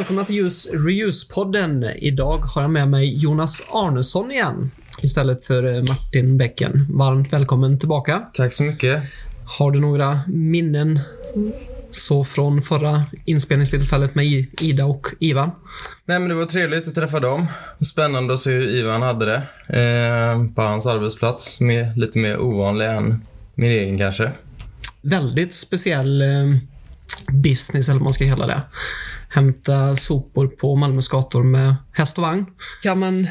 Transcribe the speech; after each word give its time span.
Välkomna 0.00 0.24
till 0.24 0.46
Use 0.46 0.70
Reuse-podden. 0.70 1.94
Idag 1.96 2.38
har 2.38 2.62
jag 2.62 2.70
med 2.70 2.88
mig 2.88 3.18
Jonas 3.18 3.62
Arnesson 3.70 4.30
igen 4.30 4.70
istället 5.02 5.46
för 5.46 5.74
eh, 5.74 5.82
Martin 5.82 6.38
Bäcken. 6.38 6.86
Varmt 6.90 7.32
välkommen 7.32 7.78
tillbaka. 7.78 8.22
Tack 8.34 8.52
så 8.52 8.62
mycket. 8.62 9.02
Har 9.44 9.70
du 9.70 9.80
några 9.80 10.20
minnen 10.26 11.00
så 11.90 12.24
från 12.24 12.62
förra 12.62 13.02
inspelningstillfället 13.24 14.14
med 14.14 14.26
Ida 14.60 14.84
och 14.86 15.06
Ivan? 15.18 15.50
Nej, 16.04 16.18
men 16.18 16.28
det 16.28 16.34
var 16.34 16.46
trevligt 16.46 16.88
att 16.88 16.94
träffa 16.94 17.20
dem. 17.20 17.46
Spännande 17.80 18.34
att 18.34 18.40
se 18.40 18.50
hur 18.50 18.68
Ivan 18.68 19.02
hade 19.02 19.26
det 19.26 19.36
eh, 19.80 20.44
på 20.54 20.62
hans 20.62 20.86
arbetsplats. 20.86 21.60
Med, 21.60 21.98
lite 21.98 22.18
mer 22.18 22.38
ovanlig 22.38 22.86
än 22.86 23.24
min 23.54 23.70
egen 23.70 23.98
kanske. 23.98 24.32
Väldigt 25.02 25.54
speciell 25.54 26.22
eh, 26.22 26.56
business, 27.32 27.88
eller 27.88 27.98
vad 27.98 28.04
man 28.04 28.12
ska 28.14 28.28
kalla 28.28 28.46
det. 28.46 28.62
Hämta 29.32 29.94
sopor 29.94 30.46
på 30.46 30.76
Malmös 30.76 31.08
gator 31.08 31.42
med 31.42 31.74
häst 31.92 32.18
och 32.18 32.22
vagn. 32.22 32.46
Kan 32.82 32.98
man 32.98 33.26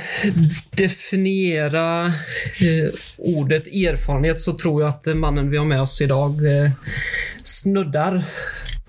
definiera 0.72 2.06
eh, 2.06 2.92
ordet 3.18 3.68
erfarenhet 3.68 4.42
så 4.42 4.54
tror 4.54 4.82
jag 4.82 4.90
att 4.90 5.18
mannen 5.18 5.50
vi 5.50 5.58
har 5.58 5.66
med 5.66 5.82
oss 5.82 6.02
idag 6.02 6.62
eh, 6.64 6.72
snuddar 7.44 8.24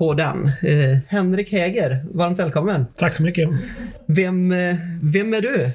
på 0.01 0.15
den. 0.15 0.47
Eh, 0.63 0.99
Henrik 1.09 1.53
Häger, 1.53 2.05
varmt 2.15 2.39
välkommen. 2.39 2.87
Tack 2.97 3.15
så 3.15 3.23
mycket. 3.23 3.49
Vem, 4.07 4.53
eh, 4.53 4.77
vem 5.03 5.35
är 5.35 5.41
du? 5.41 5.71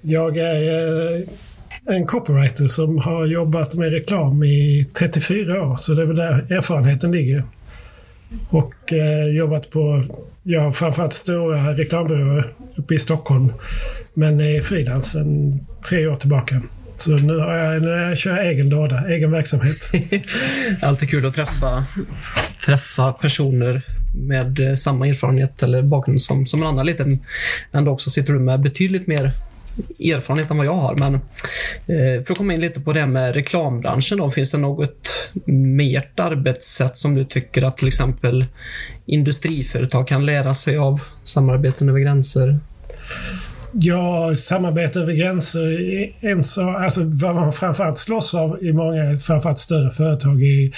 Jag 0.00 0.36
är 0.36 1.16
eh, 1.16 1.22
en 1.94 2.06
copywriter 2.06 2.66
som 2.66 2.98
har 2.98 3.26
jobbat 3.26 3.74
med 3.74 3.92
reklam 3.92 4.44
i 4.44 4.90
34 4.98 5.62
år, 5.62 5.76
så 5.76 5.94
det 5.94 6.02
är 6.02 6.06
väl 6.06 6.16
där 6.16 6.52
erfarenheten 6.52 7.12
ligger. 7.12 7.44
Och 8.48 8.92
eh, 8.92 9.36
jobbat 9.36 9.70
på, 9.70 10.04
ja, 10.42 10.72
framförallt 10.72 11.12
stora 11.12 11.72
reklambyråer 11.76 12.44
uppe 12.76 12.94
i 12.94 12.98
Stockholm. 12.98 13.52
Men 14.14 14.40
är 14.40 14.62
frilans 14.62 15.12
sedan 15.12 15.60
tre 15.88 16.06
år 16.06 16.16
tillbaka. 16.16 16.62
Så 16.98 17.10
nu, 17.10 17.38
har 17.38 17.54
jag, 17.54 17.82
nu 17.82 18.16
kör 18.16 18.36
jag 18.36 18.46
egen 18.46 18.68
låda, 18.68 19.08
egen 19.08 19.30
verksamhet. 19.30 19.90
Alltid 20.82 21.10
kul 21.10 21.26
att 21.26 21.34
träffa, 21.34 21.84
träffa 22.66 23.12
personer 23.12 23.82
med 24.14 24.60
eh, 24.60 24.74
samma 24.74 25.08
erfarenhet 25.08 25.62
eller 25.62 25.82
bakgrund 25.82 26.22
som, 26.22 26.46
som 26.46 26.62
en 26.62 26.68
annan 26.68 26.86
liten. 26.86 27.18
Ändå 27.72 27.90
också 27.90 28.10
sitter 28.10 28.32
du 28.32 28.38
med 28.38 28.60
betydligt 28.60 29.06
mer 29.06 29.32
erfarenhet 29.98 30.50
än 30.50 30.56
vad 30.56 30.66
jag 30.66 30.74
har. 30.74 30.94
Men 30.94 31.14
eh, 31.14 32.24
för 32.24 32.32
att 32.32 32.38
komma 32.38 32.54
in 32.54 32.60
lite 32.60 32.80
på 32.80 32.92
det 32.92 33.00
här 33.00 33.06
med 33.06 33.34
reklambranschen 33.34 34.18
då, 34.18 34.30
finns 34.30 34.50
det 34.50 34.58
något 34.58 35.30
mer 35.44 36.10
arbetssätt 36.16 36.96
som 36.96 37.14
du 37.14 37.24
tycker 37.24 37.62
att 37.62 37.78
till 37.78 37.88
exempel 37.88 38.46
industriföretag 39.06 40.08
kan 40.08 40.26
lära 40.26 40.54
sig 40.54 40.78
av 40.78 41.00
samarbeten 41.24 41.88
över 41.88 42.00
gränser? 42.00 42.58
Ja, 43.72 44.36
samarbete 44.36 45.00
över 45.00 45.12
gränser 45.12 45.78
en 46.20 46.42
så, 46.42 46.70
alltså 46.70 47.00
vad 47.04 47.34
man 47.34 47.52
framförallt 47.52 47.98
slåss 47.98 48.34
av 48.34 48.64
i 48.64 48.72
många, 48.72 49.18
framförallt 49.18 49.58
större 49.58 49.90
företag, 49.90 50.42
är 50.42 50.70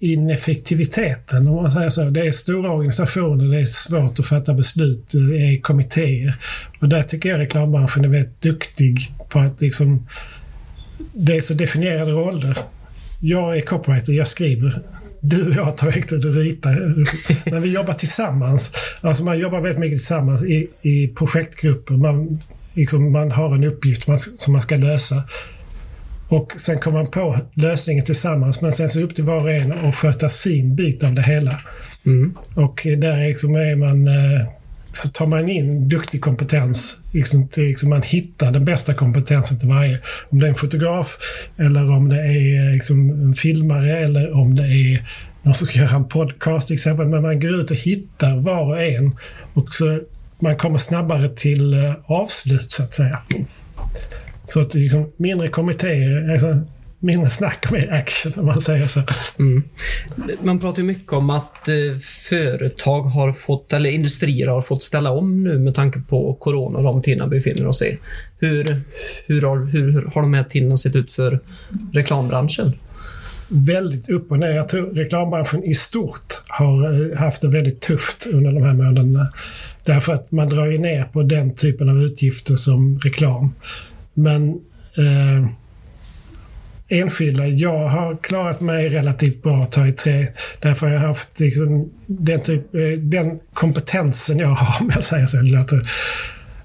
ineffektiviteten 0.00 1.48
om 1.48 1.54
man 1.54 1.70
säger 1.70 1.90
så. 1.90 2.04
Det 2.04 2.26
är 2.26 2.30
stora 2.30 2.70
organisationer, 2.70 3.44
det 3.44 3.60
är 3.60 3.64
svårt 3.64 4.18
att 4.18 4.26
fatta 4.26 4.54
beslut, 4.54 5.10
det 5.10 5.18
är 5.18 5.60
kommittéer. 5.60 6.34
Och 6.80 6.88
där 6.88 7.02
tycker 7.02 7.28
jag 7.28 7.40
reklambranschen 7.40 8.04
är 8.04 8.08
väldigt 8.08 8.40
duktig 8.40 9.12
på 9.28 9.38
att 9.38 9.60
liksom... 9.60 10.06
Det 11.12 11.36
är 11.36 11.40
så 11.40 11.54
definierade 11.54 12.10
roller. 12.10 12.58
Jag 13.20 13.56
är 13.56 13.60
copywriter, 13.60 14.12
jag 14.12 14.28
skriver. 14.28 14.82
Du 15.20 15.46
och 15.46 15.54
jag 15.54 15.76
tar 15.76 15.86
väckte 15.86 16.16
du 16.16 16.32
ritar. 16.32 17.04
Men 17.50 17.62
vi 17.62 17.74
jobbar 17.74 17.92
tillsammans. 17.92 18.72
Alltså 19.00 19.24
man 19.24 19.38
jobbar 19.38 19.60
väldigt 19.60 19.80
mycket 19.80 19.98
tillsammans 19.98 20.44
i, 20.44 20.68
i 20.82 21.08
projektgrupper. 21.08 21.94
Man, 21.94 22.42
liksom, 22.74 23.12
man 23.12 23.30
har 23.30 23.54
en 23.54 23.64
uppgift 23.64 24.06
man, 24.06 24.18
som 24.18 24.52
man 24.52 24.62
ska 24.62 24.76
lösa. 24.76 25.22
Och 26.30 26.52
sen 26.56 26.78
kommer 26.78 26.98
man 26.98 27.10
på 27.10 27.36
lösningen 27.54 28.04
tillsammans 28.04 28.60
men 28.60 28.72
sen 28.72 28.88
så 28.88 29.00
upp 29.00 29.14
till 29.14 29.24
var 29.24 29.40
och 29.40 29.50
en 29.50 29.72
att 29.72 29.96
sköta 29.96 30.28
sin 30.28 30.74
bit 30.74 31.04
av 31.04 31.14
det 31.14 31.22
hela. 31.22 31.58
Mm. 32.06 32.34
Och 32.54 32.80
där 32.98 33.28
liksom 33.28 33.54
är 33.54 33.76
man, 33.76 34.08
eh, 34.08 34.46
så 34.92 35.08
tar 35.08 35.26
man 35.26 35.48
in 35.48 35.88
duktig 35.88 36.20
kompetens. 36.20 36.96
Liksom 37.12 37.48
till, 37.48 37.64
liksom 37.64 37.90
man 37.90 38.02
hittar 38.02 38.52
den 38.52 38.64
bästa 38.64 38.94
kompetensen 38.94 39.58
till 39.58 39.68
varje. 39.68 39.98
Om 40.28 40.38
det 40.38 40.46
är 40.46 40.48
en 40.48 40.54
fotograf 40.54 41.18
eller 41.56 41.90
om 41.90 42.08
det 42.08 42.20
är 42.20 42.72
liksom 42.72 43.10
en 43.10 43.34
filmare 43.34 43.98
eller 43.98 44.32
om 44.32 44.54
det 44.54 44.62
är 44.62 45.06
någon 45.42 45.54
som 45.54 45.66
ska 45.66 45.78
göra 45.78 45.96
en 45.96 46.08
podcast 46.08 46.66
till 46.66 46.74
exempel. 46.74 47.06
Men 47.06 47.22
man 47.22 47.40
går 47.40 47.60
ut 47.60 47.70
och 47.70 47.76
hittar 47.76 48.36
var 48.36 48.64
och 48.64 48.82
en. 48.82 49.16
Och 49.54 49.74
så 49.74 50.00
man 50.38 50.56
kommer 50.56 50.78
snabbare 50.78 51.28
till 51.28 51.84
eh, 51.84 51.94
avslut 52.04 52.72
så 52.72 52.82
att 52.82 52.94
säga. 52.94 53.18
Så 54.52 54.60
att 54.60 54.74
liksom 54.74 55.12
mindre 55.16 55.48
kommittéer, 55.48 56.32
alltså 56.32 56.58
mindre 56.98 57.30
snack 57.30 57.64
och 57.66 57.72
mer 57.72 57.92
action 57.92 58.32
om 58.36 58.46
man 58.46 58.60
säger 58.60 58.86
så. 58.86 59.02
Mm. 59.38 59.62
Man 60.42 60.60
pratar 60.60 60.78
ju 60.78 60.84
mycket 60.84 61.12
om 61.12 61.30
att 61.30 61.68
eh, 61.68 61.98
företag 62.28 63.02
har 63.02 63.32
fått, 63.32 63.72
eller 63.72 63.90
industrier 63.90 64.48
har 64.48 64.60
fått 64.60 64.82
ställa 64.82 65.10
om 65.10 65.44
nu 65.44 65.58
med 65.58 65.74
tanke 65.74 66.00
på 66.00 66.34
corona 66.34 66.78
och 66.78 66.84
de 66.84 67.02
tiderna 67.02 67.26
vi 67.26 67.36
befinner 67.36 67.66
oss 67.66 67.82
i. 67.82 67.98
Hur, 68.38 68.66
hur, 69.26 69.42
har, 69.42 69.66
hur, 69.66 70.10
har 70.14 70.22
de 70.22 70.34
här 70.34 70.44
tiderna 70.44 70.76
sett 70.76 70.96
ut 70.96 71.12
för 71.12 71.40
reklambranschen? 71.92 72.72
väldigt 73.50 74.10
upp 74.10 74.30
och 74.30 74.38
ner. 74.38 74.50
Jag 74.50 74.68
tror 74.68 74.94
reklambranschen 74.94 75.64
i 75.64 75.74
stort 75.74 76.42
har 76.48 77.10
eh, 77.10 77.18
haft 77.18 77.42
det 77.42 77.48
väldigt 77.48 77.80
tufft 77.80 78.26
under 78.26 78.52
de 78.52 78.62
här 78.62 78.74
månaderna. 78.74 79.26
Därför 79.84 80.14
att 80.14 80.30
man 80.30 80.48
drar 80.48 80.66
ju 80.66 80.78
ner 80.78 81.04
på 81.04 81.22
den 81.22 81.54
typen 81.54 81.88
av 81.88 82.02
utgifter 82.02 82.56
som 82.56 83.00
reklam. 83.00 83.54
Men 84.14 84.50
eh, 84.96 85.50
enskilda, 86.88 87.46
jag 87.46 87.88
har 87.88 88.16
klarat 88.22 88.60
mig 88.60 88.88
relativt 88.88 89.42
bra 89.42 89.60
att 89.60 89.72
ta 89.72 89.86
i 89.86 89.92
trä. 89.92 90.26
Därför 90.60 90.86
har 90.86 90.94
jag 90.94 91.00
haft 91.00 91.40
liksom, 91.40 91.90
den, 92.06 92.40
typ, 92.40 92.74
eh, 92.74 92.98
den 92.98 93.40
kompetensen 93.54 94.38
jag 94.38 94.48
har, 94.48 94.80
om 94.84 94.90
jag 94.94 95.04
säger 95.04 95.26
så. 95.26 95.40
Låter. 95.42 95.80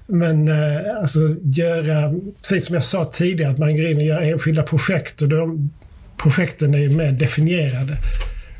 Men 0.06 0.48
eh, 0.48 0.96
alltså 1.00 1.18
göra, 1.42 2.14
precis 2.40 2.66
som 2.66 2.74
jag 2.74 2.84
sa 2.84 3.04
tidigare, 3.04 3.52
att 3.52 3.58
man 3.58 3.76
går 3.76 3.86
in 3.86 3.96
och 3.96 4.02
gör 4.02 4.20
enskilda 4.20 4.62
projekt 4.62 5.22
och 5.22 5.28
de 5.28 5.70
projekten 6.16 6.74
är 6.74 6.78
ju 6.78 6.90
mer 6.90 7.12
definierade. 7.12 7.96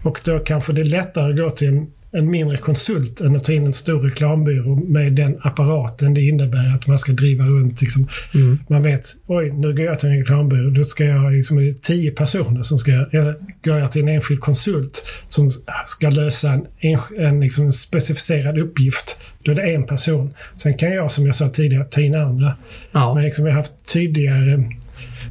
Och 0.03 0.21
då 0.25 0.39
kanske 0.39 0.73
det 0.73 0.81
är 0.81 0.85
lättare 0.85 1.31
att 1.33 1.39
gå 1.39 1.51
till 1.51 1.69
en 1.69 1.87
en 2.13 2.31
mindre 2.31 2.57
konsult 2.57 3.21
än 3.21 3.37
att 3.37 3.45
ta 3.45 3.53
in 3.53 3.67
en 3.67 3.73
stor 3.73 4.01
reklambyrå 4.01 4.75
med 4.75 5.13
den 5.13 5.37
apparaten 5.43 6.15
det 6.15 6.23
innebär 6.23 6.75
att 6.75 6.87
man 6.87 6.99
ska 6.99 7.13
driva 7.13 7.45
runt. 7.45 7.81
Liksom, 7.81 8.09
mm. 8.35 8.59
Man 8.69 8.83
vet, 8.83 9.17
oj, 9.27 9.53
nu 9.53 9.75
går 9.75 9.85
jag 9.85 9.99
till 9.99 10.09
en 10.09 10.19
reklambyrå, 10.19 10.71
då 10.71 10.85
ska 10.85 11.05
jag 11.05 11.33
liksom, 11.33 11.75
tio 11.83 12.11
personer 12.11 12.63
som 12.63 12.79
ska, 12.79 12.93
eller 12.93 13.35
går 13.65 13.79
jag 13.79 13.93
till 13.93 14.03
en 14.03 14.09
enskild 14.09 14.41
konsult 14.41 15.07
som 15.29 15.53
ska 15.87 16.11
lösa 16.11 16.53
en, 16.53 16.67
en, 16.79 17.01
en, 17.19 17.41
liksom 17.41 17.65
en 17.65 17.73
specificerad 17.73 18.59
uppgift, 18.59 19.17
då 19.45 19.51
är 19.51 19.55
det 19.55 19.75
en 19.75 19.87
person. 19.87 20.35
Sen 20.57 20.75
kan 20.75 20.91
jag, 20.95 21.13
som 21.13 21.27
jag 21.27 21.37
sa 21.37 21.49
tidigare, 21.49 21.85
ta 21.85 22.01
in 22.01 22.15
andra. 22.15 22.53
Ja. 22.93 23.15
Men 23.15 23.25
liksom, 23.25 23.45
vi 23.45 23.51
har 23.51 23.59
haft 23.59 23.93
tydligare, 23.93 24.65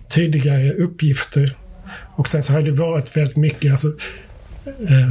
tydligare 0.10 0.74
uppgifter 0.74 1.56
och 2.16 2.28
sen 2.28 2.44
så 2.44 2.54
har 2.54 2.62
det 2.62 2.72
varit 2.72 3.18
väldigt 3.18 3.38
mycket, 3.38 3.72
alltså, 3.72 3.88
eh, 4.90 5.10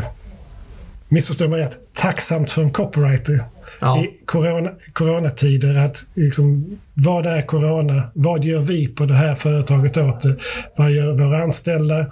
missförstå 1.14 1.49
mig 1.49 1.61
rätt, 1.61 1.81
tacksamt 1.93 2.50
för 2.50 2.62
en 2.62 2.70
copywriter 2.70 3.44
ja. 3.81 4.05
i 4.05 4.11
corona, 4.26 4.70
coronatider. 4.93 5.76
Att 5.76 6.05
liksom, 6.14 6.78
vad 6.94 7.26
är 7.26 7.43
corona? 7.43 8.02
Vad 8.14 8.44
gör 8.44 8.61
vi 8.61 8.87
på 8.87 9.06
det 9.06 9.14
här 9.14 9.34
företaget 9.34 9.96
åt 9.96 10.22
det? 10.22 10.37
Vad 10.76 10.90
gör 10.90 11.12
våra 11.12 11.43
anställda? 11.43 12.06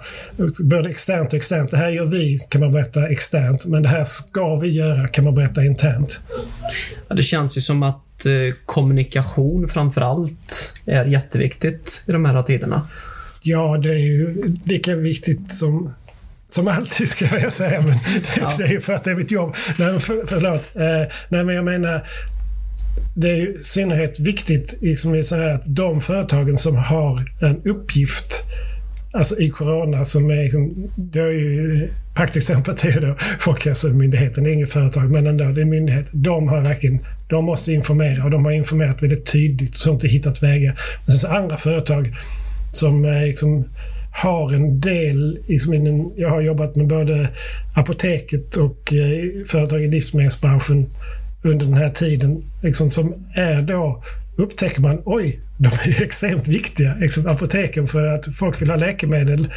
Både 0.59 0.89
externt 0.89 1.27
och 1.27 1.33
externt. 1.33 1.71
Det 1.71 1.77
här 1.77 1.89
gör 1.89 2.05
vi, 2.05 2.39
kan 2.49 2.61
man 2.61 2.71
berätta 2.71 3.07
externt. 3.07 3.65
Men 3.65 3.83
det 3.83 3.89
här 3.89 4.03
ska 4.03 4.55
vi 4.55 4.69
göra, 4.69 5.07
kan 5.07 5.23
man 5.23 5.35
berätta 5.35 5.65
internt. 5.65 6.19
Ja, 7.07 7.15
det 7.15 7.23
känns 7.23 7.57
ju 7.57 7.61
som 7.61 7.83
att 7.83 8.25
eh, 8.25 8.55
kommunikation 8.65 9.67
framför 9.67 10.01
allt 10.01 10.73
är 10.85 11.05
jätteviktigt 11.05 12.03
i 12.07 12.11
de 12.11 12.25
här 12.25 12.43
tiderna. 12.43 12.87
Ja, 13.41 13.77
det 13.77 13.89
är 13.89 13.97
ju 13.97 14.45
lika 14.65 14.95
viktigt 14.95 15.51
som 15.51 15.93
som 16.53 16.67
alltid 16.67 17.09
ska 17.09 17.39
jag 17.39 17.53
säga, 17.53 17.81
men 17.81 17.97
ja. 18.37 18.53
det 18.57 18.63
är 18.63 18.71
ju 18.71 18.81
för 18.81 18.93
att 18.93 19.03
det 19.03 19.11
är 19.11 19.15
mitt 19.15 19.31
jobb. 19.31 19.55
Nej, 19.77 19.99
för, 19.99 20.23
förlåt. 20.27 20.75
Eh, 20.75 21.11
nej, 21.29 21.43
men 21.43 21.55
jag 21.55 21.65
menar, 21.65 22.07
det 23.15 23.29
är 23.29 23.35
i 23.35 23.63
synnerhet 23.63 24.19
viktigt 24.19 24.73
liksom, 24.81 25.23
så 25.23 25.35
här, 25.35 25.53
att 25.53 25.63
de 25.65 26.01
företagen 26.01 26.57
som 26.57 26.75
har 26.75 27.25
en 27.41 27.61
uppgift 27.65 28.43
Alltså 29.15 29.39
i 29.39 29.49
corona 29.49 30.05
som 30.05 30.29
är, 30.29 30.43
liksom, 30.43 30.91
det 30.95 31.19
är 31.19 31.31
ju 31.31 31.89
praktexemplet 32.15 32.85
är 32.85 33.01
då 33.01 33.15
Folkhälsomyndigheten, 33.39 34.43
det 34.43 34.49
är 34.49 34.53
inget 34.53 34.73
företag 34.73 35.11
men 35.11 35.27
ändå, 35.27 35.43
det 35.43 35.61
är 35.61 35.63
en 35.63 35.69
myndighet. 35.69 36.07
De 36.11 36.47
har 36.47 36.61
verkligen, 36.61 36.99
de 37.29 37.45
måste 37.45 37.73
informera 37.73 38.23
och 38.23 38.31
de 38.31 38.45
har 38.45 38.51
informerat 38.51 39.03
väldigt 39.03 39.25
tydligt 39.25 39.71
och 39.71 39.81
sånt 39.81 40.03
och 40.03 40.09
hittat 40.09 40.43
vägar. 40.43 40.79
Men 41.05 41.17
sen 41.17 41.29
så 41.29 41.35
andra 41.35 41.57
företag 41.57 42.15
som 42.71 43.03
liksom 43.03 43.65
har 44.13 44.53
en 44.53 44.79
del, 44.79 45.39
liksom 45.47 45.73
en, 45.73 46.11
jag 46.15 46.29
har 46.29 46.41
jobbat 46.41 46.75
med 46.75 46.87
både 46.87 47.27
apoteket 47.75 48.55
och 48.55 48.93
eh, 48.93 49.45
företag 49.47 49.83
i 49.83 49.87
livsmedelsbranschen 49.87 50.89
under 51.41 51.65
den 51.65 51.77
här 51.77 51.89
tiden 51.89 52.43
liksom, 52.61 52.89
som 52.89 53.13
är 53.35 53.61
då 53.61 54.03
upptäcker 54.35 54.81
man 54.81 55.01
oj, 55.05 55.39
de 55.57 55.67
är 55.67 56.03
extremt 56.03 56.47
viktiga. 56.47 56.95
Liksom, 56.95 57.27
apoteken 57.27 57.87
för 57.87 58.07
att 58.07 58.35
folk 58.35 58.61
vill 58.61 58.69
ha 58.69 58.77
läkemedel. 58.77 59.47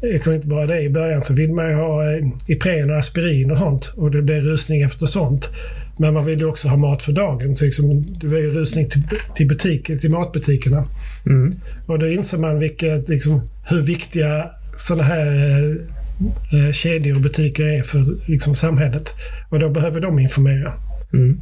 Det 0.00 0.18
kan 0.18 0.34
inte 0.34 0.46
bara 0.46 0.66
det. 0.66 0.80
I 0.80 0.90
början 0.90 1.22
så 1.22 1.34
vill 1.34 1.52
man 1.54 1.68
ju 1.68 1.74
ha 1.74 2.12
eh, 2.12 2.26
Ipren 2.46 2.90
och 2.90 2.96
Aspirin 2.96 3.50
och 3.50 3.58
sånt 3.58 3.92
och 3.96 4.10
det 4.10 4.22
blir 4.22 4.40
rusning 4.40 4.82
efter 4.82 5.06
sånt. 5.06 5.50
Men 5.98 6.14
man 6.14 6.26
vill 6.26 6.38
ju 6.38 6.46
också 6.46 6.68
ha 6.68 6.76
mat 6.76 7.02
för 7.02 7.12
dagen. 7.12 7.56
Så 7.56 7.64
liksom, 7.64 8.06
det 8.20 8.26
blir 8.26 8.38
ju 8.38 8.52
rusning 8.52 8.88
till, 8.88 9.02
till, 9.34 9.48
butik, 9.48 9.86
till 10.00 10.10
matbutikerna. 10.10 10.84
Mm. 11.28 11.52
Och 11.86 11.98
då 11.98 12.08
inser 12.08 12.38
man 12.38 12.58
vilket, 12.58 13.08
liksom, 13.08 13.48
hur 13.64 13.82
viktiga 13.82 14.50
sådana 14.76 15.02
här 15.02 15.26
eh, 15.26 16.66
eh, 16.66 16.72
kedjor 16.72 17.16
och 17.16 17.22
butiker 17.22 17.64
är 17.64 17.82
för 17.82 18.30
liksom, 18.30 18.54
samhället. 18.54 19.14
Och 19.48 19.58
då 19.58 19.70
behöver 19.70 20.00
de 20.00 20.18
informera. 20.18 20.72
Mm. 21.12 21.40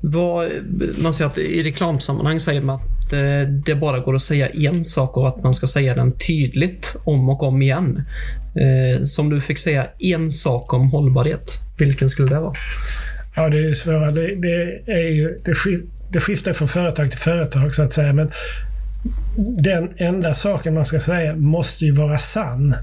Vad, 0.00 0.48
man 0.98 1.14
säger 1.14 1.30
att 1.30 1.38
i 1.38 1.62
reklamsammanhang 1.62 2.40
säger 2.40 2.60
man 2.60 2.76
att 2.76 3.12
eh, 3.12 3.52
det 3.66 3.74
bara 3.74 3.98
går 3.98 4.14
att 4.14 4.22
säga 4.22 4.48
en 4.48 4.84
sak 4.84 5.16
och 5.16 5.28
att 5.28 5.42
man 5.42 5.54
ska 5.54 5.66
säga 5.66 5.94
den 5.94 6.12
tydligt 6.12 6.96
om 7.04 7.28
och 7.28 7.42
om 7.42 7.62
igen. 7.62 8.02
Eh, 8.54 9.02
så 9.02 9.22
om 9.22 9.30
du 9.30 9.40
fick 9.40 9.58
säga 9.58 9.86
en 9.98 10.30
sak 10.30 10.72
om 10.72 10.90
hållbarhet, 10.90 11.52
vilken 11.78 12.08
skulle 12.08 12.28
det 12.28 12.40
vara? 12.40 12.54
Ja, 13.36 13.48
det 13.48 13.56
är 13.58 13.62
ju 13.62 13.74
svårare. 13.74 14.12
Det, 14.12 14.34
det, 14.34 14.92
är 14.92 15.08
ju, 15.08 15.38
det, 15.44 15.54
det 16.12 16.20
skiftar 16.20 16.52
från 16.52 16.68
företag 16.68 17.10
till 17.10 17.20
företag 17.20 17.74
så 17.74 17.82
att 17.82 17.92
säga. 17.92 18.12
Men 18.12 18.30
den 19.58 19.88
enda 19.96 20.34
saken 20.34 20.74
man 20.74 20.84
ska 20.84 21.00
säga 21.00 21.36
måste 21.36 21.84
ju 21.84 21.92
vara 21.92 22.18
sann. 22.18 22.74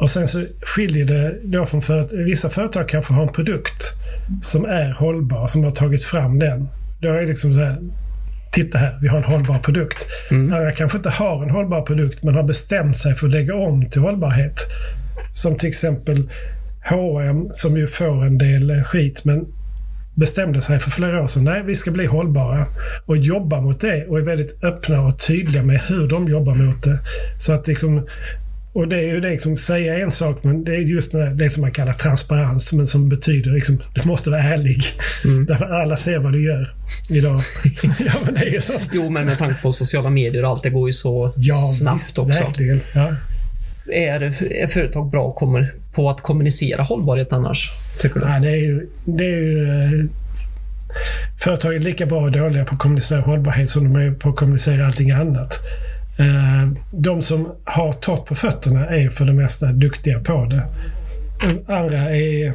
Och 0.00 0.10
sen 0.10 0.28
så 0.28 0.44
skiljer 0.62 1.04
det 1.04 1.34
då 1.42 1.66
från 1.66 1.82
företag. 1.82 2.16
Vissa 2.16 2.48
företag 2.48 2.88
kanske 2.88 3.14
har 3.14 3.22
en 3.22 3.32
produkt 3.32 3.92
som 4.42 4.64
är 4.64 4.90
hållbar, 4.90 5.46
som 5.46 5.64
har 5.64 5.70
tagit 5.70 6.04
fram 6.04 6.38
den. 6.38 6.68
Då 7.00 7.08
är 7.08 7.20
det 7.20 7.26
liksom 7.26 7.54
så 7.54 7.60
här, 7.60 7.78
titta 8.52 8.78
här, 8.78 8.98
vi 9.02 9.08
har 9.08 9.18
en 9.18 9.24
hållbar 9.24 9.58
produkt. 9.58 10.06
Mm. 10.30 10.62
Jag 10.62 10.76
kanske 10.76 10.96
inte 10.96 11.10
har 11.10 11.42
en 11.42 11.50
hållbar 11.50 11.82
produkt, 11.82 12.22
men 12.22 12.34
har 12.34 12.42
bestämt 12.42 12.98
sig 12.98 13.14
för 13.14 13.26
att 13.26 13.32
lägga 13.32 13.54
om 13.54 13.88
till 13.88 14.00
hållbarhet. 14.00 14.54
Som 15.32 15.56
till 15.56 15.68
exempel 15.68 16.30
H&M 16.90 17.48
som 17.52 17.76
ju 17.76 17.86
får 17.86 18.24
en 18.24 18.38
del 18.38 18.82
skit, 18.84 19.24
men 19.24 19.46
bestämde 20.18 20.60
sig 20.60 20.78
för 20.78 20.90
flera 20.90 21.22
år 21.22 21.26
sedan, 21.26 21.44
nej 21.44 21.62
vi 21.66 21.74
ska 21.74 21.90
bli 21.90 22.06
hållbara 22.06 22.66
och 23.06 23.16
jobba 23.16 23.60
mot 23.60 23.80
det 23.80 24.06
och 24.06 24.18
är 24.18 24.22
väldigt 24.22 24.64
öppna 24.64 25.00
och 25.00 25.18
tydliga 25.18 25.62
med 25.62 25.80
hur 25.80 26.08
de 26.08 26.28
jobbar 26.28 26.54
mot 26.54 26.84
det. 26.84 26.98
Så 27.38 27.52
att 27.52 27.66
liksom, 27.66 28.06
och 28.72 28.88
det 28.88 28.96
är 28.96 29.14
ju 29.14 29.20
det 29.20 29.30
liksom, 29.30 29.56
säga 29.56 29.98
en 29.98 30.10
sak, 30.10 30.38
men 30.42 30.64
det 30.64 30.76
är 30.76 30.80
just 30.80 31.12
det, 31.12 31.50
som 31.50 31.60
man 31.60 31.70
kallar 31.70 31.92
transparens, 31.92 32.72
men 32.72 32.86
som 32.86 33.08
betyder 33.08 33.50
liksom, 33.50 33.82
du 33.94 34.08
måste 34.08 34.30
vara 34.30 34.42
ärlig. 34.42 34.82
Mm. 35.24 35.46
Därför 35.48 35.64
alla 35.64 35.96
ser 35.96 36.18
vad 36.18 36.32
du 36.32 36.44
gör 36.44 36.74
idag. 37.08 37.40
ja, 37.98 38.12
men 38.24 38.34
det 38.34 38.40
är 38.40 38.52
ju 38.52 38.60
så. 38.60 38.72
Jo, 38.92 39.10
men 39.10 39.26
med 39.26 39.38
tanke 39.38 39.62
på 39.62 39.72
sociala 39.72 40.10
medier 40.10 40.44
och 40.44 40.50
allt, 40.50 40.62
det 40.62 40.70
går 40.70 40.88
ju 40.88 40.92
så 40.92 41.32
ja, 41.36 41.56
snabbt 41.56 42.00
visst, 42.00 42.18
också. 42.18 42.44
Verkligen. 42.44 42.80
Ja. 42.94 43.14
Är, 43.92 44.22
är 44.52 44.66
företag 44.66 45.10
bra 45.10 45.30
kommer 45.30 45.74
på 45.92 46.10
att 46.10 46.20
kommunicera 46.20 46.82
hållbarhet 46.82 47.32
annars? 47.32 47.70
Tycker 48.00 48.20
du? 48.20 48.26
Ja, 48.26 48.38
det 48.38 48.50
är 48.50 48.56
ju, 48.56 48.86
det 49.04 49.24
är 49.24 49.40
ju 49.40 49.68
eh, 49.68 50.10
Företag 51.38 51.74
är 51.74 51.78
lika 51.78 52.06
bra 52.06 52.20
och 52.20 52.32
dåliga 52.32 52.64
på 52.64 52.74
att 52.74 52.80
kommunicera 52.80 53.20
hållbarhet 53.20 53.70
som 53.70 53.84
de 53.84 54.00
är 54.00 54.10
på 54.10 54.28
att 54.28 54.36
kommunicera 54.36 54.86
allting 54.86 55.10
annat. 55.10 55.60
Eh, 56.18 56.68
de 56.90 57.22
som 57.22 57.52
har 57.64 57.92
torrt 57.92 58.26
på 58.26 58.34
fötterna 58.34 58.86
är 58.86 59.10
för 59.10 59.24
det 59.24 59.32
mesta 59.32 59.66
duktiga 59.66 60.20
på 60.20 60.44
det. 60.44 60.66
Andra 61.72 61.98
är... 61.98 62.52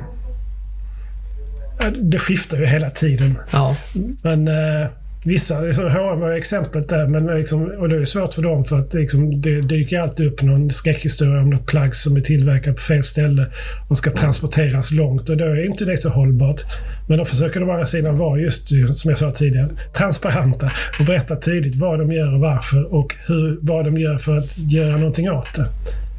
Det 2.02 2.20
skiftar 2.20 2.58
ju 2.58 2.66
hela 2.66 2.90
tiden. 2.90 3.40
Ja. 3.52 3.76
Men 4.22 4.48
eh, 4.48 4.88
Vissa, 5.26 5.62
liksom, 5.62 5.86
H&M 5.86 6.20
var 6.20 6.32
exemplet 6.32 6.90
där, 6.90 7.08
men 7.08 7.26
liksom, 7.26 7.72
och 7.80 7.90
det 7.90 7.96
är 7.96 8.06
svårt 8.06 8.34
för 8.34 8.42
dem 8.42 8.66
för 8.66 8.80
att 8.80 8.94
liksom, 8.94 9.42
det 9.42 9.62
dyker 9.62 10.00
alltid 10.00 10.28
upp 10.28 10.42
någon 10.42 10.70
skräckhistoria 10.70 11.42
om 11.42 11.50
något 11.50 11.66
plagg 11.66 11.96
som 11.96 12.16
är 12.16 12.22
tillverkat 12.22 12.76
på 12.76 12.82
fel 12.82 13.04
ställe 13.04 13.46
och 13.90 13.98
ska 13.98 14.12
transporteras 14.12 14.92
långt 14.92 15.30
och 15.30 15.38
då 15.38 15.46
är 15.46 15.66
inte 15.66 15.86
det 15.86 15.98
så 15.98 16.10
hållbart. 16.10 16.62
Men 17.08 17.18
då 17.18 17.26
försöker 17.26 17.60
de 17.60 17.70
andra 17.70 17.86
sidan 17.86 18.18
vara 18.18 18.40
just, 18.40 18.68
som 18.96 19.10
jag 19.10 19.18
sa 19.18 19.32
tidigare, 19.32 19.70
transparenta 19.98 20.72
och 21.00 21.06
berätta 21.06 21.36
tydligt 21.36 21.76
vad 21.76 22.00
de 22.00 22.12
gör 22.12 22.34
och 22.34 22.40
varför 22.40 22.94
och 22.94 23.16
hur, 23.28 23.60
vad 23.62 23.86
de 23.86 23.98
gör 23.98 24.18
för 24.18 24.38
att 24.38 24.58
göra 24.58 24.98
någonting 24.98 25.32
åt 25.32 25.56
det. 25.56 25.66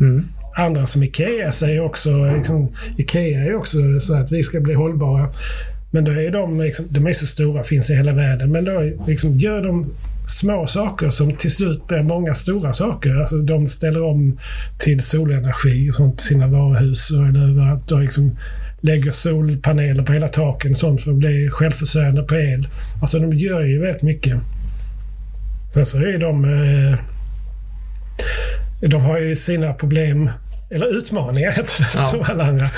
Mm. 0.01 0.29
Andra 0.56 0.87
som 0.87 1.03
Ikea 1.03 1.53
säger 1.53 1.81
också, 1.81 2.35
liksom, 2.37 2.73
Ikea 2.99 3.45
är 3.45 3.55
också 3.55 3.79
så 4.01 4.15
att 4.15 4.33
vi 4.33 4.43
ska 4.43 4.61
bli 4.61 4.75
hållbara. 4.75 5.29
Men 5.94 6.05
då 6.05 6.12
är 6.12 6.31
de, 6.31 6.61
liksom, 6.61 6.87
de 6.91 7.06
är 7.06 7.12
så 7.12 7.26
stora, 7.26 7.64
finns 7.64 7.91
i 7.91 7.94
hela 7.94 8.12
världen. 8.12 8.52
Men 8.52 8.64
då 8.64 8.93
liksom, 9.06 9.38
gör 9.38 9.62
de 9.62 9.85
små 10.26 10.67
saker 10.67 11.11
som 11.11 11.37
till 11.37 11.50
slut 11.50 11.87
blir 11.87 12.02
många 12.02 12.35
stora 12.35 12.73
saker. 12.73 13.14
Alltså 13.20 13.37
de 13.37 13.69
ställer 13.69 14.02
om 14.02 14.38
till 14.79 15.02
solenergi 15.02 15.91
och 15.91 15.94
sånt 15.94 16.17
på 16.17 16.23
sina 16.23 16.46
varuhus. 16.46 17.11
Eller 17.11 17.73
att 17.73 17.88
de 17.88 18.00
liksom 18.00 18.38
lägger 18.81 19.11
solpaneler 19.11 20.02
på 20.02 20.12
hela 20.12 20.29
taken 20.29 20.70
och 20.70 20.76
sånt 20.76 21.00
för 21.00 21.11
att 21.11 21.17
bli 21.17 21.50
självförsörjande 21.50 22.23
på 22.23 22.35
el. 22.35 22.69
Alltså 23.02 23.19
de 23.19 23.32
gör 23.32 23.61
ju 23.61 23.81
väldigt 23.81 24.02
mycket. 24.02 24.38
Sen 25.75 25.87
så 25.87 25.99
är 25.99 26.19
de... 26.19 26.44
Eh, 26.44 26.99
de 28.88 29.02
har 29.02 29.19
ju 29.19 29.37
sina 29.37 29.73
problem, 29.73 30.31
eller 30.70 30.99
utmaningar 30.99 31.50
heter 31.56 31.79
det, 31.79 31.88
ja. 31.94 32.06
som 32.06 32.23
alla 32.23 32.44
andra. 32.44 32.70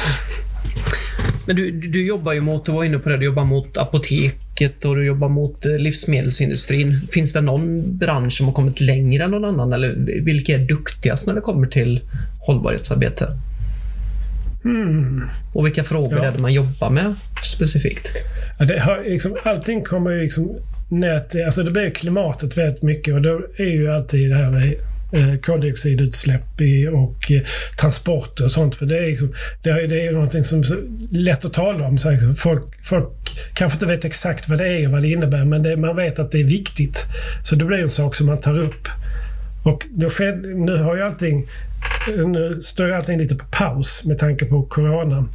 Men 1.46 1.56
du, 1.56 1.70
du 1.70 2.06
jobbar 2.06 2.32
ju 2.32 2.40
mot, 2.40 2.66
du 2.66 2.72
var 2.72 2.84
inne 2.84 2.98
på 2.98 3.08
det, 3.08 3.16
du 3.16 3.24
jobbar 3.24 3.44
mot 3.44 3.76
apoteket 3.76 4.84
och 4.84 4.96
du 4.96 5.06
jobbar 5.06 5.28
mot 5.28 5.66
eh, 5.66 5.72
livsmedelsindustrin. 5.72 7.08
Finns 7.10 7.32
det 7.32 7.40
någon 7.40 7.96
bransch 7.98 8.32
som 8.32 8.46
har 8.46 8.52
kommit 8.52 8.80
längre 8.80 9.24
än 9.24 9.30
någon 9.30 9.44
annan? 9.44 9.72
Eller 9.72 9.94
vilka 10.22 10.54
är 10.54 10.58
duktigast 10.58 11.26
när 11.26 11.34
det 11.34 11.40
kommer 11.40 11.66
till 11.66 12.00
hållbarhetsarbete? 12.46 13.28
Mm. 14.64 15.24
Och 15.52 15.66
vilka 15.66 15.84
frågor 15.84 16.18
ja. 16.18 16.24
är 16.24 16.32
det 16.32 16.38
man 16.38 16.52
jobbar 16.52 16.90
med 16.90 17.14
specifikt? 17.44 18.08
Ja, 18.58 18.64
det 18.64 18.80
har, 18.80 19.04
liksom, 19.04 19.36
allting 19.44 19.84
kommer 19.84 20.10
ju 20.10 20.22
liksom 20.22 20.58
ner 20.88 21.20
till, 21.20 21.44
alltså 21.44 21.62
det 21.62 21.70
blir 21.70 21.90
klimatet 21.90 22.58
väldigt 22.58 22.82
mycket 22.82 23.14
och 23.14 23.22
då 23.22 23.40
är 23.56 23.70
ju 23.70 23.92
alltid 23.92 24.30
det 24.30 24.36
här 24.36 24.50
med 24.50 24.74
eh, 25.16 25.40
koldioxidutsläpp 25.40 26.60
i, 26.60 26.88
och 26.88 27.30
eh, 27.32 27.42
transporter 27.80 28.44
och 28.44 28.50
sånt. 28.50 28.74
För 28.74 28.86
det 28.86 28.98
är, 28.98 29.06
liksom, 29.06 29.34
det 29.62 29.70
är, 29.70 29.88
det 29.88 30.06
är 30.06 30.12
någonting 30.12 30.44
som 30.44 30.60
är 30.60 31.16
lätt 31.18 31.44
att 31.44 31.52
tala 31.52 31.86
om. 31.86 31.98
Så 31.98 32.08
här, 32.08 32.16
liksom, 32.16 32.36
folk, 32.36 32.64
folk 32.84 33.12
kanske 33.54 33.76
inte 33.76 33.86
vet 33.86 34.04
exakt 34.04 34.48
vad 34.48 34.58
det 34.58 34.68
är 34.68 34.86
och 34.86 34.92
vad 34.92 35.02
det 35.02 35.08
innebär, 35.08 35.44
men 35.44 35.62
det, 35.62 35.76
man 35.76 35.96
vet 35.96 36.18
att 36.18 36.32
det 36.32 36.40
är 36.40 36.44
viktigt. 36.44 37.04
Så 37.42 37.56
det 37.56 37.64
blir 37.64 37.78
en 37.78 37.90
sak 37.90 38.14
som 38.14 38.26
man 38.26 38.40
tar 38.40 38.58
upp. 38.58 38.88
Och 39.64 39.86
nu, 39.96 40.08
nu 40.54 40.76
har 40.76 40.96
ju 40.96 41.02
allting 41.02 41.46
nu 42.16 42.52
eh, 42.52 42.58
står 42.58 42.92
allting 42.92 43.18
lite 43.18 43.34
på 43.34 43.44
paus 43.44 44.04
med 44.04 44.18
tanke 44.18 44.44
på 44.44 44.62
corona. 44.62 45.28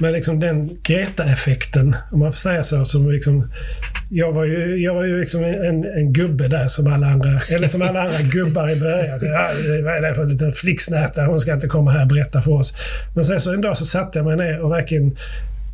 Men 0.00 0.12
liksom 0.12 0.40
den 0.40 0.78
Greta-effekten, 0.82 1.96
om 2.12 2.18
man 2.18 2.32
får 2.32 2.38
säga 2.38 2.64
så, 2.64 2.84
som 2.84 3.10
liksom, 3.10 3.50
jag 4.10 4.32
var 4.32 4.44
ju, 4.44 4.82
jag 4.82 4.94
var 4.94 5.04
ju 5.04 5.20
liksom 5.20 5.44
en, 5.44 5.84
en 5.84 6.12
gubbe 6.12 6.48
där 6.48 6.68
som 6.68 6.86
alla 6.86 7.06
andra, 7.06 7.38
eller 7.50 7.68
som 7.68 7.82
alla 7.82 8.02
andra 8.02 8.22
gubbar 8.22 8.70
i 8.70 8.80
början. 8.80 9.20
Så, 9.20 9.26
ja, 9.26 9.48
vad 9.84 9.96
är 9.96 10.02
det 10.02 10.14
för 10.14 10.22
en 10.22 10.28
liten 10.28 10.52
flicksnärta? 10.52 11.26
Hon 11.26 11.40
ska 11.40 11.52
inte 11.52 11.66
komma 11.66 11.90
här 11.90 12.02
och 12.02 12.08
berätta 12.08 12.42
för 12.42 12.52
oss. 12.52 12.74
Men 13.14 13.24
sen 13.24 13.40
så 13.40 13.52
en 13.52 13.60
dag 13.60 13.76
så 13.76 13.86
satte 13.86 14.18
jag 14.18 14.26
mig 14.26 14.36
ner 14.36 14.60
och 14.60 14.72
verkligen 14.72 15.16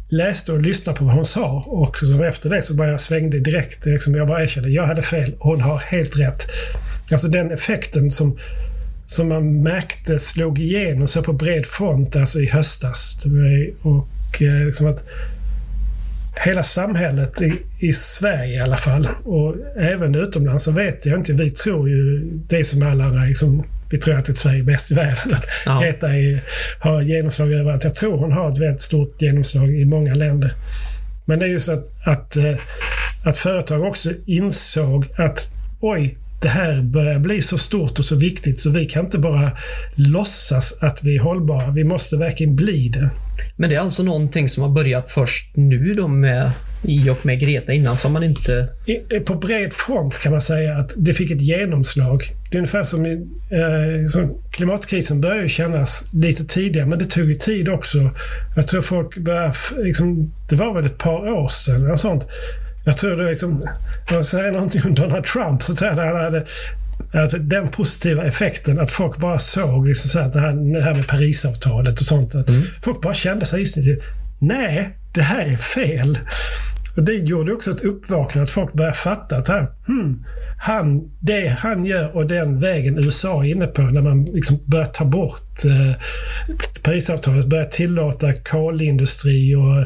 läste 0.08 0.52
och 0.52 0.62
lyssnade 0.62 0.98
på 0.98 1.04
vad 1.04 1.14
hon 1.14 1.26
sa 1.26 1.64
och 1.66 1.96
så 1.96 2.22
efter 2.22 2.50
det 2.50 2.62
så 2.62 2.74
bara 2.74 2.88
jag 2.88 3.00
svängde 3.00 3.40
direkt. 3.40 3.86
Liksom 3.86 4.14
jag 4.14 4.28
bara 4.28 4.42
erkände, 4.42 4.68
jag 4.68 4.84
hade 4.84 5.02
fel. 5.02 5.34
Hon 5.38 5.60
har 5.60 5.78
helt 5.78 6.18
rätt. 6.18 6.46
Alltså 7.10 7.28
den 7.28 7.50
effekten 7.50 8.10
som 8.10 8.38
som 9.06 9.28
man 9.28 9.62
märkte 9.62 10.18
slog 10.18 10.58
igenom 10.58 11.06
så 11.06 11.22
på 11.22 11.32
bred 11.32 11.66
front 11.66 12.16
alltså 12.16 12.40
i 12.40 12.46
höstas. 12.46 13.24
Och 13.82 14.42
eh, 14.42 14.66
liksom 14.66 14.86
att 14.86 15.04
hela 16.36 16.62
samhället 16.62 17.42
i, 17.42 17.52
i, 17.78 17.92
Sverige 17.92 18.56
i 18.56 18.60
alla 18.60 18.76
fall 18.76 19.08
och 19.24 19.56
även 19.76 20.14
utomlands 20.14 20.64
så 20.64 20.70
vet 20.70 21.06
jag 21.06 21.18
inte. 21.18 21.32
Vi 21.32 21.50
tror 21.50 21.88
ju 21.88 22.30
det 22.48 22.64
som 22.64 22.82
alla 22.82 23.08
liksom, 23.08 23.64
vi 23.90 23.98
tror 23.98 24.14
att 24.14 24.36
Sverige 24.36 24.58
är 24.58 24.64
bäst 24.64 24.90
i 24.90 24.94
världen. 24.94 25.34
Att 25.34 25.44
ja. 25.66 25.80
Greta 25.80 26.08
är, 26.08 26.40
har 26.78 27.02
genomslag 27.02 27.52
överallt. 27.52 27.84
Jag 27.84 27.94
tror 27.94 28.18
hon 28.18 28.32
har 28.32 28.48
ett 28.48 28.58
väldigt 28.58 28.82
stort 28.82 29.22
genomslag 29.22 29.74
i 29.74 29.84
många 29.84 30.14
länder. 30.14 30.54
Men 31.24 31.38
det 31.38 31.44
är 31.44 31.48
ju 31.48 31.60
så 31.60 31.72
att, 31.72 31.88
att, 32.04 32.36
eh, 32.36 32.54
att 33.24 33.38
företag 33.38 33.82
också 33.82 34.10
insåg 34.26 35.06
att 35.16 35.52
oj, 35.80 36.18
det 36.40 36.48
här 36.48 36.82
börjar 36.82 37.18
bli 37.18 37.42
så 37.42 37.58
stort 37.58 37.98
och 37.98 38.04
så 38.04 38.16
viktigt 38.16 38.60
så 38.60 38.70
vi 38.70 38.84
kan 38.84 39.04
inte 39.04 39.18
bara 39.18 39.52
låtsas 39.94 40.82
att 40.82 40.98
vi 41.02 41.16
är 41.16 41.20
hållbara. 41.20 41.70
Vi 41.70 41.84
måste 41.84 42.16
verkligen 42.16 42.56
bli 42.56 42.88
det. 42.88 43.10
Men 43.56 43.70
det 43.70 43.76
är 43.76 43.80
alltså 43.80 44.02
någonting 44.02 44.48
som 44.48 44.62
har 44.62 44.70
börjat 44.70 45.10
först 45.10 45.56
nu 45.56 45.94
då 45.94 46.08
med 46.08 46.52
i 46.82 47.10
och 47.10 47.26
med 47.26 47.40
Greta 47.40 47.72
innan 47.72 47.96
som 47.96 48.12
man 48.12 48.24
inte... 48.24 48.68
På 49.26 49.34
bred 49.34 49.72
front 49.72 50.18
kan 50.18 50.32
man 50.32 50.42
säga 50.42 50.78
att 50.78 50.92
det 50.96 51.14
fick 51.14 51.30
ett 51.30 51.40
genomslag. 51.40 52.22
det 52.50 52.56
är 52.56 52.58
ungefär 52.58 52.84
som, 52.84 53.06
eh, 53.06 54.08
som 54.08 54.38
klimatkrisen 54.50 55.20
började 55.20 55.42
ju 55.42 55.48
kännas 55.48 56.04
lite 56.12 56.44
tidigare, 56.44 56.86
men 56.86 56.98
det 56.98 57.04
tog 57.04 57.24
ju 57.24 57.34
tid 57.34 57.68
också. 57.68 58.10
Jag 58.56 58.66
tror 58.66 58.82
folk 58.82 59.18
började, 59.18 59.54
liksom, 59.76 60.32
det 60.48 60.56
var 60.56 60.74
väl 60.74 60.84
ett 60.84 60.98
par 60.98 61.32
år 61.32 61.48
sedan 61.48 61.90
och 61.90 62.00
sånt. 62.00 62.26
Jag 62.84 62.98
tror 62.98 63.16
det 63.16 63.30
liksom, 63.30 63.50
om 63.52 63.68
jag 64.10 64.26
säger 64.26 64.52
någonting 64.52 64.82
om 64.84 64.94
Donald 64.94 65.24
Trump 65.24 65.62
så 65.62 65.74
tror 65.74 65.90
jag 65.90 65.98
det 65.98 66.24
hade 66.24 66.46
att 67.12 67.48
den 67.50 67.68
positiva 67.68 68.24
effekten 68.24 68.80
att 68.80 68.90
folk 68.90 69.16
bara 69.16 69.38
såg 69.38 69.88
liksom 69.88 70.10
så 70.10 70.18
här, 70.18 70.28
det, 70.28 70.40
här, 70.40 70.52
det 70.52 70.82
här 70.82 70.94
med 70.94 71.06
Parisavtalet 71.06 72.00
och 72.00 72.06
sånt. 72.06 72.34
Att 72.34 72.48
mm. 72.48 72.62
Folk 72.82 73.02
bara 73.02 73.14
kände 73.14 73.46
sig 73.46 73.60
instinktivt, 73.60 74.02
nej, 74.38 74.98
det 75.14 75.22
här 75.22 75.46
är 75.46 75.56
fel. 75.56 76.18
Och 76.96 77.02
det 77.02 77.12
gjorde 77.12 77.52
också 77.52 77.70
ett 77.70 77.84
uppvaknande 77.84 78.42
att 78.42 78.50
folk 78.50 78.72
började 78.72 78.96
fatta 78.96 79.36
att 79.36 79.48
han, 79.48 79.66
hmm, 79.86 80.24
han, 80.58 81.10
det 81.20 81.48
han 81.48 81.84
gör 81.84 82.16
och 82.16 82.26
den 82.26 82.60
vägen 82.60 82.98
USA 82.98 83.44
är 83.44 83.50
inne 83.50 83.66
på 83.66 83.82
när 83.82 84.02
man 84.02 84.24
liksom 84.24 84.58
börjar 84.64 84.86
ta 84.86 85.04
bort 85.04 85.64
eh, 85.64 86.02
Parisavtalet, 86.82 87.46
börjar 87.46 87.64
tillåta 87.64 88.32
kolindustri 88.32 89.54
och 89.54 89.84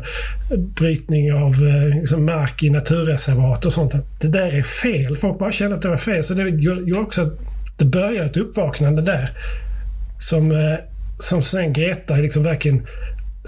brytning 0.59 1.33
av 1.33 1.53
eh, 1.53 2.01
liksom 2.01 2.25
mark 2.25 2.63
i 2.63 2.71
naturreservat 2.71 3.65
och 3.65 3.73
sånt. 3.73 3.95
Det 4.21 4.29
där 4.29 4.55
är 4.55 4.63
fel. 4.63 5.17
Folk 5.17 5.39
bara 5.39 5.53
kände 5.53 5.77
att 5.77 5.83
det 5.83 5.89
var 5.89 5.97
fel. 5.97 6.25
Så 6.25 6.35
det 6.35 6.49
gjorde 6.51 7.01
också 7.01 7.23
att 7.23 7.39
det 7.79 7.85
började 7.85 8.27
ett 8.31 8.37
uppvaknande 8.37 9.03
där. 9.03 9.31
Som, 10.21 10.51
eh, 10.51 10.75
som 11.19 11.43
sen 11.43 11.73
Greta 11.73 12.17
liksom 12.17 12.43
verkligen 12.43 12.87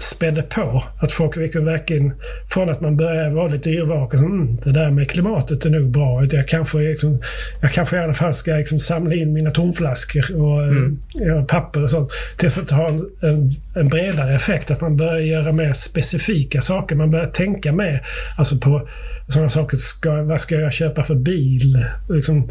spädde 0.01 0.41
på. 0.41 0.83
Att 0.97 1.11
folk 1.11 1.35
liksom 1.35 1.65
verkligen, 1.65 2.13
från 2.49 2.69
att 2.69 2.81
man 2.81 2.97
började 2.97 3.35
vara 3.35 3.47
lite 3.47 3.69
yrvaken, 3.69 4.19
mm, 4.19 4.55
det 4.63 4.71
där 4.71 4.91
med 4.91 5.09
klimatet 5.09 5.65
är 5.65 5.69
nog 5.69 5.91
bra. 5.91 6.25
Jag 6.31 6.47
kanske, 6.47 6.77
liksom, 6.77 7.21
jag 7.61 7.71
kanske 7.71 7.95
i 7.95 7.99
alla 7.99 8.13
fall 8.13 8.33
ska 8.33 8.53
liksom 8.53 8.79
samla 8.79 9.15
in 9.15 9.33
mina 9.33 9.51
tomflaskor 9.51 10.41
och 10.41 10.63
mm. 10.63 10.99
ja, 11.13 11.45
papper 11.47 11.83
och 11.83 11.89
sånt. 11.89 12.11
Tills 12.37 12.57
att 12.57 12.71
ha 12.71 12.87
en, 12.87 13.05
en, 13.21 13.51
en, 13.75 13.89
bredare 13.89 14.35
effekt. 14.35 14.71
Att 14.71 14.81
man 14.81 14.97
börjar 14.97 15.19
göra 15.19 15.51
mer 15.51 15.73
specifika 15.73 16.61
saker. 16.61 16.95
Man 16.95 17.11
börjar 17.11 17.27
tänka 17.27 17.71
mer 17.71 18.01
alltså 18.37 18.57
på 18.57 18.87
sådana 19.27 19.49
saker. 19.49 19.77
Ska, 19.77 20.23
vad 20.23 20.41
ska 20.41 20.55
jag 20.55 20.73
köpa 20.73 21.03
för 21.03 21.15
bil? 21.15 21.85
Liksom, 22.09 22.49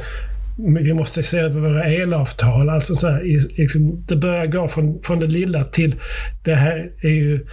vi 0.66 0.94
måste 0.94 1.22
se 1.22 1.38
över 1.38 1.60
våra 1.60 1.84
elavtal. 1.84 2.68
Alltså 2.68 2.94
så 2.94 3.08
här, 3.08 3.22
liksom, 3.58 4.04
det 4.08 4.16
börjar 4.16 4.46
gå 4.46 4.68
från, 4.68 5.02
från 5.02 5.20
det 5.20 5.26
lilla 5.26 5.64
till 5.64 5.94
det 6.44 6.54
här 6.54 6.92
är 7.02 7.08
ju... 7.08 7.46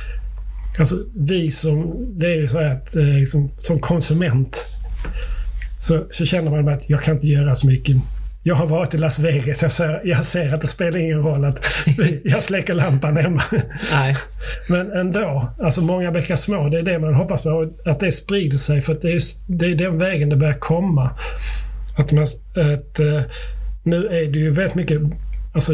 Alltså 0.79 0.95
vi 1.15 1.51
som, 1.51 1.95
det 2.19 2.27
är 2.27 2.35
ju 2.35 2.47
så 2.47 2.57
att 2.57 2.95
eh, 2.95 3.03
liksom, 3.03 3.51
som 3.57 3.79
konsument 3.79 4.57
så, 5.79 6.05
så 6.11 6.25
känner 6.25 6.51
man 6.51 6.67
att 6.67 6.89
jag 6.89 7.03
kan 7.03 7.13
inte 7.15 7.27
göra 7.27 7.55
så 7.55 7.67
mycket. 7.67 7.95
Jag 8.43 8.55
har 8.55 8.67
varit 8.67 8.93
i 8.93 8.97
Las 8.97 9.19
Vegas. 9.19 9.61
Jag 9.61 9.71
ser, 9.71 10.01
jag 10.03 10.25
ser 10.25 10.53
att 10.53 10.61
det 10.61 10.67
spelar 10.67 10.99
ingen 10.99 11.21
roll 11.21 11.45
att 11.45 11.65
jag 12.23 12.43
släcker 12.43 12.73
lampan 12.73 13.17
hemma. 13.17 13.41
Nej. 13.91 14.15
Men 14.69 14.91
ändå, 14.91 15.51
alltså 15.59 15.81
många 15.81 16.11
bäckar 16.11 16.35
små. 16.35 16.69
Det 16.69 16.79
är 16.79 16.83
det 16.83 16.99
man 16.99 17.13
hoppas 17.13 17.43
på. 17.43 17.73
Att 17.85 17.99
det 17.99 18.11
sprider 18.11 18.57
sig. 18.57 18.81
För 18.81 18.97
det 19.01 19.11
är, 19.11 19.21
det 19.47 19.65
är 19.65 19.75
den 19.75 19.97
vägen 19.97 20.29
det 20.29 20.35
börjar 20.35 20.59
komma. 20.59 21.09
Att, 21.97 22.11
man, 22.11 22.23
att 22.23 22.99
eh, 22.99 23.21
nu 23.83 24.07
är 24.07 24.31
det 24.31 24.39
ju 24.39 24.51
väldigt 24.51 24.75
mycket 24.75 25.01
alltså, 25.53 25.71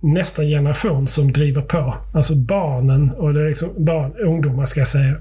nästa 0.00 0.42
generation 0.42 1.06
som 1.06 1.32
driver 1.32 1.62
på. 1.62 1.94
Alltså 2.12 2.34
barnen 2.34 3.10
och 3.10 3.34
det 3.34 3.40
är 3.44 3.48
liksom 3.48 3.84
barn, 3.84 4.12
ungdomar 4.26 4.64
ska 4.64 4.80
jag 4.80 4.88
säga. 4.88 5.16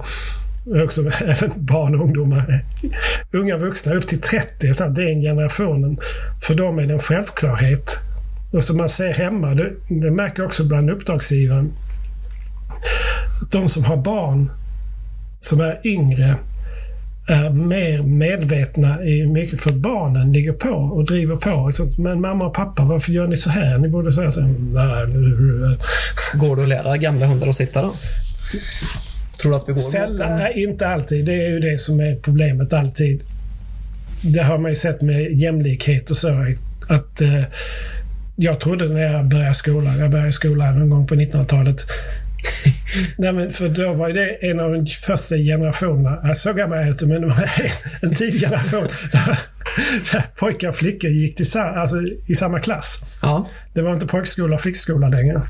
Också, 0.84 1.02
även 1.26 1.52
barn 1.56 1.96
och 1.96 2.02
ungdomar. 2.02 2.64
Unga 3.32 3.58
vuxna 3.58 3.94
upp 3.94 4.08
till 4.08 4.22
30, 4.22 4.74
så 4.74 4.84
en 4.84 5.22
generationen. 5.22 6.00
För 6.42 6.56
dem 6.56 6.80
är 6.80 6.88
det 6.88 6.94
en 6.94 7.00
självklarhet. 7.00 7.98
Och 8.52 8.64
som 8.64 8.78
man 8.78 8.90
ser 8.90 9.14
hemma, 9.14 9.54
det, 9.54 9.72
det 9.90 10.12
märker 10.12 10.40
jag 10.40 10.48
också 10.48 10.64
bland 10.64 10.90
uppdragsgivaren. 10.90 11.72
De 13.52 13.70
som 13.70 13.84
har 13.84 13.98
barn 13.98 14.52
som 15.40 15.62
är 15.62 15.88
yngre 15.88 16.36
är 17.30 17.50
mer 17.50 18.04
medvetna 18.04 19.04
i 19.04 19.28
mycket 19.28 19.62
för 19.62 19.72
barnen 19.72 20.32
ligger 20.32 20.54
på 20.54 20.70
och 20.70 21.06
driver 21.06 21.36
på. 21.36 21.72
Men 21.98 22.22
mamma 22.22 22.46
och 22.46 22.54
pappa, 22.54 22.84
varför 22.84 23.12
gör 23.12 23.28
ni 23.28 23.38
så 23.38 23.50
här? 23.50 23.78
Ni 23.78 23.90
borde 23.90 24.12
säga 24.12 24.32
så 24.32 24.42
här. 24.42 24.48
Går 26.38 26.56
det 26.56 26.64
att 26.64 26.70
lära 26.70 26.98
gamla 26.98 27.26
hundar 27.26 27.48
att 27.48 27.56
sitta 27.56 27.82
då? 27.82 27.94
Tror 29.42 29.52
du 29.52 29.58
att 29.58 29.66
det 29.66 29.72
går? 29.72 29.80
Sällan, 29.80 30.38
nej, 30.38 30.64
inte 30.64 30.88
alltid. 30.88 31.26
Det 31.26 31.46
är 31.46 31.50
ju 31.50 31.60
det 31.60 31.80
som 31.80 32.00
är 32.00 32.16
problemet 32.16 32.74
alltid. 32.74 33.22
Det 34.22 34.44
har 34.44 34.58
man 34.58 34.72
ju 34.72 34.76
sett 34.76 35.02
med 35.02 35.40
jämlikhet 35.40 36.10
och 36.10 36.18
så. 36.18 36.28
Att 36.88 37.22
eh, 37.22 37.44
jag 38.36 38.60
trodde 38.60 38.90
när 38.90 39.14
jag 39.14 39.26
började 39.26 39.54
skolan, 39.54 40.00
jag 40.00 40.12
började 40.12 40.32
skolan 40.32 40.80
någon 40.80 40.90
gång 40.90 41.08
på 41.08 41.16
1900-talet, 41.16 41.86
Nej, 43.18 43.34
men 43.34 43.50
för 43.50 43.70
då 43.70 43.94
var 43.94 44.10
det 44.10 44.28
en 44.28 44.60
av 44.60 44.74
de 44.74 44.86
första 44.88 45.36
generationerna. 45.36 46.34
Så 46.34 46.54
gammal 46.54 46.78
är 46.78 46.82
jag 46.82 46.90
inte, 46.90 47.06
men 47.06 47.22
det 47.22 47.28
var 47.28 47.52
en 48.02 48.16
tidig 48.16 48.42
generation. 48.42 48.88
Där 49.12 49.40
pojkar 50.40 50.70
och 50.70 50.76
flickor 50.76 51.10
gick 51.10 51.36
till, 51.36 51.60
alltså, 51.60 51.96
i 52.28 52.36
samma 52.36 52.60
klass. 52.60 53.06
Ja. 53.22 53.48
Det 53.74 53.82
var 53.82 53.94
inte 53.94 54.08
pojkskola 54.08 54.56
och 54.56 54.62
flickskola 54.62 55.08
längre. 55.08 55.42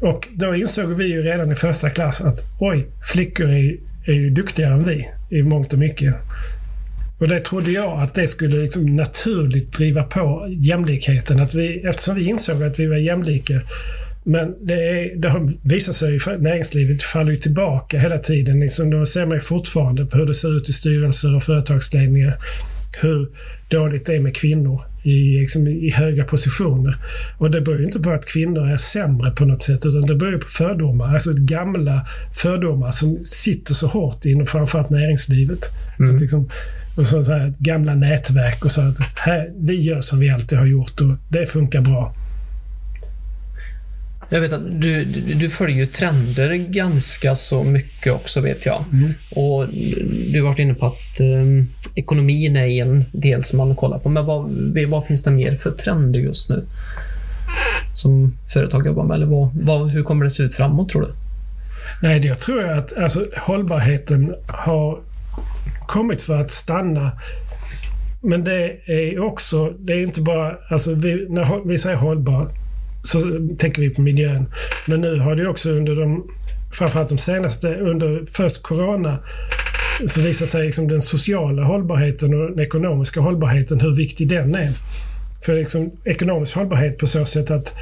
Och 0.00 0.28
då 0.32 0.54
insåg 0.54 0.92
vi 0.92 1.06
ju 1.06 1.22
redan 1.22 1.52
i 1.52 1.54
första 1.54 1.90
klass 1.90 2.20
att 2.20 2.40
oj, 2.60 2.86
flickor 3.12 3.48
är, 3.48 3.76
är 4.06 4.14
ju 4.14 4.30
duktigare 4.30 4.72
än 4.72 4.84
vi 4.84 5.08
i 5.30 5.42
mångt 5.42 5.72
och 5.72 5.78
mycket. 5.78 6.14
Och 7.18 7.28
det 7.28 7.40
trodde 7.40 7.70
jag 7.70 8.00
att 8.00 8.14
det 8.14 8.28
skulle 8.28 8.62
liksom 8.62 8.96
naturligt 8.96 9.72
driva 9.72 10.02
på 10.02 10.46
jämlikheten. 10.48 11.40
Att 11.40 11.54
vi, 11.54 11.80
eftersom 11.80 12.14
vi 12.14 12.28
insåg 12.28 12.62
att 12.62 12.78
vi 12.78 12.86
var 12.86 12.96
jämlika 12.96 13.60
men 14.24 14.66
det, 14.66 14.74
är, 14.74 15.16
det 15.16 15.28
har 15.28 15.50
visat 15.62 15.94
sig 15.94 16.16
att 16.26 16.40
näringslivet 16.40 17.02
faller 17.02 17.36
tillbaka 17.36 17.98
hela 17.98 18.18
tiden. 18.18 18.60
Liksom, 18.60 18.90
då 18.90 19.06
ser 19.06 19.34
ju 19.34 19.40
fortfarande 19.40 20.06
på 20.06 20.18
hur 20.18 20.26
det 20.26 20.34
ser 20.34 20.56
ut 20.56 20.68
i 20.68 20.72
styrelser 20.72 21.36
och 21.36 21.42
företagsledningar. 21.42 22.34
Hur 23.02 23.28
dåligt 23.68 24.06
det 24.06 24.14
är 24.14 24.20
med 24.20 24.36
kvinnor 24.36 24.80
i, 25.02 25.40
liksom, 25.40 25.68
i 25.68 25.90
höga 25.90 26.24
positioner. 26.24 26.96
Och 27.38 27.50
det 27.50 27.60
beror 27.60 27.78
ju 27.78 27.84
inte 27.84 28.00
på 28.00 28.10
att 28.10 28.26
kvinnor 28.26 28.68
är 28.68 28.76
sämre 28.76 29.30
på 29.30 29.44
något 29.44 29.62
sätt 29.62 29.86
utan 29.86 30.02
det 30.02 30.14
beror 30.14 30.38
på 30.38 30.48
fördomar. 30.48 31.14
Alltså 31.14 31.30
gamla 31.34 32.06
fördomar 32.34 32.90
som 32.90 33.18
sitter 33.24 33.74
så 33.74 33.86
hårt 33.86 34.24
inom 34.24 34.46
framförallt 34.46 34.90
näringslivet. 34.90 35.64
Mm. 35.98 36.14
Att 36.14 36.20
liksom, 36.20 36.50
och 36.96 37.06
så, 37.06 37.24
så 37.24 37.32
här, 37.32 37.54
gamla 37.58 37.94
nätverk 37.94 38.64
och 38.64 38.72
så 38.72 38.80
att 38.80 38.98
här, 39.16 39.50
vi 39.56 39.80
gör 39.80 40.00
som 40.00 40.18
vi 40.18 40.30
alltid 40.30 40.58
har 40.58 40.66
gjort 40.66 41.00
och 41.00 41.16
det 41.28 41.46
funkar 41.46 41.80
bra. 41.80 42.14
Jag 44.32 44.40
vet 44.40 44.52
att 44.52 44.80
du, 44.80 45.04
du 45.34 45.50
följer 45.50 45.76
ju 45.76 45.86
trender 45.86 46.54
ganska 46.54 47.34
så 47.34 47.64
mycket 47.64 48.12
också 48.12 48.40
vet 48.40 48.66
jag. 48.66 48.84
Mm. 48.92 49.14
Och 49.30 49.68
Du 50.32 50.42
har 50.42 50.48
varit 50.48 50.58
inne 50.58 50.74
på 50.74 50.86
att 50.86 51.20
um, 51.20 51.68
ekonomin 51.94 52.56
är 52.56 52.66
en 52.66 53.04
del 53.12 53.42
som 53.42 53.58
man 53.58 53.76
kollar 53.76 53.98
på. 53.98 54.08
Men 54.08 54.26
vad, 54.26 54.50
vad 54.88 55.06
finns 55.06 55.22
det 55.22 55.30
mer 55.30 55.56
för 55.56 55.70
trender 55.70 56.20
just 56.20 56.50
nu? 56.50 56.64
Som 57.94 58.36
företag 58.52 58.86
jobbar 58.86 59.04
med? 59.04 59.14
Eller 59.14 59.26
vad, 59.26 59.50
vad, 59.54 59.90
hur 59.90 60.02
kommer 60.02 60.24
det 60.24 60.30
se 60.30 60.42
ut 60.42 60.54
framåt 60.54 60.88
tror 60.88 61.02
du? 61.02 61.08
Nej, 62.02 62.26
jag 62.26 62.38
tror 62.38 62.68
att 62.68 62.98
alltså, 62.98 63.26
hållbarheten 63.36 64.34
har 64.46 65.00
kommit 65.86 66.22
för 66.22 66.40
att 66.40 66.50
stanna. 66.50 67.12
Men 68.22 68.44
det 68.44 68.78
är 68.86 69.18
också, 69.24 69.70
det 69.78 69.92
är 69.92 70.02
inte 70.02 70.20
bara, 70.20 70.56
alltså 70.70 70.94
vi, 70.94 71.26
när 71.28 71.68
vi 71.68 71.78
säger 71.78 71.96
hållbar 71.96 72.48
så 73.02 73.18
tänker 73.58 73.82
vi 73.82 73.90
på 73.90 74.02
miljön. 74.02 74.46
Men 74.86 75.00
nu 75.00 75.18
har 75.18 75.36
det 75.36 75.48
också 75.48 75.70
under 75.70 75.96
de, 75.96 76.30
framförallt 76.72 77.08
de 77.08 77.18
senaste, 77.18 77.74
under 77.74 78.24
först 78.32 78.62
corona, 78.62 79.18
så 80.06 80.20
visar 80.20 80.46
sig 80.46 80.66
liksom 80.66 80.88
den 80.88 81.02
sociala 81.02 81.64
hållbarheten 81.64 82.34
och 82.34 82.50
den 82.50 82.60
ekonomiska 82.60 83.20
hållbarheten, 83.20 83.80
hur 83.80 83.94
viktig 83.94 84.28
den 84.28 84.54
är. 84.54 84.72
För 85.44 85.54
liksom 85.54 85.90
ekonomisk 86.04 86.56
hållbarhet 86.56 86.98
på 86.98 87.06
så 87.06 87.24
sätt 87.24 87.50
att 87.50 87.74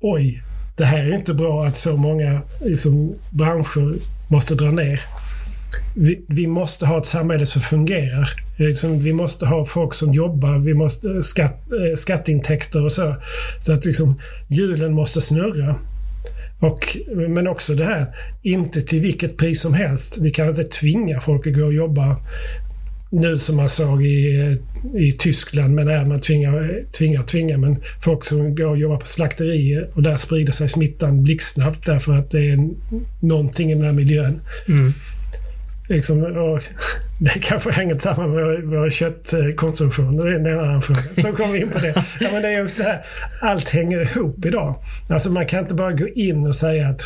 oj, 0.00 0.42
det 0.76 0.84
här 0.84 1.04
är 1.04 1.14
inte 1.14 1.34
bra 1.34 1.64
att 1.64 1.76
så 1.76 1.96
många 1.96 2.40
liksom, 2.64 3.14
branscher 3.30 3.94
måste 4.28 4.54
dra 4.54 4.70
ner 4.70 5.00
vi, 5.94 6.20
vi, 6.26 6.46
måste 6.46 6.86
ha 6.86 6.98
ett 6.98 7.06
samhälle 7.06 7.46
som 7.46 7.62
fungerar. 7.62 8.28
Liksom, 8.56 9.02
vi 9.02 9.12
måste 9.12 9.46
ha 9.46 9.66
folk 9.66 9.94
som 9.94 10.14
jobbar, 10.14 10.58
vi 10.58 10.74
måste 10.74 11.08
eh, 11.08 11.20
skatt, 11.20 11.60
eh, 11.72 11.96
skatteintäkter 11.96 12.84
och 12.84 12.92
så. 12.92 13.16
Så 13.60 13.72
att 13.72 13.84
liksom, 13.84 14.18
hjulen 14.48 14.92
måste 14.92 15.20
snurra. 15.20 15.74
Och, 16.60 16.96
men 17.28 17.46
också 17.46 17.74
det 17.74 17.84
här, 17.84 18.06
inte 18.42 18.80
till 18.80 19.00
vilket 19.00 19.36
pris 19.36 19.60
som 19.60 19.74
helst. 19.74 20.18
Vi 20.18 20.30
kan 20.30 20.48
inte 20.48 20.64
tvinga 20.64 21.20
folk 21.20 21.46
att 21.46 21.54
gå 21.54 21.64
och 21.64 21.74
jobba 21.74 22.16
nu 23.10 23.38
som 23.38 23.56
man 23.56 23.68
såg 23.68 24.06
i, 24.06 24.56
i 24.94 25.12
Tyskland, 25.12 25.74
men 25.74 25.86
där 25.86 26.04
man 26.04 26.18
tvingar, 26.18 26.82
tvingar, 26.92 27.22
tvingar, 27.22 27.56
men 27.56 27.76
folk 28.02 28.24
som 28.24 28.54
går 28.54 28.68
och 28.68 28.78
jobbar 28.78 28.96
på 28.96 29.06
slakterier 29.06 29.88
och 29.92 30.02
där 30.02 30.16
sprider 30.16 30.52
sig 30.52 30.68
smittan 30.68 31.22
blixtsnabbt 31.22 31.86
därför 31.86 32.12
att 32.12 32.30
det 32.30 32.48
är 32.48 32.68
någonting 33.20 33.70
i 33.70 33.74
den 33.74 33.84
här 33.84 33.92
miljön. 33.92 34.40
Mm. 34.68 34.92
Liksom, 35.90 36.24
och 36.24 36.62
det 37.18 37.38
kanske 37.42 37.70
hänger 37.70 37.98
samman 37.98 38.34
med 38.34 38.62
vår, 38.62 38.90
köttkonsumtion. 38.90 40.16
Det 40.16 40.30
är 40.30 40.34
en 40.34 40.60
annan 40.60 40.82
fråga. 40.82 41.00
Så 41.16 41.32
kommer 41.32 41.52
vi 41.52 41.60
in 41.60 41.70
på 41.70 41.78
det. 41.78 41.94
Ja, 42.20 42.28
men 42.32 42.42
det 42.42 42.48
är 42.48 42.64
också 42.64 42.82
det 42.82 42.88
här, 42.88 43.04
allt 43.40 43.68
hänger 43.68 44.00
ihop 44.00 44.44
idag. 44.44 44.74
Alltså 45.08 45.30
man 45.30 45.46
kan 45.46 45.58
inte 45.58 45.74
bara 45.74 45.92
gå 45.92 46.08
in 46.08 46.46
och 46.46 46.56
säga 46.56 46.88
att 46.88 47.02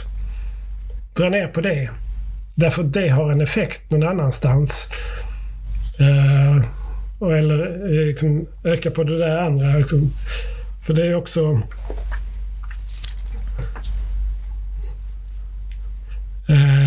dra 1.16 1.28
ner 1.28 1.48
på 1.48 1.60
det. 1.60 1.90
Därför 2.54 2.82
att 2.82 2.92
det 2.92 3.08
har 3.08 3.32
en 3.32 3.40
effekt 3.40 3.90
någon 3.90 4.08
annanstans. 4.08 4.92
Uh, 6.00 6.64
eller 7.38 7.66
eh, 7.66 8.06
liksom, 8.06 8.46
öka 8.64 8.90
på 8.90 9.04
det 9.04 9.18
där 9.18 9.42
andra. 9.42 9.78
Liksom. 9.78 10.12
För 10.86 10.94
det 10.94 11.06
är 11.06 11.14
också... 11.14 11.40
Uh, 16.50 16.83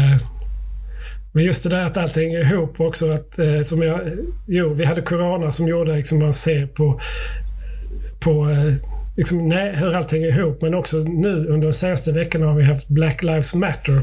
men 1.37 1.45
just 1.45 1.63
det 1.63 1.69
där 1.69 1.85
att 1.85 1.97
allt 1.97 2.15
hänger 2.15 2.39
ihop 2.39 2.79
också. 2.79 3.11
Att, 3.11 3.39
eh, 3.39 3.61
som 3.61 3.81
jag, 3.81 3.99
jo, 4.45 4.73
vi 4.73 4.85
hade 4.85 5.01
corona 5.01 5.51
som 5.51 5.67
gjorde 5.67 5.95
liksom 5.95 6.19
man 6.19 6.33
ser 6.33 6.67
på, 6.67 7.01
på 8.19 8.49
eh, 8.49 8.73
liksom, 9.15 9.49
nej, 9.49 9.75
hur 9.75 9.95
allt 9.95 10.11
hänger 10.11 10.27
ihop. 10.27 10.61
Men 10.61 10.73
också 10.73 10.97
nu 10.97 11.47
under 11.47 11.67
de 11.67 11.73
senaste 11.73 12.11
veckorna 12.11 12.45
har 12.45 12.55
vi 12.55 12.63
haft 12.63 12.87
Black 12.87 13.23
Lives 13.23 13.55
Matter. 13.55 14.01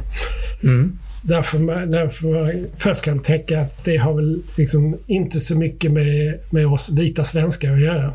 Mm. 0.63 0.99
Därför, 1.23 1.59
man, 1.59 1.91
därför 1.91 2.29
man 2.29 2.67
först 2.77 3.05
kan 3.05 3.19
tänka 3.19 3.61
att 3.61 3.85
det 3.85 3.97
har 3.97 4.15
väl 4.15 4.43
liksom 4.57 4.99
inte 5.07 5.41
så 5.41 5.55
mycket 5.55 5.93
med, 5.93 6.39
med 6.51 6.67
oss 6.67 6.91
vita 6.93 7.25
svenskar 7.25 7.73
att 7.73 7.81
göra. 7.81 8.15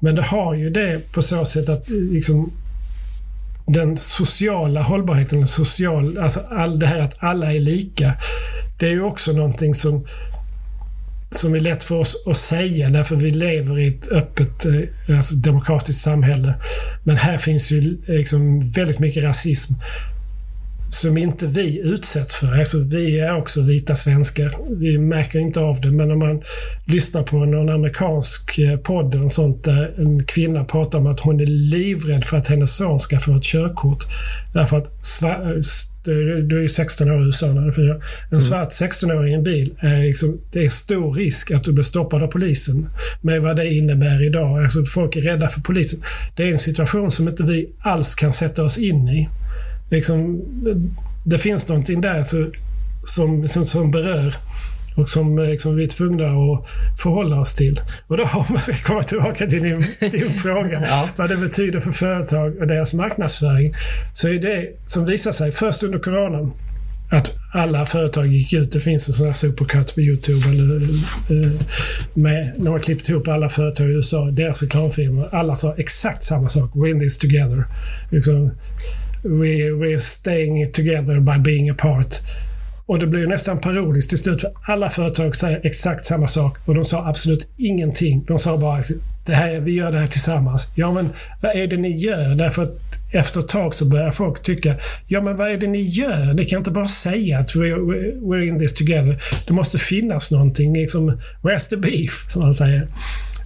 Men 0.00 0.14
det 0.14 0.22
har 0.22 0.54
ju 0.54 0.70
det 0.70 1.12
på 1.12 1.22
så 1.22 1.44
sätt 1.44 1.68
att 1.68 1.88
liksom, 1.88 2.52
den 3.72 3.98
sociala 3.98 4.82
hållbarheten, 4.82 5.46
social, 5.46 6.18
alltså 6.18 6.40
all 6.40 6.78
det 6.78 6.86
här 6.86 7.00
att 7.00 7.14
alla 7.18 7.52
är 7.52 7.60
lika. 7.60 8.14
Det 8.78 8.86
är 8.86 8.90
ju 8.90 9.02
också 9.02 9.32
någonting 9.32 9.74
som, 9.74 10.06
som 11.30 11.54
är 11.54 11.60
lätt 11.60 11.84
för 11.84 11.94
oss 11.94 12.16
att 12.26 12.36
säga 12.36 12.88
därför 12.88 13.16
vi 13.16 13.30
lever 13.30 13.78
i 13.78 13.88
ett 13.88 14.08
öppet 14.08 14.64
eh, 14.66 15.16
alltså 15.16 15.34
demokratiskt 15.34 16.02
samhälle. 16.02 16.54
Men 17.04 17.16
här 17.16 17.38
finns 17.38 17.70
ju 17.70 17.98
liksom 18.06 18.70
väldigt 18.70 18.98
mycket 18.98 19.24
rasism 19.24 19.74
som 20.90 21.18
inte 21.18 21.46
vi 21.46 21.80
utsätts 21.84 22.34
för. 22.34 22.58
Alltså, 22.58 22.78
vi 22.78 23.20
är 23.20 23.36
också 23.36 23.62
vita 23.62 23.96
svenskar. 23.96 24.56
Vi 24.70 24.98
märker 24.98 25.38
inte 25.38 25.60
av 25.60 25.80
det, 25.80 25.90
men 25.90 26.10
om 26.10 26.18
man 26.18 26.42
lyssnar 26.84 27.22
på 27.22 27.36
någon 27.36 27.68
amerikansk 27.68 28.58
eh, 28.58 28.76
podd 28.76 29.14
eller 29.14 29.28
sånt 29.28 29.64
där 29.64 29.94
en 29.98 30.24
kvinna 30.24 30.64
pratar 30.64 30.98
om 30.98 31.06
att 31.06 31.20
hon 31.20 31.40
är 31.40 31.46
livrädd 31.46 32.24
för 32.24 32.36
att 32.36 32.48
hennes 32.48 32.76
son 32.76 33.00
ska 33.00 33.18
få 33.18 33.36
ett 33.36 33.44
körkort. 33.44 34.04
Därför 34.52 34.78
att 34.78 35.00
du 36.04 36.58
är 36.58 36.62
ju 36.62 36.68
16 36.68 37.10
år 37.10 37.22
i 37.22 37.26
USA 37.26 37.46
när 37.46 37.70
du 37.70 37.90
En 37.90 38.00
mm. 38.30 38.40
svart 38.40 38.70
16-åring 38.70 39.32
i 39.32 39.34
en 39.34 39.42
bil, 39.42 39.74
är 39.78 40.02
liksom, 40.02 40.40
det 40.52 40.64
är 40.64 40.68
stor 40.68 41.12
risk 41.14 41.50
att 41.50 41.64
du 41.64 41.72
blir 41.72 41.84
stoppad 41.84 42.22
av 42.22 42.26
polisen. 42.26 42.88
Med 43.20 43.42
vad 43.42 43.56
det 43.56 43.74
innebär 43.74 44.26
idag. 44.26 44.62
Alltså 44.62 44.84
folk 44.84 45.16
är 45.16 45.22
rädda 45.22 45.48
för 45.48 45.60
polisen. 45.60 46.02
Det 46.36 46.42
är 46.42 46.52
en 46.52 46.58
situation 46.58 47.10
som 47.10 47.28
inte 47.28 47.42
vi 47.42 47.68
alls 47.80 48.14
kan 48.14 48.32
sätta 48.32 48.62
oss 48.62 48.78
in 48.78 49.08
i 49.08 49.28
liksom, 49.90 50.42
det 51.24 51.38
finns 51.38 51.68
någonting 51.68 52.00
där 52.00 52.24
så, 52.24 52.50
som, 53.04 53.48
som, 53.48 53.66
som 53.66 53.90
berör 53.90 54.34
och 54.96 55.10
som 55.10 55.38
liksom, 55.38 55.76
vi 55.76 55.84
är 55.84 55.88
tvungna 55.88 56.24
att 56.24 56.66
förhålla 57.02 57.40
oss 57.40 57.54
till. 57.54 57.80
Och 58.06 58.16
då 58.16 58.22
om 58.34 58.44
man 58.48 58.62
ska 58.62 58.74
komma 58.74 59.02
tillbaka 59.02 59.46
till 59.46 59.62
din, 59.62 59.84
din 60.00 60.30
fråga, 60.42 60.82
ja. 60.88 61.08
vad 61.16 61.28
det 61.28 61.36
betyder 61.36 61.80
för 61.80 61.92
företag 61.92 62.56
och 62.56 62.66
deras 62.66 62.94
marknadsföring, 62.94 63.74
så 64.14 64.28
är 64.28 64.38
det 64.38 64.68
som 64.86 65.04
visar 65.04 65.32
sig 65.32 65.52
först 65.52 65.82
under 65.82 65.98
coronan 65.98 66.52
att 67.10 67.36
alla 67.52 67.86
företag 67.86 68.26
gick 68.26 68.52
ut. 68.52 68.72
Det 68.72 68.80
finns 68.80 69.08
en 69.08 69.14
sån 69.14 69.26
här 69.26 69.32
supercut 69.32 69.94
på 69.94 70.00
YouTube 70.00 70.48
eller, 70.48 70.76
eh, 70.76 71.52
med, 72.14 72.52
när 72.56 72.70
man 72.70 72.80
klippt 72.80 73.08
ihop 73.08 73.28
alla 73.28 73.48
företag 73.48 73.86
i 73.86 73.92
USA, 73.92 74.30
deras 74.30 74.62
reklamfilmer. 74.62 75.34
Alla 75.34 75.54
sa 75.54 75.74
exakt 75.76 76.24
samma 76.24 76.48
sak. 76.48 76.70
We're 76.74 76.90
in 76.90 77.00
this 77.00 77.18
together. 77.18 77.64
Liksom, 78.10 78.50
we, 79.22 79.70
we're 79.70 79.98
staying 79.98 80.72
together 80.72 81.20
by 81.20 81.38
being 81.38 81.70
apart. 81.70 82.20
Och 82.86 82.98
det 82.98 83.06
blir 83.06 83.26
nästan 83.26 83.60
parodiskt 83.60 84.08
till 84.08 84.18
slut 84.18 84.40
för 84.40 84.52
alla 84.66 84.90
företag 84.90 85.36
säger 85.36 85.60
exakt 85.62 86.04
samma 86.04 86.28
sak 86.28 86.58
och 86.64 86.74
de 86.74 86.84
sa 86.84 87.06
absolut 87.06 87.48
ingenting. 87.56 88.24
De 88.28 88.38
sa 88.38 88.58
bara 88.58 88.84
det 89.26 89.32
här, 89.32 89.60
vi 89.60 89.72
gör 89.72 89.92
det 89.92 89.98
här 89.98 90.06
tillsammans. 90.06 90.68
Ja, 90.74 90.92
men 90.92 91.08
vad 91.40 91.56
är 91.56 91.66
det 91.66 91.76
ni 91.76 91.96
gör? 91.96 92.34
Därför 92.34 92.62
att 92.62 92.78
efter 93.12 93.40
ett 93.40 93.48
tag 93.48 93.74
så 93.74 93.84
börjar 93.84 94.12
folk 94.12 94.42
tycka, 94.42 94.74
ja 95.06 95.22
men 95.22 95.36
vad 95.36 95.50
är 95.50 95.56
det 95.56 95.66
ni 95.66 95.82
gör? 95.82 96.34
Ni 96.34 96.44
kan 96.44 96.58
inte 96.58 96.70
bara 96.70 96.88
säga 96.88 97.38
att 97.38 97.54
we're, 97.54 98.20
we're 98.20 98.42
in 98.42 98.58
this 98.58 98.74
together. 98.74 99.22
Det 99.46 99.52
måste 99.52 99.78
finnas 99.78 100.30
någonting, 100.30 100.72
liksom, 100.72 101.20
where's 101.42 101.68
the 101.68 101.76
beef? 101.76 102.26
Som 102.28 102.42
man 102.42 102.54
säger. 102.54 102.88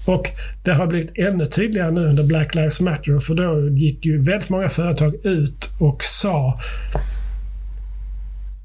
Och 0.07 0.31
det 0.65 0.73
har 0.73 0.87
blivit 0.87 1.19
ännu 1.19 1.47
tydligare 1.47 1.91
nu 1.91 2.01
under 2.01 2.25
Black 2.25 2.55
Lives 2.55 2.81
Matter 2.81 3.19
för 3.19 3.35
då 3.35 3.69
gick 3.69 4.07
ju 4.07 4.23
väldigt 4.23 4.49
många 4.49 4.69
företag 4.69 5.15
ut 5.25 5.71
och 5.79 6.05
sa 6.05 6.61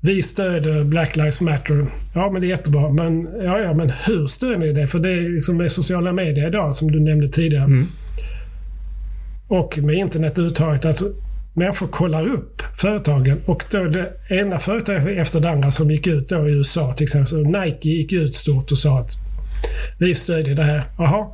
vi 0.01 0.21
stöder 0.21 0.83
Black 0.83 1.15
Lives 1.15 1.41
Matter. 1.41 1.85
Ja, 2.13 2.31
men 2.31 2.41
det 2.41 2.47
är 2.47 2.49
jättebra. 2.49 2.89
Men, 2.89 3.27
ja, 3.43 3.59
ja, 3.59 3.73
men 3.73 3.89
hur 3.89 4.27
stöder 4.27 4.57
ni 4.57 4.73
det? 4.73 4.87
För 4.87 4.99
det 4.99 5.11
är 5.11 5.35
liksom 5.35 5.57
med 5.57 5.71
sociala 5.71 6.13
medier 6.13 6.47
idag, 6.47 6.75
som 6.75 6.91
du 6.91 6.99
nämnde 6.99 7.27
tidigare. 7.27 7.63
Mm. 7.63 7.87
Och 9.47 9.77
med 9.77 9.95
internet 9.95 10.31
överhuvudtaget. 10.31 10.85
Alltså, 10.85 11.05
människor 11.53 11.87
kollar 11.87 12.27
upp 12.27 12.61
företagen 12.77 13.41
och 13.45 13.63
då 13.71 13.83
det 13.83 14.13
ena 14.29 14.59
företaget 14.59 15.17
efter 15.17 15.39
det 15.39 15.49
andra 15.49 15.71
som 15.71 15.91
gick 15.91 16.07
ut 16.07 16.29
då 16.29 16.49
i 16.49 16.51
USA 16.51 16.93
till 16.93 17.03
exempel. 17.03 17.45
Nike 17.45 17.89
gick 17.89 18.11
ut 18.11 18.35
stort 18.35 18.71
och 18.71 18.77
sa 18.77 18.99
att 18.99 19.28
vi 19.97 20.15
stödjer 20.15 20.55
det 20.55 20.63
här. 20.63 20.83
Jaha. 20.97 21.27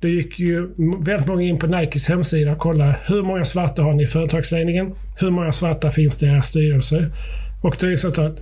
Det 0.00 0.08
gick 0.08 0.38
ju 0.38 0.68
väldigt 1.00 1.28
många 1.28 1.42
in 1.42 1.58
på 1.58 1.66
Nikes 1.66 2.08
hemsida 2.08 2.52
och 2.52 2.58
kollade 2.58 2.96
hur 3.06 3.22
många 3.22 3.44
svarta 3.44 3.82
har 3.82 3.92
ni 3.92 4.02
i 4.02 4.06
företagsledningen? 4.06 4.92
Hur 5.16 5.30
många 5.30 5.52
svarta 5.52 5.90
finns 5.90 6.16
det 6.16 6.26
i 6.26 6.28
era 6.28 6.42
styrelse? 6.42 7.10
Och 7.62 7.76
det 7.80 7.86
är 7.86 7.96
så 7.96 8.08
att 8.08 8.38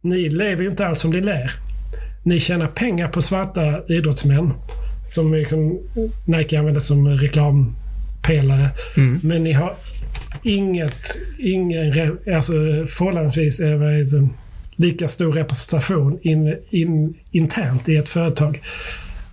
ni 0.00 0.28
lever 0.28 0.62
ju 0.62 0.70
inte 0.70 0.86
alls 0.86 0.98
som 0.98 1.10
ni 1.10 1.20
lär. 1.20 1.52
Ni 2.22 2.40
tjänar 2.40 2.66
pengar 2.66 3.08
på 3.08 3.22
svarta 3.22 3.82
idrottsmän 3.88 4.52
som 5.08 5.34
liksom 5.34 5.78
Nike 6.24 6.58
använder 6.58 6.80
som 6.80 7.08
reklampelare. 7.08 8.70
Mm. 8.96 9.20
Men 9.22 9.44
ni 9.44 9.52
har 9.52 9.74
inget, 10.42 11.20
ingen, 11.38 12.18
alltså 12.34 12.52
förhållandevis 12.88 13.60
lika 14.76 15.08
stor 15.08 15.32
representation 15.32 16.18
in, 16.22 16.56
in, 16.70 17.14
internt 17.30 17.88
i 17.88 17.96
ett 17.96 18.08
företag. 18.08 18.60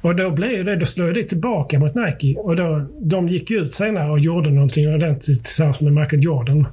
Och 0.01 0.15
då 0.15 0.29
blev 0.29 0.65
det, 0.65 0.75
då 0.75 0.85
slog 0.85 1.13
det 1.13 1.23
tillbaka 1.23 1.79
mot 1.79 1.95
Nike. 1.95 2.39
Och 2.39 2.55
då, 2.55 2.85
de 2.99 3.27
gick 3.27 3.51
ut 3.51 3.75
senare 3.75 4.11
och 4.11 4.19
gjorde 4.19 4.49
någonting 4.49 4.95
ordentligt 4.95 5.43
tillsammans 5.43 5.81
med 5.81 5.93
Michael 5.93 6.23
Jordan. 6.23 6.67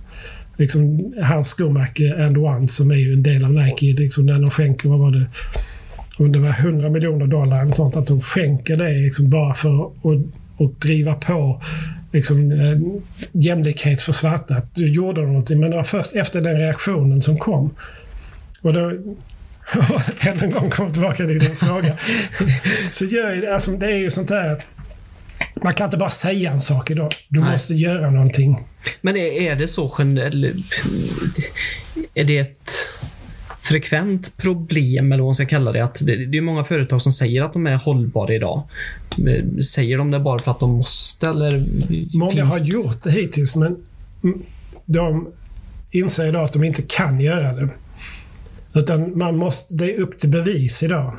Liksom, 0.57 1.13
hans 1.23 1.49
skomärke 1.49 2.25
And 2.25 2.39
One 2.39 2.69
som 2.69 2.91
är 2.91 2.97
ju 2.97 3.13
en 3.13 3.23
del 3.23 3.45
av 3.45 3.53
Nike. 3.53 3.87
Liksom, 3.87 4.27
när 4.27 4.41
de 4.41 4.51
skänker, 4.51 4.89
vad 4.89 4.99
var 4.99 5.11
det? 5.11 5.27
Om 6.19 6.33
det 6.33 6.39
var 6.39 6.51
100 6.61 6.91
miljoner 6.91 7.27
dollar 7.27 7.63
eller 7.63 7.73
sånt. 7.73 7.97
Att 7.97 8.07
de 8.07 8.21
skänker 8.21 8.77
det 8.77 8.93
liksom 8.93 9.31
bara 9.31 9.55
för 9.55 9.85
att 9.85 9.93
och 10.59 10.75
driva 10.79 11.15
på 11.15 11.63
liksom, 12.13 12.53
eh, 12.53 12.79
jämlikhet 13.33 14.03
för 14.03 14.13
svarta. 14.13 14.63
Då 14.75 14.83
gjorde 14.83 15.21
de 15.21 15.27
någonting. 15.27 15.61
Men 15.61 15.71
det 15.71 15.77
var 15.77 15.85
först 15.85 16.17
efter 16.17 16.41
den 16.41 16.57
reaktionen 16.57 17.23
som 17.23 17.39
kom 17.39 17.71
och 18.63 18.73
då, 18.73 18.81
än 20.21 20.41
en 20.41 20.51
gång 20.51 20.71
kommer 20.71 20.91
tillbaka 20.91 21.17
till 21.17 21.39
din 21.39 21.57
fråga. 21.57 21.99
Så 22.93 23.05
gör, 23.05 23.53
alltså, 23.53 23.71
det 23.71 23.87
är 23.87 23.97
ju 23.97 24.11
sånt 24.11 24.29
där 24.29 24.65
man 25.63 25.75
kan 25.75 25.85
inte 25.85 25.97
bara 25.97 26.11
säga 26.11 26.53
en 26.53 26.61
sak 26.61 26.91
idag. 26.91 27.15
Du 27.29 27.41
Nej. 27.41 27.51
måste 27.51 27.75
göra 27.75 28.11
någonting. 28.11 28.67
Men 29.01 29.17
är, 29.17 29.33
är 29.33 29.57
det 29.57 29.69
så 29.69 29.95
generellt? 29.99 30.83
Är 32.15 32.25
det 32.25 32.39
ett 32.39 32.71
frekvent 33.69 34.37
problem, 34.37 35.13
eller 35.13 35.23
vad 35.23 35.29
man 35.29 35.35
ska 35.35 35.47
kalla 35.47 35.73
det. 35.73 35.85
Att 35.85 35.99
det, 36.07 36.27
det 36.27 36.39
är 36.39 36.43
många 36.43 36.65
företag 36.65 37.03
som 37.03 37.13
säger 37.13 37.43
att 37.43 37.53
de 37.53 37.67
är 37.67 37.77
hållbara 37.77 38.35
idag. 38.35 38.63
Säger 39.73 39.99
de 39.99 40.11
det 40.11 40.21
bara 40.21 40.39
för 40.39 40.51
att 40.51 40.61
de 40.61 40.71
måste, 40.71 41.29
eller? 41.29 41.67
Många 42.19 42.33
finns... 42.33 42.59
har 42.59 42.65
gjort 42.65 43.03
det 43.03 43.11
hittills, 43.11 43.57
men 43.57 43.77
de 44.87 45.29
inser 45.91 46.27
idag 46.27 46.45
att 46.45 46.53
de 46.53 46.65
inte 46.65 46.83
kan 46.83 47.21
göra 47.21 47.53
det. 47.53 47.69
Utan 48.79 49.19
man 49.19 49.37
måste, 49.37 49.75
det 49.75 49.95
är 49.95 50.01
upp 50.01 50.19
till 50.19 50.29
bevis 50.29 50.83
idag. 50.83 51.17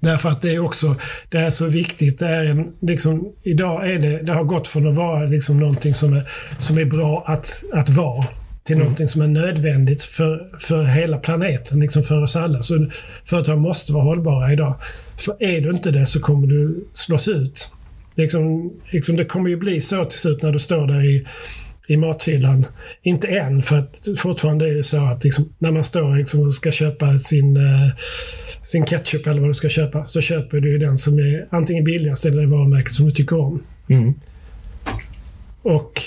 Därför 0.00 0.28
att 0.28 0.42
det 0.42 0.54
är 0.54 0.58
också, 0.58 0.96
det 1.28 1.38
är 1.38 1.50
så 1.50 1.66
viktigt. 1.66 2.18
Det 2.18 2.26
är 2.26 2.44
en, 2.44 2.72
liksom, 2.80 3.32
idag 3.42 3.90
är 3.90 3.98
det, 3.98 4.22
det 4.22 4.32
har 4.32 4.44
gått 4.44 4.68
från 4.68 4.88
att 4.88 4.94
vara 4.94 5.24
liksom 5.24 5.60
någonting 5.60 5.94
som 5.94 6.12
är, 6.12 6.30
som 6.58 6.78
är 6.78 6.84
bra 6.84 7.24
att, 7.26 7.64
att 7.72 7.88
vara 7.88 8.24
till 8.64 8.74
mm. 8.74 8.84
någonting 8.84 9.08
som 9.08 9.22
är 9.22 9.28
nödvändigt 9.28 10.02
för, 10.02 10.58
för 10.58 10.84
hela 10.84 11.18
planeten, 11.18 11.80
liksom 11.80 12.02
för 12.02 12.22
oss 12.22 12.36
alla. 12.36 12.62
Så 12.62 12.86
företag 13.24 13.58
måste 13.58 13.92
vara 13.92 14.04
hållbara 14.04 14.52
idag. 14.52 14.74
För 15.16 15.42
är 15.42 15.60
du 15.60 15.70
inte 15.70 15.90
det 15.90 16.06
så 16.06 16.20
kommer 16.20 16.46
du 16.46 16.84
slås 16.94 17.28
ut. 17.28 17.68
Liksom, 18.14 18.72
liksom 18.90 19.16
det 19.16 19.24
kommer 19.24 19.50
ju 19.50 19.56
bli 19.56 19.80
så 19.80 20.04
till 20.04 20.18
slut 20.18 20.42
när 20.42 20.52
du 20.52 20.58
står 20.58 20.86
där 20.86 21.04
i 21.04 21.26
i 21.86 21.96
mathyllan. 21.96 22.66
Inte 23.02 23.28
än, 23.28 23.62
för 23.62 23.78
att 23.78 24.08
fortfarande 24.16 24.68
är 24.68 24.74
det 24.74 24.84
så 24.84 25.04
att 25.04 25.24
liksom, 25.24 25.48
när 25.58 25.72
man 25.72 25.84
står 25.84 26.16
liksom 26.16 26.40
och 26.40 26.54
ska 26.54 26.72
köpa 26.72 27.18
sin, 27.18 27.56
eh, 27.56 27.92
sin 28.62 28.84
ketchup 28.84 29.26
eller 29.26 29.40
vad 29.40 29.50
du 29.50 29.54
ska 29.54 29.68
köpa, 29.68 30.04
så 30.04 30.20
köper 30.20 30.60
du 30.60 30.78
den 30.78 30.98
som 30.98 31.18
är 31.18 31.46
antingen 31.50 31.84
billigast 31.84 32.24
eller 32.24 32.42
det 32.42 32.48
varumärket 32.48 32.94
som 32.94 33.06
du 33.06 33.12
tycker 33.12 33.40
om. 33.40 33.62
Mm. 33.88 34.14
Och, 35.62 36.02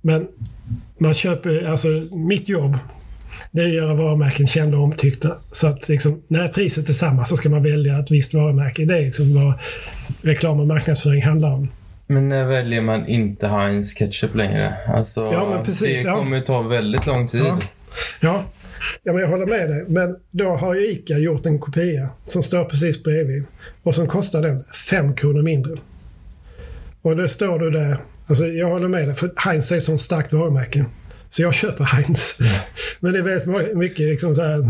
men 0.00 0.28
man 0.98 1.14
köper, 1.14 1.64
alltså 1.64 1.88
mitt 2.12 2.48
jobb, 2.48 2.78
det 3.50 3.62
är 3.62 3.66
att 3.66 3.74
göra 3.74 3.94
varumärken 3.94 4.46
kända 4.46 4.76
och 4.76 4.84
omtyckta. 4.84 5.36
Så 5.52 5.66
att 5.66 5.88
liksom, 5.88 6.22
när 6.28 6.48
priset 6.48 6.88
är 6.88 6.92
samma 6.92 7.24
så 7.24 7.36
ska 7.36 7.48
man 7.48 7.62
välja 7.62 7.98
ett 7.98 8.10
visst 8.10 8.34
varumärke. 8.34 8.84
Det 8.84 8.98
är 8.98 9.04
liksom 9.04 9.34
vad 9.34 9.54
reklam 10.22 10.60
och 10.60 10.66
marknadsföring 10.66 11.22
handlar 11.22 11.54
om. 11.54 11.68
Men 12.12 12.28
när 12.28 12.46
väljer 12.46 12.82
man 12.82 13.06
inte 13.06 13.48
Heinz 13.48 13.94
ketchup 13.94 14.34
längre? 14.34 14.74
Alltså, 14.88 15.20
Ja, 15.32 15.62
precis, 15.64 16.02
det 16.02 16.08
ja. 16.08 16.16
kommer 16.16 16.36
ju 16.36 16.42
ta 16.42 16.62
väldigt 16.62 17.06
lång 17.06 17.28
tid. 17.28 17.40
Ja. 17.40 17.58
Ja, 18.20 18.44
ja 19.02 19.12
men 19.12 19.22
jag 19.22 19.28
håller 19.28 19.46
med 19.46 19.70
dig. 19.70 19.84
Men 19.88 20.16
då 20.30 20.48
har 20.48 20.74
ju 20.74 20.90
ICA 20.92 21.18
gjort 21.18 21.46
en 21.46 21.58
kopia 21.58 22.08
som 22.24 22.42
står 22.42 22.64
precis 22.64 23.02
bredvid. 23.02 23.44
Och 23.82 23.94
som 23.94 24.06
kostar 24.06 24.42
den 24.42 24.64
5 24.88 25.14
kronor 25.14 25.42
mindre. 25.42 25.76
Och 27.02 27.16
det 27.16 27.28
står 27.28 27.58
du 27.58 27.70
där. 27.70 27.96
Alltså 28.26 28.46
jag 28.46 28.68
håller 28.68 28.88
med 28.88 29.08
dig, 29.08 29.14
för 29.14 29.32
Heinz 29.36 29.72
är 29.72 29.76
ett 29.76 29.84
sånt 29.84 30.00
starkt 30.00 30.32
varumärke. 30.32 30.84
Så 31.28 31.42
jag 31.42 31.54
köper 31.54 31.84
Heinz. 31.84 32.38
Men 33.00 33.12
det 33.12 33.18
är 33.18 33.22
väldigt 33.22 33.76
mycket 33.76 34.06
liksom 34.06 34.34
så 34.34 34.42
här, 34.42 34.60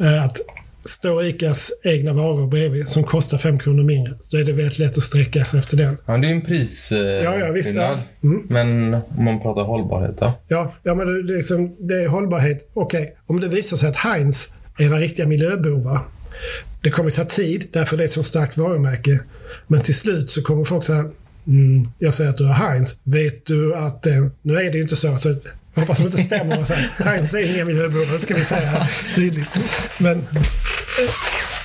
eh, 0.00 0.24
att 0.24 0.40
står 0.88 1.24
ICAs 1.24 1.72
egna 1.84 2.12
varor 2.12 2.46
bredvid 2.46 2.88
som 2.88 3.04
kostar 3.04 3.38
5 3.38 3.58
kronor 3.58 3.82
mindre, 3.82 4.14
då 4.30 4.38
är 4.38 4.44
det 4.44 4.52
väldigt 4.52 4.78
lätt 4.78 4.98
att 4.98 5.04
sträcka 5.04 5.44
sig 5.44 5.60
efter 5.60 5.76
den. 5.76 5.96
Ja, 6.06 6.16
det 6.16 6.26
är 6.26 6.28
ju 6.28 6.34
en 6.34 6.42
pris 6.42 6.92
eh, 6.92 6.98
Ja, 6.98 7.38
ja, 7.38 7.52
visst, 7.52 7.68
skillnad. 7.68 7.98
ja. 8.20 8.28
Mm. 8.28 8.46
Men 8.48 8.94
om 8.94 9.24
man 9.24 9.40
pratar 9.40 9.62
hållbarhet 9.62 10.18
då? 10.18 10.32
Ja, 10.48 10.74
ja 10.82 10.94
men 10.94 11.26
det, 11.26 11.34
liksom, 11.36 11.76
det 11.78 11.94
är 12.02 12.08
hållbarhet. 12.08 12.70
Okej, 12.74 13.16
om 13.26 13.40
det 13.40 13.48
visar 13.48 13.76
sig 13.76 13.88
att 13.88 13.96
Heinz 13.96 14.54
är 14.78 14.84
några 14.88 15.00
riktiga 15.00 15.26
miljöbovar. 15.26 15.98
Det 16.82 16.90
kommer 16.90 17.10
ta 17.10 17.24
tid, 17.24 17.64
därför 17.72 17.96
det 17.96 18.02
är 18.02 18.04
ett 18.04 18.12
så 18.12 18.22
starkt 18.22 18.56
varumärke. 18.56 19.20
Men 19.66 19.80
till 19.80 19.94
slut 19.94 20.30
så 20.30 20.42
kommer 20.42 20.64
folk 20.64 20.84
säga 20.84 21.04
mm, 21.46 21.88
jag 21.98 22.14
säger 22.14 22.30
att 22.30 22.38
du 22.38 22.44
har 22.44 22.52
Heinz. 22.54 23.00
Vet 23.04 23.46
du 23.46 23.74
att... 23.74 24.06
Eh, 24.06 24.26
nu 24.42 24.54
är 24.56 24.70
det 24.70 24.76
ju 24.76 24.82
inte 24.82 24.96
så 24.96 25.08
att, 25.08 25.26
jag 25.74 25.80
hoppas 25.80 25.98
det 25.98 26.04
inte 26.04 26.22
stämmer. 26.22 26.60
Och 26.60 26.66
så 26.66 26.74
här, 26.74 27.04
Heinz 27.04 27.34
är 27.34 27.54
inga 27.54 27.64
det 27.64 28.18
ska 28.18 28.34
vi 28.34 28.44
säga 28.44 28.88
tydligt. 29.14 29.48
Men 29.98 30.18
eh, 30.18 31.10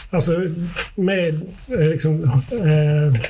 alltså 0.10 0.32
med 0.96 1.42
eh, 1.68 1.80
liksom, 1.80 2.24
eh, 2.52 3.22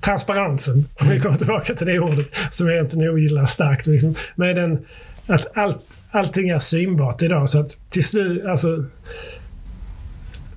transparensen, 0.00 0.86
om 0.94 1.08
vi 1.08 1.20
kommer 1.20 1.36
tillbaka 1.36 1.74
till 1.74 1.86
det 1.86 1.98
ordet 1.98 2.26
som 2.50 2.66
jag 2.66 2.76
egentligen 2.76 3.08
ogillar 3.08 3.46
starkt. 3.46 3.86
Liksom, 3.86 4.14
med 4.34 4.56
den, 4.56 4.78
att 5.26 5.56
allt, 5.56 5.78
allting 6.10 6.48
är 6.48 6.58
synbart 6.58 7.22
idag 7.22 7.50
så 7.50 7.60
att 7.60 7.90
till 7.90 8.04
slut, 8.04 8.44
alltså 8.44 8.84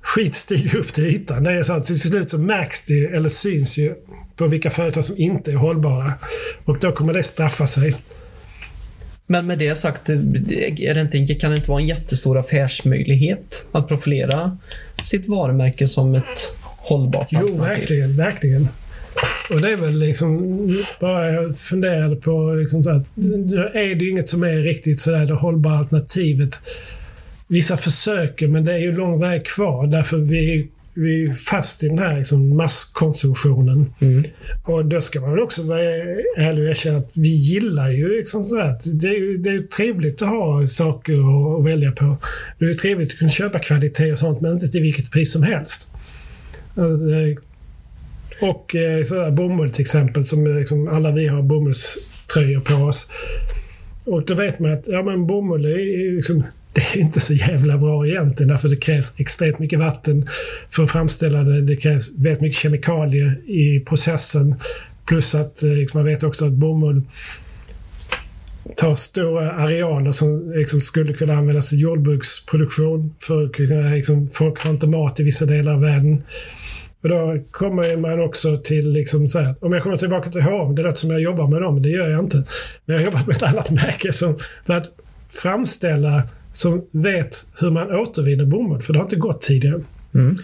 skit 0.02 0.34
stiger 0.34 0.78
upp 0.78 0.92
till 0.92 1.06
ytan. 1.06 1.44
Det 1.44 1.52
är 1.52 1.62
så 1.62 1.72
att 1.72 1.84
till 1.84 2.00
slut 2.00 2.30
så 2.30 2.38
märks 2.38 2.84
det 2.86 3.04
eller 3.04 3.28
syns 3.28 3.78
ju 3.78 3.94
på 4.36 4.46
vilka 4.46 4.70
företag 4.70 5.04
som 5.04 5.18
inte 5.18 5.50
är 5.50 5.56
hållbara. 5.56 6.12
Och 6.64 6.78
då 6.78 6.92
kommer 6.92 7.12
det 7.12 7.22
straffa 7.22 7.66
sig. 7.66 7.96
Men 9.26 9.46
med 9.46 9.58
det 9.58 9.74
sagt, 9.74 10.08
är 10.08 10.94
det 10.94 11.16
inte, 11.18 11.34
kan 11.34 11.50
det 11.50 11.56
inte 11.56 11.70
vara 11.70 11.80
en 11.80 11.86
jättestor 11.86 12.38
affärsmöjlighet 12.38 13.64
att 13.72 13.88
profilera 13.88 14.58
sitt 15.04 15.28
varumärke 15.28 15.86
som 15.86 16.14
ett 16.14 16.56
hållbart 16.76 17.28
Jo, 17.30 17.38
alternativ? 17.38 17.60
verkligen, 17.68 18.16
verkligen. 18.16 18.68
Och 19.54 19.60
det 19.60 19.70
är 19.72 19.76
väl 19.76 19.98
liksom, 19.98 20.58
bara 21.00 21.30
jag 21.32 21.58
funderade 21.58 22.16
på, 22.16 22.54
liksom 22.54 22.84
så 22.84 22.90
att, 22.90 23.06
nu 23.14 23.56
är 23.74 23.94
det 23.94 24.04
ju 24.04 24.10
inget 24.10 24.30
som 24.30 24.42
är 24.42 24.56
riktigt 24.56 25.00
sådär 25.00 25.26
det 25.26 25.34
hållbara 25.34 25.78
alternativet. 25.78 26.58
Vissa 27.48 27.76
försöker, 27.76 28.48
men 28.48 28.64
det 28.64 28.72
är 28.72 28.78
ju 28.78 28.92
lång 28.96 29.20
väg 29.20 29.46
kvar 29.46 29.86
därför 29.86 30.16
vi, 30.16 30.68
vi 30.94 31.24
är 31.24 31.32
fast 31.32 31.82
i 31.82 31.88
den 31.88 31.98
här 31.98 32.18
liksom 32.18 32.56
masskonsumtionen. 32.56 33.94
Mm. 34.00 34.24
Och 34.64 34.84
då 34.86 35.00
ska 35.00 35.20
man 35.20 35.30
väl 35.30 35.40
också 35.40 35.62
vara 35.62 35.80
ärlig 36.36 36.64
och 36.64 36.70
erkänna 36.70 36.98
att 36.98 37.10
vi 37.14 37.28
gillar 37.28 37.90
ju 37.90 38.16
liksom 38.16 38.44
sådär. 38.44 38.70
att 38.70 39.00
Det 39.00 39.08
är 39.08 39.18
ju 39.18 39.36
det 39.36 39.50
är 39.50 39.54
ju 39.54 39.62
trevligt 39.62 40.22
att 40.22 40.28
ha 40.28 40.66
saker 40.66 41.12
att, 41.12 41.60
att 41.60 41.66
välja 41.66 41.92
på. 41.92 42.16
Det 42.58 42.64
är 42.64 42.68
ju 42.68 42.74
trevligt 42.74 43.12
att 43.12 43.18
kunna 43.18 43.30
köpa 43.30 43.58
kvalitet 43.58 44.12
och 44.12 44.18
sånt, 44.18 44.40
men 44.40 44.52
inte 44.52 44.68
till 44.68 44.82
vilket 44.82 45.10
pris 45.10 45.32
som 45.32 45.42
helst. 45.42 45.90
Alltså, 46.74 47.04
och 48.40 48.74
eh, 48.74 49.04
sådär, 49.04 49.30
bomull 49.30 49.70
till 49.70 49.82
exempel, 49.82 50.24
som 50.24 50.46
liksom, 50.46 50.88
alla 50.88 51.10
vi 51.10 51.26
har 51.26 51.42
bomullströjor 51.42 52.60
på 52.60 52.74
oss. 52.74 53.10
Och 54.04 54.24
då 54.24 54.34
vet 54.34 54.58
man 54.58 54.72
att 54.72 54.88
ja, 54.88 55.02
men 55.02 55.26
bomull 55.26 55.64
är 55.64 56.16
liksom, 56.16 56.42
det 56.72 56.80
är 56.94 56.98
inte 56.98 57.20
så 57.20 57.32
jävla 57.32 57.78
bra 57.78 58.06
egentligen 58.06 58.48
därför 58.48 58.68
det 58.68 58.76
krävs 58.76 59.20
extremt 59.20 59.58
mycket 59.58 59.78
vatten 59.78 60.28
för 60.70 60.84
att 60.84 60.90
framställa 60.90 61.42
det. 61.42 61.60
Det 61.60 61.76
krävs 61.76 62.18
väldigt 62.18 62.40
mycket 62.40 62.58
kemikalier 62.58 63.40
i 63.46 63.80
processen. 63.80 64.54
Plus 65.06 65.34
att 65.34 65.62
eh, 65.62 65.68
liksom, 65.68 65.98
man 65.98 66.06
vet 66.06 66.22
också 66.22 66.46
att 66.46 66.52
bomull 66.52 67.02
tar 68.76 68.94
stora 68.94 69.52
arealer 69.52 70.12
som 70.12 70.52
liksom, 70.52 70.80
skulle 70.80 71.12
kunna 71.12 71.34
användas 71.34 71.72
i 71.72 71.76
jordbruksproduktion. 71.76 73.14
För 73.18 73.48
kunna, 73.48 73.90
liksom, 73.90 74.28
folk 74.32 74.64
har 74.64 74.70
inte 74.70 74.86
mat 74.86 75.20
i 75.20 75.22
vissa 75.22 75.46
delar 75.46 75.72
av 75.72 75.80
världen. 75.80 76.22
Och 77.02 77.08
då 77.08 77.38
kommer 77.50 77.96
man 77.96 78.20
också 78.20 78.56
till, 78.56 78.92
liksom 78.92 79.28
så 79.28 79.38
här, 79.38 79.54
om 79.60 79.72
jag 79.72 79.82
kommer 79.82 79.96
tillbaka 79.96 80.30
till 80.30 80.42
H&M, 80.42 80.74
det 80.74 80.82
låter 80.82 80.98
som 80.98 81.10
jag 81.10 81.20
jobbar 81.20 81.48
med 81.48 81.62
dem, 81.62 81.82
det 81.82 81.88
gör 81.88 82.10
jag 82.10 82.20
inte. 82.20 82.36
Men 82.84 82.96
jag 82.96 82.98
har 82.98 83.04
jobbat 83.04 83.26
med 83.26 83.36
ett 83.36 83.42
annat 83.42 83.70
märke 83.70 84.12
som, 84.12 84.38
för 84.66 84.74
att 84.74 84.90
framställa, 85.28 86.22
som 86.52 86.84
vet 86.90 87.46
hur 87.58 87.70
man 87.70 87.92
återvinner 87.92 88.44
bomull, 88.44 88.82
för 88.82 88.92
det 88.92 88.98
har 88.98 89.06
inte 89.06 89.16
gått 89.16 89.42
tidigare. 89.42 89.80
Mm. 90.14 90.36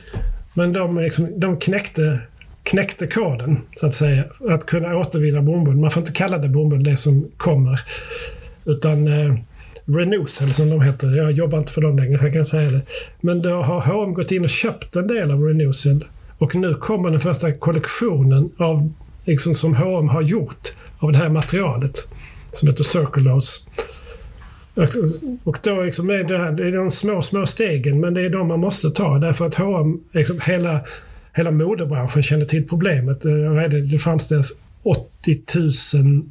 Men 0.55 0.73
de, 0.73 0.99
liksom, 0.99 1.41
de 1.41 1.57
knäckte, 1.57 2.21
knäckte 2.63 3.07
koden, 3.07 3.61
så 3.81 3.87
att 3.87 3.95
säga, 3.95 4.25
att 4.49 4.67
kunna 4.67 4.97
återvinna 4.97 5.43
bomull. 5.43 5.77
Man 5.77 5.91
får 5.91 6.01
inte 6.01 6.13
kalla 6.13 6.39
det 6.39 6.49
bomull, 6.49 6.85
det 6.85 6.97
som 6.97 7.31
kommer. 7.37 7.81
Utan 8.65 9.07
eh, 9.09 9.35
Renewcell 9.85 10.53
som 10.53 10.71
de 10.71 10.81
heter. 10.81 11.17
Jag 11.17 11.33
jobbar 11.33 11.59
inte 11.59 11.73
för 11.73 11.81
dem 11.81 11.99
längre, 11.99 12.19
så 12.19 12.25
jag 12.25 12.33
kan 12.33 12.47
säga 12.47 12.71
det. 12.71 12.81
Men 13.21 13.43
då 13.43 13.51
har 13.51 13.81
H&M 13.81 14.15
gått 14.15 14.33
in 14.33 14.45
och 14.45 14.51
köpt 14.51 14.97
en 14.97 15.07
del 15.07 15.31
av 15.31 15.43
Renewcell. 15.43 16.05
Och 16.39 16.55
nu 16.55 16.75
kommer 16.75 17.11
den 17.11 17.21
första 17.21 17.53
kollektionen 17.53 18.51
av, 18.57 18.93
liksom, 19.25 19.55
som 19.55 19.75
H&M 19.75 20.09
har 20.09 20.23
gjort 20.23 20.69
av 20.99 21.13
det 21.13 21.19
här 21.19 21.29
materialet. 21.29 22.09
Som 22.53 22.69
heter 22.69 22.85
Circulose. 22.85 23.61
Och 25.45 25.59
då 25.63 25.83
liksom 25.83 26.11
är 26.11 26.25
det, 26.25 26.39
här, 26.39 26.53
det 26.53 26.69
är 26.69 26.73
de 26.73 26.91
små, 26.91 27.23
små 27.23 27.47
stegen, 27.47 28.01
men 28.01 28.15
det 28.15 28.21
är 28.21 28.31
de 28.31 28.49
man 28.49 28.61
måste 28.61 28.91
ta. 28.91 29.19
Därför 29.19 29.47
att 29.47 29.55
H&M, 29.55 30.01
liksom 30.13 30.41
hela, 30.41 30.81
hela 31.37 31.51
modebranschen 31.51 32.23
känner 32.23 32.45
till 32.45 32.69
problemet. 32.69 33.25
Eh, 33.25 33.33
det? 33.71 33.99
framställs 33.99 34.63
80 34.83 35.41
000 35.95 36.23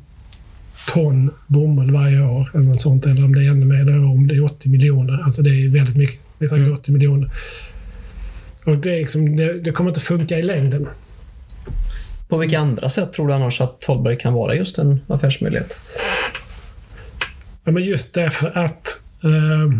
ton 0.93 1.31
bomull 1.47 1.91
varje 1.91 2.21
år. 2.21 2.49
Eller 2.53 2.65
något 2.65 2.81
sånt. 2.81 3.05
Eller 3.05 3.25
om 3.25 3.35
det 3.35 3.45
är 3.45 3.51
ännu 3.51 3.65
mer. 3.65 3.81
Eller 3.81 4.05
om 4.05 4.27
det 4.27 4.35
är 4.35 4.43
80 4.43 4.69
miljoner. 4.69 5.21
Alltså 5.23 5.41
det 5.41 5.49
är 5.49 5.69
väldigt 5.69 5.97
mycket. 5.97 6.19
Det 6.39 6.45
är 6.45 6.49
säkert 6.49 6.65
Mm. 6.65 6.77
80 6.77 6.91
miljoner. 6.91 7.29
Och 8.65 8.77
det, 8.77 8.99
liksom, 8.99 9.35
det, 9.35 9.53
det 9.53 9.71
kommer 9.71 9.89
inte 9.89 9.99
funka 10.01 10.39
i 10.39 10.41
längden. 10.41 10.87
På 12.27 12.37
vilka 12.37 12.59
andra 12.59 12.89
sätt 12.89 13.13
tror 13.13 13.27
du 13.27 13.33
annars 13.33 13.61
att 13.61 13.81
Tollberg 13.81 14.17
kan 14.17 14.33
vara 14.33 14.55
just 14.55 14.77
en 14.77 15.01
affärsmöjlighet? 15.07 15.75
Ja, 17.67 17.71
men 17.71 17.83
just 17.83 18.13
därför 18.13 18.57
att 18.57 19.01
eh, 19.23 19.79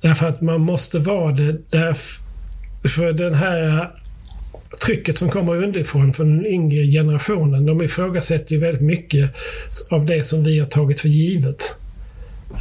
Därför 0.00 0.28
att 0.28 0.40
man 0.40 0.60
måste 0.60 0.98
vara 0.98 1.32
det. 1.32 1.70
Därför, 1.70 2.22
för 2.88 3.12
den 3.12 3.34
här 3.34 3.90
trycket 4.84 5.18
som 5.18 5.30
kommer 5.30 5.62
underifrån 5.62 6.12
från 6.12 6.36
den 6.36 6.46
yngre 6.46 6.86
generationen. 6.86 7.66
De 7.66 7.82
ifrågasätter 7.82 8.52
ju 8.52 8.60
väldigt 8.60 8.82
mycket 8.82 9.34
av 9.90 10.06
det 10.06 10.22
som 10.22 10.44
vi 10.44 10.58
har 10.58 10.66
tagit 10.66 11.00
för 11.00 11.08
givet. 11.08 11.74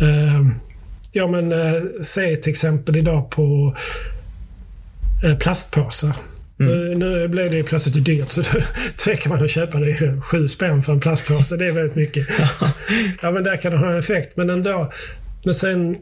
Eh, 0.02 0.48
ja 1.12 1.28
men 1.28 1.52
eh, 1.52 1.82
se 2.02 2.36
till 2.36 2.52
exempel 2.52 2.96
idag 2.96 3.30
på 3.30 3.76
eh, 5.24 5.38
plastpåsar. 5.38 6.16
Nu, 6.58 6.96
nu 6.96 7.28
blev 7.28 7.52
det 7.52 7.64
plötsligt 7.64 8.06
dyrt 8.06 8.32
så 8.32 8.42
då 8.54 8.60
tvekar 8.98 9.30
man 9.30 9.44
att 9.44 9.52
köpa 9.52 9.80
det. 9.80 10.22
Sju 10.22 10.48
spänn 10.48 10.84
för 10.84 10.94
en 10.94 11.00
plastpåse, 11.00 11.58
det 11.58 11.66
är 11.66 11.72
väldigt 11.72 11.96
mycket. 11.96 12.28
ja, 13.22 13.32
men 13.32 13.44
där 13.44 13.62
kan 13.62 13.72
det 13.72 13.78
ha 13.78 13.92
en 13.92 14.00
effekt. 14.00 14.38
Men 14.38 14.50
ändå. 14.50 14.92
Men 15.44 15.56
sen 15.56 15.98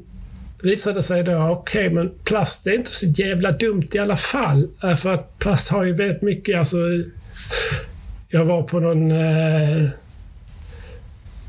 visade 0.61 0.99
det 0.99 1.03
sig 1.03 1.23
då, 1.23 1.47
okej, 1.47 1.89
men 1.89 2.11
plast 2.23 2.67
är 2.67 2.73
inte 2.73 2.91
så 2.91 3.05
jävla 3.05 3.51
dumt 3.51 3.87
i 3.91 3.99
alla 3.99 4.17
fall. 4.17 4.67
Eh, 4.83 4.95
För 4.95 5.13
att 5.13 5.39
plast 5.39 5.67
har 5.67 5.83
ju 5.83 5.93
väldigt 5.93 6.21
mycket, 6.21 6.57
alltså. 6.57 6.77
Jag 8.29 8.45
var 8.45 8.63
på 8.63 8.79
någon 8.79 9.11
eh, 9.11 9.89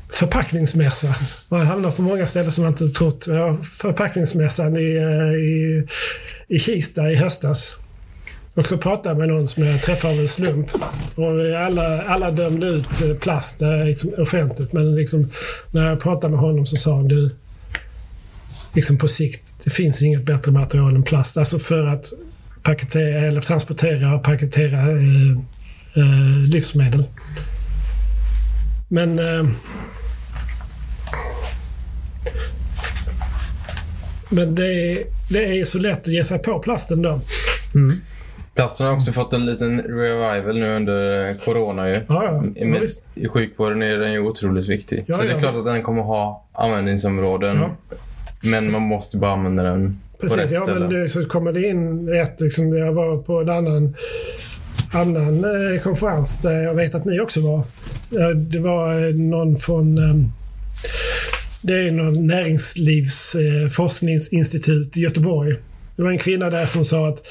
förpackningsmässa. 0.09 1.15
Man 1.49 1.67
hamnar 1.67 1.91
på 1.91 2.01
många 2.01 2.27
ställen 2.27 2.51
som 2.51 2.63
man 2.63 2.73
inte 2.73 2.99
trott. 2.99 3.25
Ja, 3.27 3.57
förpackningsmässan 3.63 4.77
i, 4.77 4.95
eh, 4.95 5.35
i, 5.35 5.87
i 6.47 6.59
Kista 6.59 7.11
i 7.11 7.15
höstas. 7.15 7.77
Och 8.57 8.67
så 8.67 8.77
pratade 8.77 9.09
jag 9.09 9.17
med 9.17 9.27
någon 9.27 9.47
som 9.47 9.63
jag 9.63 9.81
träffade 9.81 10.13
av 10.13 10.19
en 10.19 10.27
slump. 10.27 10.67
Och 11.15 11.55
alla, 11.65 12.01
alla 12.01 12.31
dömde 12.31 12.67
ut 12.67 13.01
eh, 13.01 13.15
plast 13.15 13.61
eh, 13.61 13.85
liksom 13.85 14.13
offentligt. 14.17 14.73
Men 14.73 14.95
liksom, 14.95 15.29
när 15.71 15.89
jag 15.89 15.99
pratade 15.99 16.31
med 16.31 16.39
honom 16.39 16.65
så 16.65 16.77
sa 16.77 16.95
han 16.95 17.07
du, 17.07 17.31
liksom 18.73 18.97
på 18.97 19.07
sikt, 19.07 19.43
det 19.63 19.69
finns 19.69 20.03
inget 20.03 20.23
bättre 20.23 20.51
material 20.51 20.95
än 20.95 21.03
plast. 21.03 21.37
Alltså 21.37 21.59
för 21.59 21.87
att 21.87 22.13
paketera, 22.63 23.21
eller 23.21 23.41
transportera 23.41 24.15
och 24.15 24.23
paketera 24.23 24.81
eh, 24.81 25.31
eh, 25.95 26.49
livsmedel. 26.51 27.03
Men 28.87 29.19
eh, 29.19 29.49
Men 34.29 34.55
det 34.55 34.91
är, 34.91 35.03
det 35.29 35.59
är 35.59 35.63
så 35.63 35.77
lätt 35.77 35.99
att 35.99 36.07
ge 36.07 36.23
sig 36.23 36.39
på 36.39 36.59
plasten 36.59 37.01
då. 37.01 37.21
Mm. 37.75 38.01
Plasten 38.57 38.87
har 38.87 38.93
också 38.93 39.11
fått 39.11 39.33
en 39.33 39.45
liten 39.45 39.81
revival 39.81 40.59
nu 40.59 40.75
under 40.75 41.33
corona 41.33 41.89
ju. 41.89 41.93
Ja, 41.93 42.01
ja. 42.07 42.43
I, 42.45 42.51
ja 42.55 42.65
med, 42.65 42.81
visst. 42.81 43.05
I 43.15 43.27
sjukvården 43.27 43.81
är 43.81 43.97
den 43.97 44.11
ju 44.11 44.19
otroligt 44.19 44.67
viktig. 44.67 45.03
Ja, 45.07 45.15
så 45.15 45.23
det 45.23 45.29
är 45.29 45.33
ja, 45.33 45.39
klart 45.39 45.55
att 45.55 45.65
den 45.65 45.83
kommer 45.83 46.01
ha 46.01 46.45
användningsområden. 46.53 47.57
Ja. 47.57 47.97
Men 48.41 48.71
man 48.71 48.81
måste 48.81 49.17
bara 49.17 49.31
använda 49.31 49.63
den 49.63 49.99
på 50.11 50.21
Precis, 50.21 50.37
rätt 50.37 50.51
ja, 50.51 50.61
ställe. 50.61 50.79
men 50.79 50.89
det, 50.89 51.09
så 51.09 51.25
kommer 51.25 51.53
det 51.53 51.67
in 51.67 52.09
rätt. 52.09 52.41
Liksom, 52.41 52.77
jag 52.77 52.93
var 52.93 53.17
på 53.17 53.41
en 53.41 53.49
annan, 53.49 53.95
annan 54.91 55.43
eh, 55.43 55.81
konferens 55.81 56.41
där 56.41 56.63
jag 56.63 56.73
vet 56.73 56.95
att 56.95 57.05
ni 57.05 57.19
också 57.19 57.41
var. 57.41 57.57
Eh, 58.21 58.29
det 58.29 58.59
var 58.59 59.07
eh, 59.07 59.15
någon 59.15 59.57
från 59.57 59.97
eh, 59.97 60.29
det 61.61 61.73
är 61.73 61.91
någon 61.91 62.27
näringslivs 62.27 63.35
eh, 63.35 64.97
i 64.97 65.01
Göteborg. 65.01 65.55
Det 65.95 66.03
var 66.03 66.11
en 66.11 66.17
kvinna 66.17 66.49
där 66.49 66.65
som 66.65 66.85
sa 66.85 67.07
att 67.07 67.23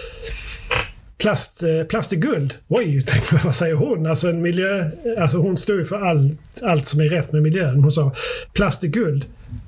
plast, 1.27 1.63
eh, 1.63 1.87
plast 1.89 2.13
är 2.13 2.17
guld. 2.17 2.55
Oj, 2.69 2.97
jag, 3.33 3.39
vad 3.45 3.55
säger 3.55 3.75
hon? 3.75 4.07
Alltså, 4.07 4.29
en 4.29 4.43
miljö, 4.43 4.91
alltså 5.19 5.39
hon 5.39 5.59
står 5.59 5.77
ju 5.77 5.85
för 5.85 6.01
all, 6.01 6.37
allt 6.63 6.89
som 6.89 7.01
är 7.01 7.09
rätt 7.09 7.33
med 7.33 7.43
miljön. 7.43 7.83
Hon 7.83 7.93
sa 7.93 8.13
plast 8.53 8.85
är 8.85 8.89
guld, 8.89 9.25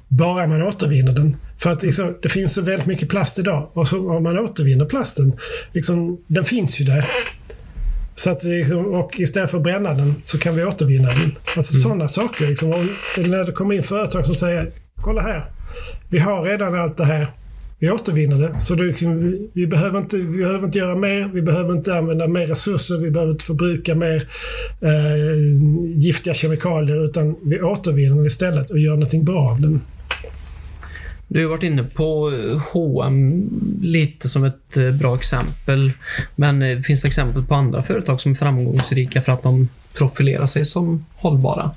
bara 0.09 0.47
man 0.47 0.63
återvinner 0.63 1.13
den. 1.13 1.37
För 1.59 1.71
att 1.73 1.83
liksom, 1.83 2.17
det 2.23 2.29
finns 2.29 2.55
så 2.55 2.63
väldigt 2.63 2.87
mycket 2.87 3.09
plast 3.09 3.39
idag 3.39 3.71
och 3.73 3.89
så, 3.89 4.11
om 4.11 4.23
man 4.23 4.39
återvinner 4.39 4.85
plasten, 4.85 5.33
liksom, 5.73 6.21
den 6.27 6.45
finns 6.45 6.81
ju 6.81 6.85
där. 6.85 7.07
Så 8.15 8.31
att, 8.31 8.45
liksom, 8.45 8.87
och 8.87 9.21
istället 9.21 9.51
för 9.51 9.59
att 9.59 9.65
bränna 9.65 9.95
den 9.95 10.15
så 10.25 10.39
kan 10.39 10.57
vi 10.57 10.65
återvinna 10.65 11.09
den. 11.09 11.37
Alltså 11.57 11.75
sådana 11.75 12.09
saker. 12.09 12.47
Liksom, 12.47 12.71
när 13.17 13.45
det 13.45 13.53
kommer 13.53 13.75
in 13.75 13.83
företag 13.83 14.27
som 14.27 14.35
säger 14.35 14.71
kolla 15.03 15.23
här, 15.23 15.45
vi 16.09 16.19
har 16.19 16.43
redan 16.43 16.75
allt 16.81 16.97
det 16.97 17.05
här. 17.05 17.27
Vi 17.81 17.91
återvinner 17.91 18.39
det. 18.39 18.61
Så 18.61 18.75
det, 18.75 18.85
liksom, 18.85 19.19
vi, 19.19 19.51
vi, 19.53 19.67
behöver 19.67 19.99
inte, 19.99 20.17
vi 20.17 20.39
behöver 20.39 20.67
inte 20.67 20.79
göra 20.79 20.95
mer. 20.95 21.31
Vi 21.35 21.43
behöver 21.43 21.73
inte 21.73 21.99
använda 21.99 22.29
mer 22.29 22.47
resurser. 22.47 22.97
Vi 22.97 23.11
behöver 23.11 23.33
inte 23.33 23.45
förbruka 23.45 23.95
mer 23.95 24.29
eh, 24.81 25.97
giftiga 25.97 26.35
kemikalier. 26.35 27.05
Utan 27.05 27.37
vi 27.43 27.61
återvinner 27.61 28.17
den 28.17 28.27
istället 28.27 28.71
och 28.71 28.79
gör 28.79 28.93
någonting 28.93 29.25
bra 29.25 29.51
av 29.51 29.61
den. 29.61 29.81
Du 31.29 31.43
har 31.43 31.51
varit 31.51 31.63
inne 31.63 31.85
på 31.85 32.33
H&M 32.73 33.51
lite 33.83 34.29
som 34.29 34.45
ett 34.45 34.77
eh, 34.77 34.91
bra 34.91 35.17
exempel. 35.17 35.93
Men 36.37 36.63
eh, 36.63 36.81
finns 36.81 37.03
det 37.03 37.09
exempel 37.09 37.43
på 37.43 37.55
andra 37.55 37.83
företag 37.83 38.21
som 38.21 38.33
är 38.33 38.37
framgångsrika 38.37 39.23
för 39.23 39.33
att 39.33 39.43
de 39.43 39.69
profilerar 39.95 40.47
sig 40.47 40.65
som 40.65 41.05
hållbara? 41.15 41.71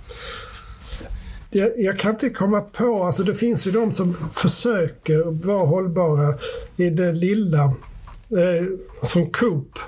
Jag, 1.54 1.72
jag 1.78 2.00
kan 2.00 2.12
inte 2.12 2.30
komma 2.30 2.62
på, 2.62 3.04
alltså 3.04 3.24
det 3.24 3.36
finns 3.36 3.68
ju 3.68 3.72
de 3.72 3.94
som 3.94 4.16
försöker 4.34 5.46
vara 5.46 5.66
hållbara 5.66 6.34
i 6.76 6.90
det 6.90 7.12
lilla. 7.12 7.64
Eh, 7.64 8.68
som 9.02 9.32
Coop. 9.32 9.80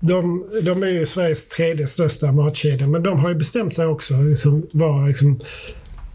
De, 0.00 0.44
de 0.62 0.82
är 0.82 0.88
ju 0.88 1.06
Sveriges 1.06 1.48
tredje 1.48 1.86
största 1.86 2.32
matkedja, 2.32 2.86
men 2.86 3.02
de 3.02 3.18
har 3.18 3.28
ju 3.28 3.34
bestämt 3.34 3.76
sig 3.76 3.86
också. 3.86 4.14
Liksom, 4.14 4.66
var, 4.72 5.08
liksom, 5.08 5.40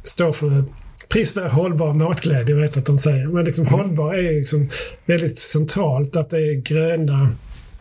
stå 0.04 0.34
för 0.34 0.64
pris 1.10 1.34
för 1.34 1.48
hållbar 1.48 1.94
matglädje, 1.94 2.56
vet 2.56 2.78
att 2.78 2.86
de 2.86 2.98
säger. 2.98 3.28
Men 3.28 3.46
liksom, 3.46 3.66
hållbar 3.66 4.14
är 4.14 4.22
ju 4.22 4.40
liksom 4.40 4.70
väldigt 5.06 5.40
centralt, 5.40 6.16
att 6.16 6.30
det 6.30 6.38
är 6.38 6.54
gröna 6.54 7.30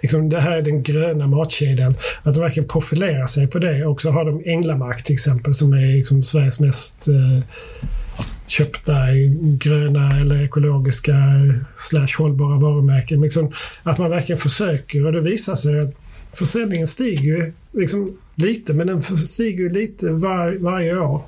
Liksom, 0.00 0.28
det 0.28 0.40
här 0.40 0.56
är 0.56 0.62
den 0.62 0.82
gröna 0.82 1.26
matkedjan. 1.26 1.94
Att 2.22 2.34
de 2.34 2.40
verkligen 2.40 2.68
profilerar 2.68 3.26
sig 3.26 3.46
på 3.46 3.58
det. 3.58 3.86
Och 3.86 4.02
så 4.02 4.10
har 4.10 4.24
de 4.24 4.42
Änglamark 4.44 5.04
till 5.04 5.14
exempel 5.14 5.54
som 5.54 5.72
är 5.72 5.96
liksom 5.96 6.22
Sveriges 6.22 6.60
mest 6.60 7.08
eh, 7.08 7.44
köpta 8.46 8.92
gröna 9.60 10.20
eller 10.20 10.42
ekologiska 10.42 11.14
slash 11.76 12.18
hållbara 12.18 12.58
varumärken. 12.58 13.20
Liksom, 13.20 13.50
att 13.82 13.98
man 13.98 14.10
verkligen 14.10 14.38
försöker 14.38 15.06
och 15.06 15.12
det 15.12 15.20
visar 15.20 15.54
sig 15.54 15.80
att 15.80 15.94
försäljningen 16.32 16.86
stiger 16.86 17.22
ju 17.22 17.52
liksom 17.72 18.16
lite 18.34 18.74
men 18.74 18.86
den 18.86 19.02
stiger 19.02 19.58
ju 19.58 19.68
lite 19.68 20.10
var, 20.10 20.56
varje 20.60 20.98
år. 20.98 21.22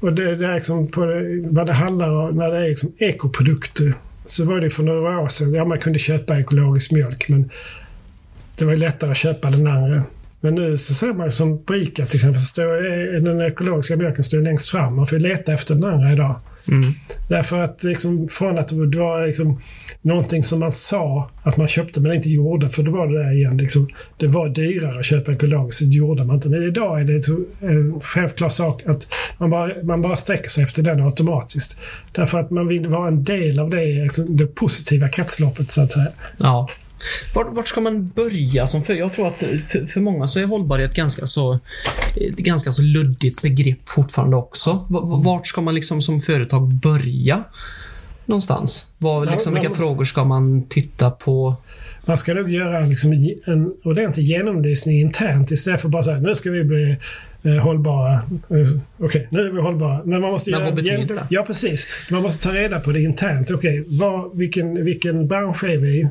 Och 0.00 0.12
det, 0.12 0.36
det 0.36 0.46
är 0.46 0.54
liksom 0.54 0.86
på 0.86 1.04
det, 1.04 1.40
vad 1.50 1.66
det 1.66 1.72
handlar 1.72 2.10
om 2.10 2.36
när 2.36 2.50
det 2.50 2.58
är 2.58 2.68
liksom 2.68 2.92
ekoprodukter 2.98 3.94
så 4.26 4.44
var 4.44 4.60
det 4.60 4.70
för 4.70 4.82
några 4.82 5.20
år 5.20 5.28
sedan, 5.28 5.52
ja 5.52 5.64
man 5.64 5.78
kunde 5.78 5.98
köpa 5.98 6.38
ekologisk 6.38 6.90
mjölk 6.90 7.28
men 7.28 7.50
det 8.58 8.64
var 8.64 8.76
lättare 8.76 9.10
att 9.10 9.16
köpa 9.16 9.50
den 9.50 9.66
andra. 9.66 10.02
Men 10.40 10.54
nu 10.54 10.78
så 10.78 10.94
ser 10.94 11.12
man 11.12 11.30
som 11.30 11.62
på 11.62 11.76
ICA 11.76 12.06
till 12.06 12.16
exempel, 12.16 12.40
så 12.40 12.46
står, 12.46 13.20
den 13.20 13.40
ekologiska 13.40 13.96
mjölken 13.96 14.24
står 14.24 14.38
längst 14.38 14.70
fram. 14.70 14.96
Man 14.96 15.06
får 15.06 15.18
leta 15.18 15.52
efter 15.52 15.74
den 15.74 15.84
andra 15.84 16.12
idag. 16.12 16.40
Mm. 16.68 16.92
Därför 17.28 17.64
att 17.64 17.82
liksom, 17.82 18.28
från 18.28 18.58
att 18.58 18.68
det 18.68 18.98
var 18.98 19.26
liksom, 19.26 19.60
någonting 20.02 20.42
som 20.42 20.60
man 20.60 20.72
sa 20.72 21.30
att 21.42 21.56
man 21.56 21.68
köpte 21.68 22.00
men 22.00 22.12
inte 22.12 22.28
gjorde, 22.28 22.68
för 22.68 22.82
då 22.82 22.90
var 22.90 23.06
det 23.06 23.22
där 23.22 23.32
igen. 23.32 23.56
Liksom, 23.56 23.88
det 24.16 24.26
var 24.26 24.48
dyrare 24.48 24.98
att 24.98 25.04
köpa 25.04 25.32
ekologiskt, 25.32 25.78
så 25.78 25.84
det 25.84 25.96
gjorde 25.96 26.24
man 26.24 26.36
inte. 26.36 26.48
Men 26.48 26.62
idag 26.62 27.00
är 27.00 27.04
det 27.04 27.28
en 27.72 28.00
självklar 28.00 28.48
sak 28.48 28.82
att 28.86 29.06
man 29.38 29.50
bara, 29.50 29.70
man 29.82 30.02
bara 30.02 30.16
sträcker 30.16 30.48
sig 30.50 30.64
efter 30.64 30.82
den 30.82 31.00
automatiskt. 31.00 31.80
Därför 32.12 32.38
att 32.38 32.50
man 32.50 32.68
vill 32.68 32.86
vara 32.86 33.08
en 33.08 33.24
del 33.24 33.58
av 33.58 33.70
det, 33.70 33.84
liksom, 33.84 34.36
det 34.36 34.46
positiva 34.46 35.08
kretsloppet 35.08 35.72
så 35.72 35.80
att 35.80 35.92
säga. 35.92 36.08
Ja. 36.38 36.68
Vart, 37.34 37.46
vart 37.50 37.68
ska 37.68 37.80
man 37.80 38.08
börja 38.08 38.66
som 38.66 38.82
för? 38.82 38.94
Jag 38.94 39.12
tror 39.12 39.26
att 39.28 39.38
för, 39.68 39.86
för 39.86 40.00
många 40.00 40.26
så 40.26 40.40
är 40.40 40.44
hållbarhet 40.44 40.94
ganska 40.94 41.26
så, 41.26 41.58
ett 42.14 42.36
ganska 42.36 42.72
så 42.72 42.82
luddigt 42.82 43.42
begrepp 43.42 43.88
fortfarande 43.88 44.36
också. 44.36 44.86
Vart 45.24 45.46
ska 45.46 45.60
man 45.60 45.74
liksom 45.74 46.02
som 46.02 46.20
företag 46.20 46.68
börja? 46.74 47.44
Någonstans? 48.26 48.90
Ja, 48.98 49.24
liksom, 49.24 49.54
vilka 49.54 49.70
frågor 49.74 50.04
ska 50.04 50.24
man 50.24 50.62
titta 50.68 51.10
på? 51.10 51.56
Man 52.04 52.18
ska 52.18 52.34
nog 52.34 52.50
göra 52.50 52.80
liksom 52.86 53.12
en 53.46 53.72
ordentlig 53.84 54.24
genomlysning 54.24 55.00
internt 55.00 55.50
istället 55.50 55.80
för 55.80 55.88
bara 55.88 56.02
säga 56.02 56.18
nu 56.18 56.34
ska 56.34 56.50
vi 56.50 56.64
bli 56.64 56.96
eh, 57.42 57.52
hållbara. 57.56 58.12
Eh, 58.14 58.80
Okej, 58.98 59.28
nu 59.30 59.40
är 59.40 59.50
vi 59.52 59.60
hållbara. 59.60 60.00
Men 60.04 60.20
man 60.20 60.30
måste 60.30 60.50
Men 60.50 60.60
göra 60.60 60.70
vad 60.70 60.76
betyder 60.84 61.14
det? 61.14 61.26
Ja, 61.30 61.42
precis. 61.46 61.86
Man 62.10 62.22
måste 62.22 62.42
ta 62.42 62.54
reda 62.54 62.80
på 62.80 62.90
det 62.92 63.00
internt. 63.02 63.50
Okej, 63.50 63.84
vad- 64.00 64.36
vilken, 64.38 64.84
vilken 64.84 65.28
bransch 65.28 65.64
är 65.64 65.78
vi 65.78 65.88
i? 66.00 66.08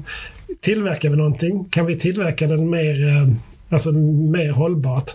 Tillverkar 0.61 1.09
vi 1.09 1.15
någonting? 1.15 1.65
Kan 1.69 1.85
vi 1.85 1.95
tillverka 1.99 2.47
den 2.47 2.69
mer, 2.69 3.07
eh, 3.07 3.27
alltså, 3.69 3.91
mer 3.91 4.49
hållbart? 4.49 5.11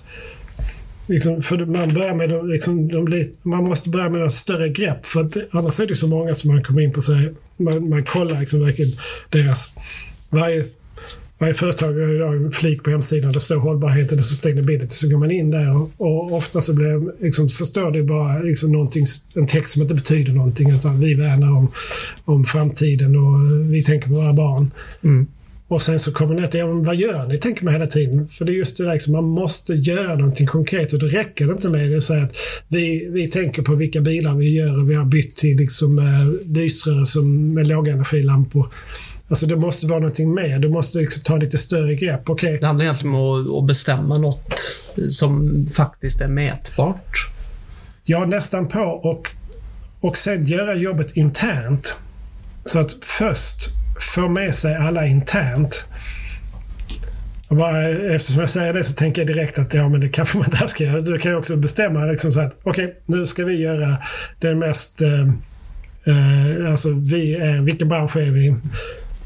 Liksom, 1.06 1.42
för 1.42 1.58
man, 1.66 1.94
börjar 1.94 2.14
med, 2.14 2.30
de- 2.30 2.48
liksom, 2.50 2.88
de 2.88 3.28
man 3.42 3.64
måste 3.64 3.88
börja 3.88 4.08
med 4.08 4.22
ett 4.26 4.32
större 4.32 4.68
grepp. 4.68 5.06
För 5.06 5.20
att, 5.20 5.36
annars 5.50 5.80
är 5.80 5.86
det 5.86 5.94
så 5.96 6.06
många 6.06 6.34
som 6.34 6.54
man 6.54 6.62
kommer 6.62 6.80
in 6.82 6.92
på. 6.92 7.02
Så 7.02 7.12
här, 7.12 7.34
man, 7.56 7.88
man 7.88 8.04
kollar 8.04 8.40
liksom 8.40 8.64
verkligen 8.64 8.90
deras... 9.30 9.72
Varje, 10.30 10.64
varje 11.40 11.54
företag 11.54 11.92
har 11.92 12.14
idag 12.14 12.36
en 12.36 12.52
flik 12.52 12.82
på 12.82 12.90
hemsidan. 12.90 13.32
Det 13.32 13.40
står 13.40 13.56
hållbarhet 13.56 14.12
eller 14.12 14.22
sustainability. 14.22 14.94
Så 14.94 15.08
går 15.08 15.18
man 15.18 15.30
in 15.30 15.50
där 15.50 15.76
och, 15.76 15.90
och 15.96 16.32
ofta 16.32 16.60
så, 16.60 16.74
blir, 16.74 17.22
liksom, 17.24 17.48
så 17.48 17.66
står 17.66 17.90
det 17.90 18.02
bara 18.02 18.38
liksom 18.38 18.88
en 19.34 19.46
text 19.46 19.72
som 19.72 19.82
inte 19.82 19.94
betyder 19.94 20.32
någonting. 20.32 20.70
Utan 20.70 21.00
vi 21.00 21.14
värnar 21.14 21.50
om, 21.50 21.68
om 22.24 22.44
framtiden 22.44 23.16
och 23.16 23.72
vi 23.72 23.82
tänker 23.82 24.08
på 24.08 24.14
våra 24.14 24.32
barn. 24.32 24.70
Mm. 25.02 25.26
Och 25.68 25.82
sen 25.82 26.00
så 26.00 26.12
kommer 26.12 26.40
det 26.40 26.48
till, 26.48 26.60
ja, 26.60 26.66
vad 26.66 26.96
gör 26.96 27.26
ni? 27.26 27.38
Tänker 27.38 27.64
man 27.64 27.72
hela 27.72 27.86
tiden. 27.86 28.28
För 28.28 28.44
det 28.44 28.52
är 28.52 28.54
just 28.54 28.76
det 28.76 28.84
där, 28.84 28.92
liksom, 28.92 29.12
man 29.12 29.24
måste 29.24 29.72
göra 29.72 30.14
någonting 30.14 30.46
konkret 30.46 30.92
och 30.92 30.98
det 30.98 31.06
räcker 31.06 31.52
inte 31.52 31.68
med 31.68 31.90
det 31.90 31.96
att 31.96 32.02
säga 32.02 32.24
att 32.24 32.36
vi, 32.68 33.08
vi 33.12 33.28
tänker 33.28 33.62
på 33.62 33.74
vilka 33.74 34.00
bilar 34.00 34.34
vi 34.34 34.48
gör 34.48 34.78
och 34.78 34.90
vi 34.90 34.94
har 34.94 35.04
bytt 35.04 35.36
till 35.36 35.56
liksom, 35.56 35.98
eh, 35.98 36.52
lysrör 36.52 37.04
som, 37.04 37.54
med 37.54 37.66
lågenergilampor. 37.66 38.68
Alltså 39.30 39.46
det 39.46 39.56
måste 39.56 39.86
vara 39.86 39.98
någonting 39.98 40.34
mer. 40.34 40.58
Du 40.58 40.68
måste 40.68 40.98
liksom, 40.98 41.22
ta 41.22 41.36
lite 41.36 41.58
större 41.58 41.94
grepp. 41.94 42.30
Okej, 42.30 42.58
Det 42.60 42.66
handlar 42.66 42.84
egentligen 42.84 43.14
om 43.14 43.58
att, 43.58 43.66
bestämma 43.66 44.18
något 44.18 44.60
som 45.10 45.66
faktiskt 45.66 46.20
är 46.20 46.28
mätbart. 46.28 47.28
Ja, 48.02 48.26
nästan 48.26 48.68
på. 48.68 48.80
Och, 48.80 49.28
och 50.00 50.16
sen 50.16 50.44
göra 50.44 50.74
jobbet 50.74 51.16
internt. 51.16 51.96
Så 52.64 52.78
att 52.78 52.96
först 53.02 53.68
få 54.14 54.28
med 54.28 54.54
sig 54.54 54.76
alla 54.76 55.06
internt. 55.06 55.84
Och 57.48 57.56
bara, 57.56 57.88
eftersom 57.88 58.40
jag 58.40 58.50
säger 58.50 58.74
det 58.74 58.84
så 58.84 58.94
tänker 58.94 59.20
jag 59.20 59.36
direkt 59.36 59.58
att 59.58 59.74
ja, 59.74 59.88
men 59.88 60.00
det 60.00 60.08
kanske 60.08 60.38
man 60.38 60.46
inte 60.46 60.68
ska 60.68 60.84
göra. 60.84 61.00
Du 61.00 61.18
kan 61.18 61.32
ju 61.32 61.38
också 61.38 61.56
bestämma 61.56 62.04
liksom 62.04 62.32
så 62.32 62.40
att 62.40 62.56
okej, 62.62 63.00
nu 63.06 63.26
ska 63.26 63.44
vi 63.44 63.60
göra 63.60 63.96
den 64.40 64.58
mest... 64.58 65.02
Eh, 65.02 65.20
eh, 66.04 66.70
alltså 66.70 66.88
vi 66.92 67.34
är, 67.34 67.60
vilken 67.60 67.88
bransch 67.88 68.16
är 68.16 68.30
vi? 68.30 68.54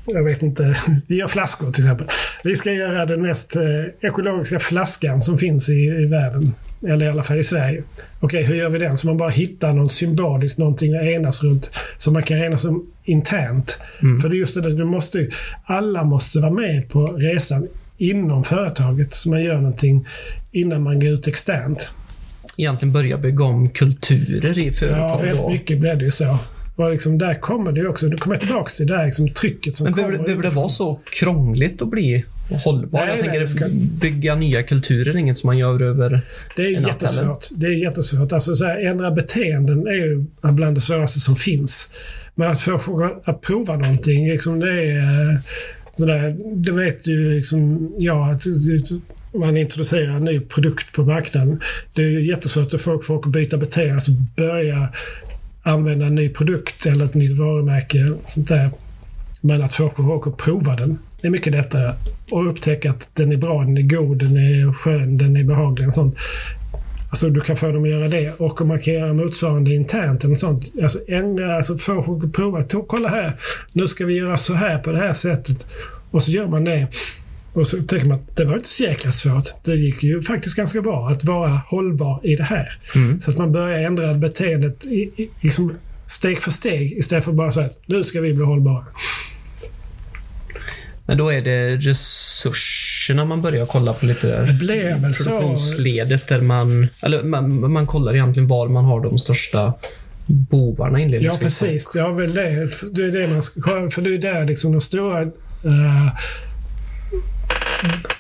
Jag 0.07 0.25
vet 0.25 0.43
inte. 0.43 0.77
Vi 1.07 1.17
gör 1.17 1.29
flaskor 1.29 1.73
till 1.73 1.85
exempel. 1.85 2.07
Vi 2.45 2.57
ska 2.57 2.73
göra 2.73 3.07
den 3.07 3.23
mest 3.23 3.57
eh, 3.57 3.63
ekologiska 4.09 4.59
flaskan 4.59 5.21
som 5.21 5.39
finns 5.39 5.69
i, 5.69 5.73
i 5.73 6.07
världen. 6.07 6.55
Eller 6.89 7.07
i 7.07 7.09
alla 7.09 7.23
fall 7.23 7.39
i 7.39 7.45
Sverige. 7.45 7.83
Okej, 8.21 8.43
hur 8.43 8.55
gör 8.55 8.69
vi 8.71 8.79
den? 8.79 8.97
Så 8.97 9.07
man 9.07 9.17
bara 9.17 9.29
hittar 9.31 9.73
något 9.73 9.93
symboliskt, 9.93 10.59
någonting 10.59 10.95
att 10.97 11.03
enas 11.05 11.43
runt. 11.43 11.71
Som 11.97 12.13
man 12.13 12.23
kan 12.23 12.39
enas 12.39 12.65
om 12.65 12.87
internt. 13.05 13.79
För 14.23 14.29
det 14.29 14.37
är 14.37 14.39
just 14.39 14.55
det 14.55 14.75
du 14.77 14.85
måste, 14.85 15.29
alla 15.65 16.05
måste 16.05 16.39
vara 16.39 16.51
med 16.53 16.89
på 16.89 17.07
resan 17.07 17.69
inom 17.99 18.45
företaget. 18.45 19.15
Så 19.15 19.29
man 19.29 19.43
gör 19.43 19.57
någonting 19.57 20.07
innan 20.53 20.83
man 20.83 21.01
går 21.01 21.09
ut 21.11 21.27
externt. 21.29 21.91
Egentligen 22.57 22.93
börja 22.93 23.19
bygga 23.19 23.45
om 23.45 23.71
kulturer 23.71 24.59
i 24.59 24.67
Ja, 24.67 24.73
företag. 24.73 25.21
väldigt 25.23 25.39
då. 25.43 25.51
mycket 25.51 25.79
blev 25.81 25.99
det 25.99 26.05
ju 26.05 26.11
så. 26.11 26.39
Och 26.77 26.91
liksom, 26.91 27.19
där 27.19 27.35
kommer 27.35 27.73
det 27.73 27.89
också, 27.89 28.07
nu 28.07 28.17
kommer 28.17 28.37
jag 28.37 28.41
tillbaka 28.41 28.69
till 28.71 28.87
det 28.87 28.97
här 28.97 29.07
liksom, 29.07 29.29
trycket 29.29 29.77
som 29.77 29.85
Men 29.85 29.93
kommer. 29.93 30.19
behöver, 30.19 30.43
det 30.43 30.51
vara 30.51 30.69
så 30.69 31.01
krångligt 31.13 31.83
att 31.83 31.89
bli 31.91 32.25
hållbar? 32.65 32.99
Nej, 32.99 33.09
jag 33.09 33.19
tänker 33.21 33.39
nej, 33.39 33.49
ska- 33.49 33.69
bygga 34.01 34.35
nya 34.35 34.63
kulturer 34.63 35.15
är 35.15 35.17
inget 35.17 35.39
som 35.39 35.47
man 35.47 35.59
gör 35.59 35.83
över... 35.83 36.21
Det 36.57 36.63
är 36.63 36.77
en 36.77 36.83
natt, 36.83 36.91
jättesvårt. 36.93 37.47
Det 37.57 37.67
är 37.67 37.71
jättesvårt. 37.71 38.33
Alltså, 38.33 38.57
så 38.57 38.65
här, 38.65 38.85
ändra 38.87 39.11
beteenden 39.11 39.87
är 39.87 39.93
ju 39.93 40.25
bland 40.41 40.77
det 40.77 40.81
svåraste 40.81 41.21
som 41.21 41.37
finns. 41.37 41.93
Men 42.35 42.51
att 42.51 42.61
få 42.61 43.11
att 43.25 43.41
prova 43.41 43.77
någonting, 43.77 44.29
liksom, 44.31 44.61
det 44.61 44.71
är... 44.91 45.31
eh, 45.31 45.37
Sådär, 45.97 46.37
det 46.55 46.73
vet 46.73 47.07
ju 47.07 47.35
liksom 47.35 47.87
att 48.35 48.47
om 49.35 49.41
man 49.41 49.57
introducerar 49.57 50.13
en 50.17 50.25
ny 50.25 50.41
produkt 50.41 50.93
på 50.93 51.05
marknaden. 51.05 51.61
Det 51.95 52.03
är 52.03 52.21
jättesvårt 52.21 52.75
att 52.75 52.81
få 52.81 52.99
folk 53.03 53.27
att 53.27 53.33
byta 53.33 53.57
beteende, 53.57 53.95
alltså 53.95 54.11
börja 54.37 54.89
använda 55.65 56.07
en 56.07 56.15
ny 56.15 56.29
produkt 56.29 56.87
eller 56.87 57.05
ett 57.05 57.15
nytt 57.15 57.39
varumärke. 57.39 58.09
Sånt 58.27 58.49
där. 58.49 58.71
Men 59.41 59.63
att 59.63 59.75
få 59.75 59.91
folk 59.91 60.27
att 60.27 60.37
prova 60.37 60.77
den, 60.77 60.99
det 61.21 61.27
är 61.27 61.31
mycket 61.31 61.53
lättare. 61.53 61.95
Och 62.31 62.49
upptäcka 62.49 62.91
att 62.91 63.09
den 63.15 63.33
är 63.33 63.37
bra, 63.37 63.61
den 63.61 63.77
är 63.79 63.83
god, 63.83 64.19
den 64.19 64.37
är 64.37 64.73
skön, 64.73 65.17
den 65.17 65.37
är 65.37 65.45
behaglig. 65.45 65.89
Och 65.89 65.95
sånt. 65.95 66.17
Alltså 67.11 67.31
du 67.31 67.41
kan 67.41 67.57
få 67.57 67.73
dem 67.73 67.83
att 67.83 67.91
göra 67.91 68.09
det 68.09 68.41
och 68.41 68.61
om 68.61 68.69
man 68.69 68.81
kan 68.81 68.95
göra 68.95 69.13
motsvarande 69.13 69.75
internt 69.75 70.25
eller 70.25 70.35
sånt. 70.35 70.73
Alltså, 70.83 70.99
ändra, 71.09 71.57
alltså 71.57 71.79
få 71.79 72.03
folk 72.03 72.25
att 72.25 72.33
prova. 72.33 72.63
Kolla 72.87 73.09
här, 73.09 73.33
nu 73.73 73.89
ska 73.89 74.07
vi 74.07 74.15
göra 74.15 74.37
så 74.37 74.55
här 74.55 74.79
på 74.79 74.93
det 74.93 74.99
här 74.99 75.13
sättet. 75.13 75.67
Och 76.11 76.23
så 76.23 76.31
gör 76.31 76.47
man 76.47 76.65
det. 76.65 76.87
Och 77.55 77.67
så 77.67 77.77
tänker 77.77 78.07
man 78.07 78.17
att 78.17 78.37
det 78.37 78.45
var 78.45 78.55
inte 78.55 78.69
så 78.69 78.83
jäkla 78.83 79.13
svårt. 79.13 79.49
Det 79.65 79.75
gick 79.75 80.03
ju 80.03 80.23
faktiskt 80.23 80.57
ganska 80.57 80.83
bra 80.83 81.09
att 81.09 81.25
vara 81.25 81.49
hållbar 81.49 82.21
i 82.23 82.37
det 82.37 82.43
här. 82.43 82.79
Så 83.21 83.31
att 83.31 83.39
man 83.39 83.53
börjar 83.53 83.79
ändra 83.79 84.15
beteendet 84.15 84.87
i, 84.87 85.11
i, 85.17 85.29
liksom 85.41 85.75
steg 86.07 86.39
för 86.39 86.51
steg 86.51 86.93
istället 86.93 87.25
för 87.25 87.33
bara 87.33 87.51
så 87.51 87.61
här, 87.61 87.71
nu 87.87 88.05
ska 88.05 88.21
vi 88.21 88.33
bli 88.33 88.45
hållbara. 88.45 88.85
Men 91.07 91.19
då 91.19 91.33
är 91.33 91.41
det 91.41 91.77
resurserna 91.77 93.25
man 93.25 93.43
börjar 93.43 93.67
kolla 93.67 93.93
på 93.93 94.07
lite 94.07 94.27
där. 94.27 94.47
Det 94.47 94.53
blev 94.53 95.01
väl 95.01 95.15
så. 95.15 95.25
Produktionsledet 95.25 96.29
där 96.29 96.41
man... 96.41 96.89
Eller 97.03 97.23
man, 97.23 97.73
man 97.73 97.87
kollar 97.87 98.15
egentligen 98.15 98.47
var 98.47 98.69
man 98.69 98.85
har 98.85 99.01
de 99.01 99.19
största 99.19 99.75
bovarna 100.27 100.99
Ja, 100.99 101.05
inledningsvis. 101.05 101.61
precis. 101.61 101.91
Ja, 101.95 102.13
väl 102.13 102.35
det. 102.35 102.69
Det 102.93 103.03
är 103.03 103.13
det 103.13 103.29
man 103.29 103.43
ska 103.43 103.61
kolla. 103.61 103.91
För 103.91 104.03
det 104.03 104.15
är 104.15 104.19
där 104.19 104.45
liksom 104.45 104.73
de 104.73 104.81
stora 104.81 105.23
uh, 105.23 105.31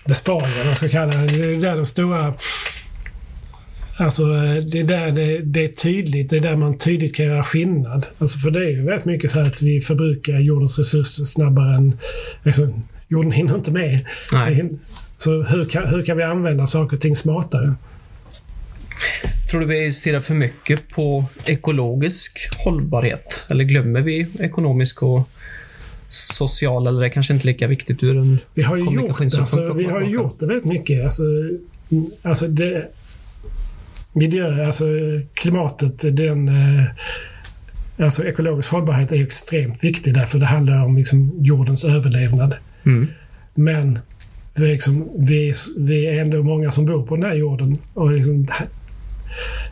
besparingarna, 0.04 0.64
man 0.64 0.74
ska 0.76 0.88
kalla 0.88 1.12
det. 1.12 1.26
Det 1.26 1.54
är 1.54 1.60
där 1.60 1.76
de 1.76 1.86
stora... 1.86 2.34
Alltså, 3.96 4.24
det 4.72 4.78
är 4.80 4.84
där 4.84 5.10
det, 5.10 5.38
det 5.38 5.64
är 5.64 5.68
tydligt. 5.68 6.30
Det 6.30 6.36
är 6.36 6.40
där 6.40 6.56
man 6.56 6.78
tydligt 6.78 7.14
kan 7.14 7.26
göra 7.26 7.44
skillnad. 7.44 8.06
Alltså, 8.18 8.38
för 8.38 8.50
det 8.50 8.64
är 8.64 8.70
ju 8.70 8.82
väldigt 8.82 9.04
mycket 9.04 9.30
så 9.30 9.38
här 9.38 9.46
att 9.46 9.62
vi 9.62 9.80
förbrukar 9.80 10.38
jordens 10.38 10.78
resurser 10.78 11.24
snabbare 11.24 11.74
än... 11.74 11.98
Alltså, 12.44 12.68
jorden 13.08 13.32
hinner 13.32 13.54
inte 13.54 13.70
med. 13.70 14.06
Nej. 14.32 14.70
Så 15.18 15.42
hur 15.42 15.68
kan, 15.68 15.88
hur 15.88 16.04
kan 16.04 16.16
vi 16.16 16.22
använda 16.22 16.66
saker 16.66 16.96
och 16.96 17.02
ting 17.02 17.16
smartare? 17.16 17.74
Tror 19.50 19.60
du 19.60 19.66
vi 19.66 19.92
stirrar 19.92 20.20
för 20.20 20.34
mycket 20.34 20.88
på 20.88 21.24
ekologisk 21.44 22.48
hållbarhet? 22.64 23.46
Eller 23.50 23.64
glömmer 23.64 24.00
vi 24.00 24.26
ekonomisk 24.40 25.02
och 25.02 25.28
social? 26.14 26.86
Eller 26.86 26.98
är 26.98 27.02
det 27.02 27.10
kanske 27.10 27.34
inte 27.34 27.46
lika 27.46 27.66
viktigt 27.66 28.02
ur 28.02 28.16
en 28.16 28.38
Vi 28.54 28.62
har 28.62 28.76
ju 28.76 28.82
gjort, 28.82 28.94
kommunikationssynpunkt 28.94 29.58
alltså, 29.58 29.72
vi 29.72 29.84
har 29.84 30.00
ju 30.00 30.10
gjort 30.10 30.40
det 30.40 30.46
väldigt 30.46 30.64
mycket. 30.64 31.04
Alltså, 31.04 31.22
alltså 32.22 32.48
det, 32.48 32.88
miljö, 34.12 34.66
alltså 34.66 34.84
klimatet, 35.34 36.16
den... 36.16 36.48
eh, 36.48 36.84
Alltså 37.98 38.24
ekologisk 38.24 38.72
hållbarhet 38.72 39.12
är 39.12 39.22
extremt 39.22 39.84
viktig 39.84 40.14
därför 40.14 40.38
det 40.38 40.46
handlar 40.46 40.84
om 40.84 40.96
liksom 40.96 41.32
jordens 41.38 41.84
överlevnad. 41.84 42.54
Mm. 42.86 43.06
Men 43.54 43.98
vi 44.54 44.68
är, 44.68 44.72
liksom, 44.72 45.10
vi, 45.18 45.48
är, 45.48 45.80
vi 45.80 46.06
är 46.06 46.20
ändå 46.20 46.42
många 46.42 46.70
som 46.70 46.86
bor 46.86 47.06
på 47.06 47.16
den 47.16 47.24
här 47.24 47.34
jorden. 47.34 47.78
Och 47.94 48.12
liksom, 48.12 48.46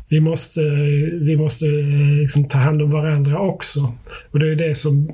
vi 0.09 0.21
måste, 0.21 0.61
vi 1.21 1.37
måste 1.37 1.65
liksom 2.21 2.49
ta 2.49 2.59
hand 2.59 2.83
om 2.83 2.91
varandra 2.91 3.41
också. 3.41 3.95
Och 4.31 4.39
det 4.39 4.51
är 4.51 4.57
det 4.57 4.75
som 4.75 5.13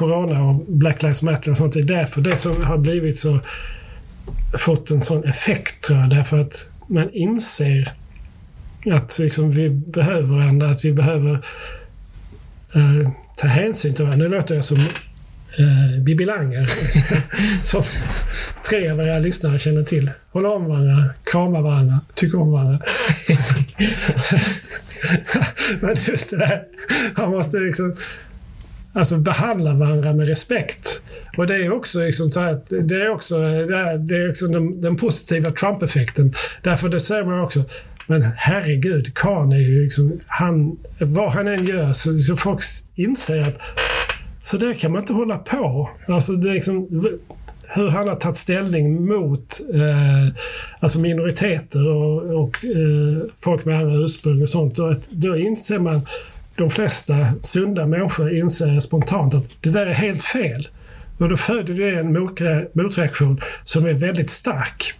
Corona 0.00 0.42
och 0.42 0.64
Black 0.68 1.02
Lives 1.02 1.22
Matter 1.22 1.50
och 1.50 1.56
sånt 1.56 1.76
är 1.76 1.82
därför 1.82 2.20
det 2.20 2.36
som 2.36 2.64
har 2.64 2.78
blivit 2.78 3.18
så 3.18 3.40
fått 4.58 4.90
en 4.90 5.00
sån 5.00 5.24
effekt 5.24 5.84
tror 5.84 5.98
jag. 5.98 6.10
Därför 6.10 6.38
att 6.38 6.70
man 6.86 7.10
inser 7.12 7.92
att 8.92 9.18
liksom, 9.18 9.50
vi 9.50 9.70
behöver 9.70 10.36
varandra, 10.36 10.70
att 10.70 10.84
vi 10.84 10.92
behöver 10.92 11.32
eh, 12.74 13.10
ta 13.36 13.46
hänsyn 13.46 13.94
till 13.94 14.04
varandra. 14.04 14.28
Nu 14.28 14.36
låter 14.36 14.54
jag 14.54 14.64
som 14.64 14.78
eh, 15.58 16.00
Bibi 16.02 16.24
Langer. 16.24 16.70
som 17.62 17.82
tre 18.68 18.90
av 18.90 19.00
era 19.00 19.18
lyssnare 19.18 19.58
känner 19.58 19.82
till. 19.82 20.10
Hålla 20.30 20.50
om 20.50 20.64
varandra, 20.64 21.04
krama 21.24 21.60
varandra, 21.60 22.00
tycka 22.14 22.38
om 22.38 22.52
varandra. 22.52 22.80
Men 25.80 25.96
just 26.06 26.30
det 26.30 26.36
där, 26.36 26.62
man 27.16 27.30
måste 27.30 27.56
liksom 27.56 27.96
alltså 28.92 29.16
behandla 29.16 29.74
varandra 29.74 30.12
med 30.12 30.28
respekt. 30.28 31.02
Och 31.36 31.46
det 31.46 31.54
är 31.54 31.72
också, 31.72 31.98
liksom 31.98 32.30
så 32.30 32.40
här, 32.40 32.52
att 32.52 32.66
det 32.68 33.02
är 33.02 33.08
också, 33.08 33.38
det 33.98 34.16
är, 34.16 34.30
också 34.30 34.46
den, 34.46 34.80
den 34.80 34.96
positiva 34.96 35.50
Trump-effekten. 35.50 36.34
Därför 36.62 36.88
det 36.88 37.00
säger 37.00 37.24
man 37.24 37.40
också, 37.40 37.64
men 38.06 38.22
herregud, 38.36 39.14
Khan 39.14 39.52
är 39.52 39.58
ju 39.58 39.84
liksom, 39.84 40.18
han, 40.26 40.78
vad 40.98 41.30
han 41.30 41.48
än 41.48 41.66
gör 41.66 41.92
så, 41.92 42.18
så 42.18 42.36
folk 42.36 42.60
inser 42.94 43.42
att 43.42 43.58
så 44.42 44.56
där 44.56 44.74
kan 44.74 44.92
man 44.92 45.00
inte 45.00 45.12
hålla 45.12 45.38
på. 45.38 45.90
Alltså 46.06 46.32
det 46.32 46.50
är 46.50 46.54
liksom, 46.54 46.88
hur 47.74 47.88
han 47.88 48.08
har 48.08 48.14
tagit 48.14 48.36
ställning 48.36 49.06
mot 49.06 49.60
eh, 49.74 50.42
alltså 50.80 50.98
minoriteter 50.98 51.88
och, 51.88 52.42
och 52.42 52.64
eh, 52.64 53.22
folk 53.40 53.64
med 53.64 53.78
andra 53.78 53.96
ursprung 53.96 54.42
och 54.42 54.48
sånt. 54.48 54.78
Och 54.78 54.92
att, 54.92 55.10
då 55.10 55.36
inser 55.36 55.78
man, 55.78 56.00
de 56.60 56.70
flesta 56.70 57.26
sunda 57.42 57.86
människor 57.86 58.36
inser 58.36 58.80
spontant 58.80 59.34
att 59.34 59.44
det 59.60 59.70
där 59.70 59.86
är 59.86 59.92
helt 59.92 60.24
fel. 60.24 60.68
Och 61.18 61.28
då 61.28 61.36
föder 61.36 61.74
det 61.74 61.90
en 61.90 62.16
motre- 62.16 62.68
motreaktion 62.72 63.38
som 63.64 63.86
är 63.86 63.94
väldigt 63.94 64.30
stark. 64.30 64.94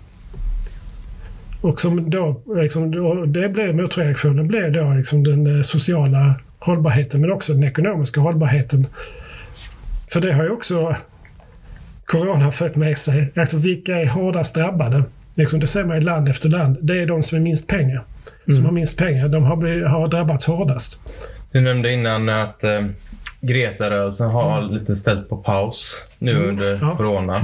Och 1.60 1.80
som 1.80 2.10
då, 2.10 2.42
liksom, 2.56 2.90
det 3.32 3.48
blir 3.48 3.72
motreaktionen 3.72 4.48
blir 4.48 4.70
då 4.70 4.92
liksom 4.92 5.24
den 5.24 5.56
eh, 5.56 5.62
sociala 5.62 6.34
hållbarheten 6.58 7.20
men 7.20 7.32
också 7.32 7.52
den 7.52 7.64
ekonomiska 7.64 8.20
hållbarheten. 8.20 8.86
För 10.12 10.20
det 10.20 10.32
har 10.32 10.42
ju 10.44 10.50
också 10.50 10.96
corona 12.04 12.52
fört 12.52 12.76
med 12.76 12.98
sig. 12.98 13.32
Alltså 13.36 13.56
vilka 13.56 14.00
är 14.00 14.06
hårdast 14.06 14.54
drabbade? 14.54 15.02
Liksom 15.34 15.60
det 15.60 15.66
ser 15.66 15.84
man 15.84 15.96
i 15.96 16.00
land 16.00 16.28
efter 16.28 16.48
land. 16.48 16.78
Det 16.82 16.98
är 16.98 17.06
de 17.06 17.22
som 17.22 17.38
har 17.38 17.42
minst 17.42 17.66
pengar. 17.66 18.04
Som 18.54 18.64
har 18.64 18.72
minst 18.72 18.96
pengar. 18.98 19.28
De 19.28 19.44
har, 19.44 19.86
har 19.88 20.08
drabbats 20.08 20.46
hårdast. 20.46 21.00
Du 21.52 21.60
nämnde 21.60 21.92
innan 21.92 22.28
att 22.28 22.64
eh, 22.64 22.80
Greta-rörelsen 23.40 24.30
har 24.30 24.62
lite 24.62 24.96
ställt 24.96 25.28
på 25.28 25.36
paus 25.36 26.10
nu 26.18 26.48
under 26.48 26.78
Ja. 26.82 26.96
corona. 26.96 27.40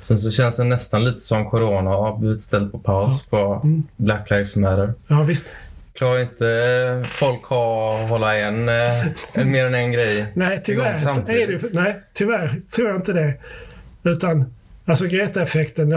Sen 0.00 0.18
så 0.18 0.30
känns 0.30 0.56
det 0.56 0.64
nästan 0.64 1.04
lite 1.04 1.20
som 1.20 1.50
corona 1.50 1.90
har 1.90 2.16
blivit 2.18 2.40
ställt 2.40 2.72
på 2.72 2.78
paus 2.78 3.26
på 3.26 3.60
Black 3.96 4.30
Lives 4.30 4.56
Matter. 4.56 4.94
Ja, 5.06 5.22
visst. 5.22 5.44
Klarar 5.94 6.20
inte 6.20 6.48
eh, 7.00 7.06
folk 7.08 7.44
ha 7.44 7.98
att 8.04 8.10
hålla 8.10 8.36
en, 8.36 8.68
eh, 8.68 9.44
mer 9.44 9.66
än 9.66 9.74
en 9.74 9.92
grej 9.92 10.26
Nej, 10.34 10.60
tyvärr, 10.64 10.94
är 11.30 11.46
det, 11.46 11.72
nej, 11.72 12.02
tyvärr 12.14 12.60
tror 12.76 12.88
jag 12.88 12.96
inte 12.96 13.12
det. 13.12 13.34
Utan, 14.04 14.54
alltså 14.86 15.06
Greta-effekten, 15.06 15.88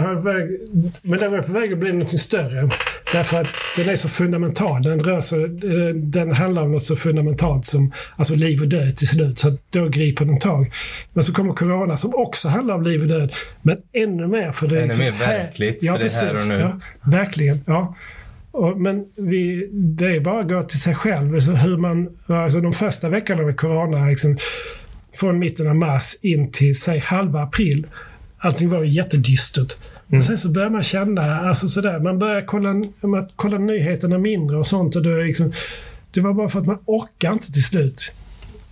men 1.02 1.18
den 1.18 1.34
är 1.34 1.42
på 1.42 1.52
väg 1.52 1.72
att 1.72 1.78
bli 1.78 1.92
något 1.92 2.20
större. 2.20 2.70
Därför 3.12 3.40
att 3.40 3.48
den 3.76 3.88
är 3.88 3.96
så 3.96 4.08
fundamental. 4.08 4.82
Den, 4.82 5.00
rör 5.00 5.20
sig, 5.20 5.48
den 5.94 6.32
handlar 6.32 6.62
om 6.62 6.72
något 6.72 6.84
så 6.84 6.96
fundamentalt 6.96 7.66
som 7.66 7.92
alltså 8.16 8.34
liv 8.34 8.60
och 8.60 8.68
död 8.68 8.96
till 8.96 9.08
slut. 9.08 9.38
Så 9.38 9.56
då 9.70 9.88
griper 9.88 10.24
den 10.24 10.38
tag. 10.38 10.72
Men 11.12 11.24
så 11.24 11.32
kommer 11.32 11.52
corona 11.52 11.96
som 11.96 12.14
också 12.14 12.48
handlar 12.48 12.74
om 12.74 12.82
liv 12.82 13.02
och 13.02 13.08
död. 13.08 13.32
Men 13.62 13.76
ännu 13.92 14.26
mer. 14.26 14.52
För 14.52 14.68
det 14.68 14.74
är 14.74 14.78
Ännu 14.78 14.86
liksom 14.86 15.04
mer 15.04 15.12
verkligt, 15.12 15.80
för 15.80 15.98
det 15.98 16.04
är 16.04 16.26
här 16.26 16.34
och 16.34 16.48
nu. 16.48 16.54
Ja, 16.54 16.80
verkligen, 17.10 17.60
ja. 17.66 17.96
Och, 18.52 18.80
men 18.80 19.04
vi, 19.16 19.68
det 19.72 20.16
är 20.16 20.20
bara 20.20 20.40
att 20.40 20.48
gå 20.48 20.62
till 20.62 20.80
sig 20.80 20.94
själv. 20.94 21.34
Alltså 21.34 21.50
hur 21.50 21.76
man, 21.76 22.08
alltså 22.26 22.60
de 22.60 22.72
första 22.72 23.08
veckorna 23.08 23.42
med 23.42 23.56
corona, 23.56 24.06
liksom, 24.06 24.36
från 25.14 25.38
mitten 25.38 25.68
av 25.68 25.76
mars 25.76 26.16
in 26.22 26.52
till 26.52 26.80
säg 26.80 26.98
halva 26.98 27.42
april. 27.42 27.86
Allting 28.42 28.68
var 28.68 28.84
jättedystert. 28.84 29.76
Mm. 30.10 30.22
Sen 30.22 30.38
så 30.38 30.48
börjar 30.48 30.70
man 30.70 30.82
känna, 30.82 31.40
alltså 31.40 31.68
sådär, 31.68 31.98
man 31.98 32.18
börjar 32.18 32.42
kolla, 32.46 32.82
man 33.00 33.28
kolla 33.36 33.58
nyheterna 33.58 34.18
mindre 34.18 34.56
och 34.56 34.68
sånt. 34.68 34.96
Och 34.96 35.02
det, 35.02 35.24
liksom, 35.24 35.52
det 36.10 36.20
var 36.20 36.32
bara 36.32 36.48
för 36.48 36.60
att 36.60 36.66
man 36.66 36.78
orkar 36.84 37.32
inte 37.32 37.52
till 37.52 37.64
slut. 37.64 38.12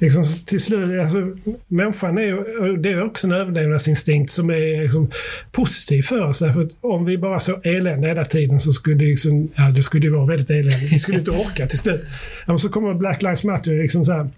Liksom, 0.00 0.24
till 0.46 0.60
slut, 0.60 1.00
alltså, 1.00 1.36
människan 1.68 2.18
är, 2.18 2.76
det 2.76 2.90
är 2.92 3.04
också 3.04 3.26
en 3.26 3.32
överlevnadsinstinkt 3.32 4.32
som 4.32 4.50
är 4.50 4.82
liksom, 4.82 5.10
positiv 5.52 6.02
för 6.02 6.24
oss. 6.24 6.38
Därför 6.38 6.62
att 6.62 6.76
om 6.80 7.04
vi 7.04 7.18
bara 7.18 7.40
såg 7.40 7.66
elände 7.66 8.08
hela 8.08 8.24
tiden 8.24 8.60
så 8.60 8.72
skulle 8.72 8.96
det, 8.96 9.04
liksom, 9.04 9.48
ja, 9.54 9.62
det 9.62 9.82
skulle 9.82 10.10
vara 10.10 10.26
väldigt 10.26 10.50
eländigt. 10.50 10.92
Vi 10.92 10.98
skulle 10.98 11.18
inte 11.18 11.30
orka 11.46 11.66
till 11.66 11.78
slut. 11.78 12.04
Ja, 12.46 12.58
så 12.58 12.68
kommer 12.68 12.94
Black 12.94 13.22
Lives 13.22 13.44
Matter 13.44 13.82
liksom 13.82 14.04
så 14.04 14.12
här, 14.12 14.28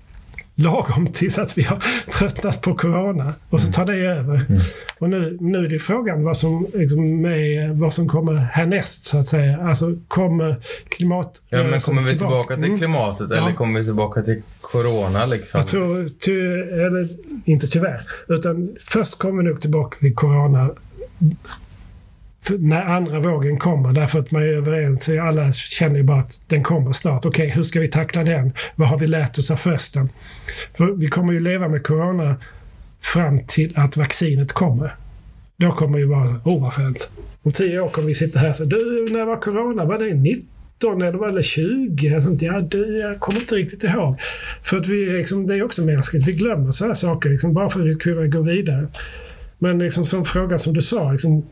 lagom 0.61 1.07
tills 1.13 1.39
att 1.39 1.59
vi 1.59 1.63
har 1.63 1.85
tröttnat 2.13 2.61
på 2.61 2.75
corona 2.75 3.35
och 3.51 3.61
så 3.61 3.73
tar 3.73 3.87
det 3.87 3.97
över. 3.97 4.35
Mm. 4.35 4.61
Och 4.99 5.11
nu, 5.11 5.39
nu 5.41 5.59
är 5.59 5.69
det 5.69 5.79
frågan 5.79 6.25
vad 6.25 6.37
som, 6.37 6.67
liksom, 6.75 7.23
med, 7.23 7.79
vad 7.79 7.93
som 7.93 8.09
kommer 8.09 8.35
härnäst 8.35 9.05
så 9.05 9.19
att 9.19 9.27
säga. 9.27 9.59
Alltså 9.61 9.97
kommer 10.09 10.57
klimat... 10.89 11.43
Ja, 11.49 11.63
men 11.63 11.81
kommer 11.81 12.03
vi 12.03 12.09
tillbaka, 12.09 12.55
till 12.55 12.65
mm. 12.65 12.79
klimatet 12.79 13.31
mm. 13.31 13.45
eller 13.45 13.53
kommer 13.53 13.81
vi 13.81 13.87
tillbaka 13.87 14.23
till 14.23 14.43
corona 14.61 15.27
liksom? 15.27 15.59
Jag 15.59 15.69
tror, 15.69 16.09
ty, 16.21 16.41
eller 16.61 17.09
inte 17.45 17.67
tyvärr, 17.67 18.01
utan 18.29 18.77
först 18.85 19.19
kommer 19.19 19.43
vi 19.43 19.49
nog 19.49 19.61
tillbaka 19.61 19.99
till 19.99 20.15
corona 20.15 20.71
när 22.49 22.85
andra 22.85 23.21
vågen 23.21 23.59
kommer 23.59 23.93
därför 23.93 24.19
att 24.19 24.31
man 24.31 24.43
är 24.43 24.47
överens. 24.47 25.09
Alla 25.09 25.53
känner 25.53 25.97
ju 25.97 26.03
bara 26.03 26.21
att 26.21 26.41
den 26.47 26.63
kommer 26.63 26.93
snart. 26.93 27.25
Okej, 27.25 27.47
okay, 27.47 27.57
hur 27.57 27.63
ska 27.63 27.81
vi 27.81 27.89
tackla 27.89 28.25
den? 28.25 28.53
Vad 28.75 28.89
har 28.89 28.99
vi 28.99 29.07
lärt 29.07 29.39
oss 29.39 29.51
av 29.51 29.57
försten? 29.57 30.09
För 30.77 30.93
vi 30.93 31.09
kommer 31.09 31.33
ju 31.33 31.41
leva 31.41 31.69
med 31.69 31.87
corona 31.87 32.37
fram 33.01 33.41
till 33.47 33.73
att 33.77 33.97
vaccinet 33.97 34.53
kommer. 34.53 34.95
Då 35.57 35.73
kommer 35.73 35.99
vi 35.99 36.07
bara, 36.07 36.41
åh 36.45 36.57
oh, 36.57 36.63
vad 36.63 36.73
skönt. 36.73 37.11
Om 37.43 37.53
tio 37.53 37.81
år 37.81 37.89
kommer 37.89 38.09
vi 38.09 38.15
sitta 38.15 38.39
här 38.39 38.49
och 38.49 38.57
säga, 38.57 38.69
du, 38.69 39.09
när 39.11 39.25
var 39.25 39.37
corona? 39.37 39.85
Var 39.85 39.99
det 39.99 40.15
19 40.15 41.03
eller 41.03 41.19
var 41.19 41.33
det 41.33 41.43
20? 41.43 42.21
Sånt, 42.21 42.43
ja, 42.43 42.61
du, 42.61 42.99
jag 42.99 43.21
kommer 43.21 43.41
inte 43.41 43.55
riktigt 43.55 43.85
ihåg. 43.85 44.21
För 44.63 44.77
att 44.77 44.87
vi, 44.87 45.07
liksom, 45.07 45.47
det 45.47 45.55
är 45.55 45.63
också 45.63 45.85
mänskligt. 45.85 46.29
Vi 46.29 46.33
glömmer 46.33 46.73
sådana 46.73 46.95
saker 46.95 47.31
liksom, 47.31 47.55
bara 47.55 47.71
för 47.71 47.91
att 47.91 47.99
kunna 47.99 48.27
gå 48.27 48.43
vidare. 48.43 48.87
Men 49.59 49.79
liksom, 49.79 50.05
som 50.05 50.25
fråga 50.25 50.59
som 50.59 50.75
du 50.75 50.81
sa, 50.81 51.13
liksom, 51.13 51.47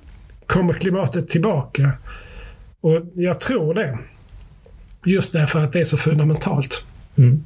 kommer 0.48 0.72
klimatet 0.72 1.28
tillbaka? 1.28 1.92
Och 2.80 3.02
jag 3.14 3.40
tror 3.40 3.74
det. 3.74 3.98
Just 5.04 5.32
därför 5.32 5.64
att 5.64 5.72
det 5.72 5.80
är 5.80 5.84
så 5.84 5.96
fundamentalt. 5.96 6.84
Mm. 7.16 7.44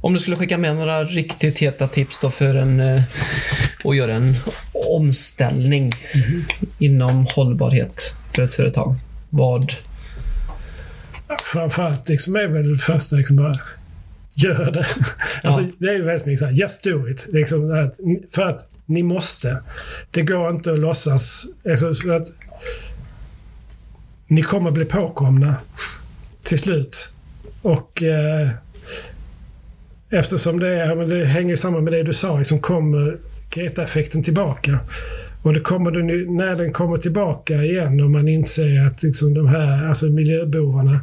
Om 0.00 0.12
du 0.12 0.18
skulle 0.18 0.36
skicka 0.36 0.58
med 0.58 0.76
några 0.76 1.04
riktigt 1.04 1.58
heta 1.58 1.88
tips 1.88 2.20
då 2.20 2.30
för 2.30 2.54
en, 2.54 2.80
eh, 2.80 3.02
att 3.84 3.96
göra 3.96 4.14
en 4.14 4.36
omställning 4.72 5.92
mm. 6.12 6.44
inom 6.78 7.26
hållbarhet 7.26 8.12
för 8.34 8.42
ett 8.42 8.54
företag. 8.54 8.94
Vad? 9.30 9.72
Framförallt 11.52 12.08
liksom 12.08 12.36
är 12.36 12.48
väl 12.48 12.72
det 12.72 12.78
första 12.78 13.16
liksom 13.16 13.36
bara 13.36 13.54
gör 14.34 14.70
det. 14.70 14.86
Alltså, 15.42 15.60
ja. 15.60 15.68
Det 15.78 15.88
är 15.88 15.94
ju 15.94 16.02
väldigt 16.02 16.26
mycket 16.26 16.40
såhär, 16.40 16.52
just 16.52 16.82
do 16.82 17.08
it. 17.08 17.26
Liksom, 17.32 17.90
för 18.32 18.42
att 18.42 18.70
ni 18.88 19.02
måste. 19.02 19.62
Det 20.10 20.22
går 20.22 20.50
inte 20.50 20.72
att 20.72 20.78
låtsas. 20.78 21.46
Alltså, 21.70 22.10
att 22.12 22.28
ni 24.26 24.42
kommer 24.42 24.70
bli 24.70 24.84
påkomna 24.84 25.54
till 26.42 26.58
slut. 26.58 27.08
Och 27.62 28.02
eh, 28.02 28.48
eftersom 30.10 30.58
det, 30.58 30.68
är, 30.68 30.96
det 30.96 31.24
hänger 31.24 31.56
samman 31.56 31.84
med 31.84 31.92
det 31.92 32.02
du 32.02 32.12
sa, 32.12 32.38
liksom 32.38 32.60
kommer 32.60 33.18
Greta-effekten 33.50 34.22
tillbaka. 34.22 34.78
Och 35.42 35.54
det 35.54 35.60
kommer 35.60 35.90
den, 35.90 36.36
när 36.36 36.56
den 36.56 36.72
kommer 36.72 36.96
tillbaka 36.96 37.54
igen 37.54 38.00
och 38.00 38.10
man 38.10 38.28
inser 38.28 38.86
att 38.86 39.02
liksom 39.02 39.34
de 39.34 39.48
här 39.48 39.88
alltså 39.88 40.06
miljöbovarna, 40.06 41.00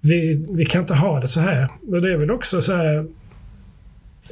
vi, 0.00 0.46
vi 0.50 0.64
kan 0.64 0.80
inte 0.80 0.94
ha 0.94 1.20
det 1.20 1.28
så 1.28 1.40
här. 1.40 1.68
Och 1.88 2.02
det 2.02 2.12
är 2.12 2.16
väl 2.16 2.30
också 2.30 2.62
så 2.62 2.72
här 2.72 3.06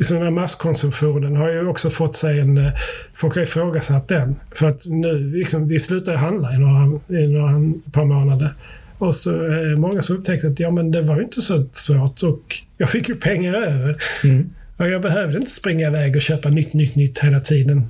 liksom 0.03 0.17
den 0.17 0.25
här 0.25 0.31
masskonsumtionen 0.31 1.37
har 1.37 1.51
ju 1.51 1.67
också 1.67 1.91
fått 1.91 2.17
sig 2.17 2.41
en... 2.41 2.59
Eh, 2.59 2.73
folk 3.15 3.35
har 3.35 3.43
ifrågasatt 3.43 4.09
den. 4.09 4.37
För 4.51 4.69
att 4.69 4.87
nu, 4.87 5.37
liksom, 5.37 5.69
vi 5.69 5.79
slutar 5.79 6.17
handla 6.17 6.55
i 6.55 6.59
några, 6.59 7.01
i 7.23 7.27
några 7.27 7.73
par 7.93 8.05
månader. 8.05 8.55
Och 8.99 9.15
så 9.15 9.31
är 9.31 9.65
det 9.65 9.77
många 9.77 10.03
som 10.03 10.17
upptäckte 10.17 10.49
att 10.49 10.61
ja, 10.61 10.71
men 10.71 10.91
det 10.91 11.03
var 11.03 11.17
ju 11.17 11.23
inte 11.23 11.41
så 11.41 11.67
svårt 11.73 12.23
och 12.23 12.57
jag 12.79 12.91
fick 12.91 13.09
ju 13.09 13.15
pengar 13.15 13.55
över. 13.55 14.03
Mm. 14.25 14.51
Och 14.77 14.89
jag 14.89 15.03
behövde 15.03 15.39
inte 15.39 15.51
springa 15.51 15.89
iväg 15.89 16.17
och 16.17 16.23
köpa 16.23 16.49
nytt, 16.49 16.75
nytt, 16.75 16.97
nytt 16.97 17.19
hela 17.19 17.41
tiden. 17.41 17.87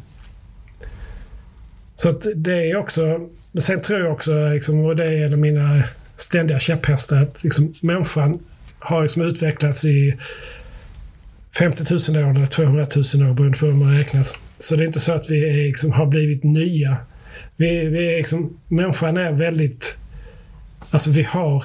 Så 1.96 2.08
att 2.08 2.26
det 2.34 2.70
är 2.70 2.76
också... 2.76 3.20
Sen 3.58 3.80
tror 3.80 4.00
jag 4.00 4.12
också, 4.12 4.48
liksom, 4.48 4.80
och 4.80 4.96
det 4.96 5.04
är 5.04 5.26
en 5.26 5.32
av 5.32 5.38
mina 5.38 5.82
ständiga 6.16 6.58
käpphästar, 6.58 7.22
att 7.22 7.44
liksom, 7.44 7.74
människan 7.80 8.38
har 8.78 9.02
liksom 9.02 9.22
utvecklats 9.22 9.84
i 9.84 10.16
50 11.58 12.12
000 12.12 12.24
år 12.24 12.36
eller 12.36 12.46
200 12.46 12.86
000 13.14 13.30
år 13.30 13.34
beroende 13.34 13.58
på 13.58 13.66
hur 13.66 13.72
man 13.72 13.98
räknar. 13.98 14.26
Så 14.58 14.76
det 14.76 14.82
är 14.82 14.86
inte 14.86 15.00
så 15.00 15.12
att 15.12 15.30
vi 15.30 15.48
är, 15.48 15.66
liksom, 15.66 15.92
har 15.92 16.06
blivit 16.06 16.44
nya. 16.44 16.96
Vi, 17.56 17.88
vi 17.88 18.12
är 18.12 18.16
liksom, 18.16 18.58
människan 18.68 19.16
är 19.16 19.32
väldigt... 19.32 19.96
Alltså 20.90 21.10
vi 21.10 21.22
har 21.22 21.64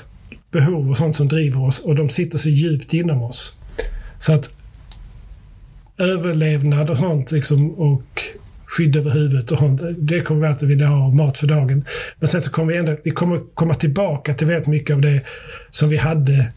behov 0.51 0.89
och 0.89 0.97
sånt 0.97 1.15
som 1.15 1.27
driver 1.27 1.65
oss 1.65 1.79
och 1.79 1.95
de 1.95 2.09
sitter 2.09 2.37
så 2.37 2.49
djupt 2.49 2.93
inom 2.93 3.23
oss. 3.23 3.57
Så 4.19 4.33
att 4.33 4.49
överlevnad 5.97 6.89
och 6.89 6.97
sånt 6.97 7.31
liksom, 7.31 7.71
och 7.71 8.21
skydd 8.65 8.95
över 8.95 9.11
huvudet 9.11 9.51
och 9.51 9.57
sånt, 9.57 9.81
det 9.97 10.19
kommer 10.21 10.41
vi 10.41 10.47
alltid 10.47 10.69
vilja 10.69 10.87
ha, 10.87 11.11
mat 11.11 11.37
för 11.37 11.47
dagen. 11.47 11.85
Men 12.19 12.27
sen 12.27 12.41
så 12.41 12.51
kommer 12.51 12.73
vi 12.73 12.79
ändå, 12.79 12.97
vi 13.03 13.11
kommer 13.11 13.39
komma 13.53 13.73
tillbaka 13.73 14.33
till 14.33 14.47
väldigt 14.47 14.67
mycket 14.67 14.93
av 14.93 15.01
det 15.01 15.21
som 15.69 15.89
vi 15.89 15.97
hade 15.97 16.51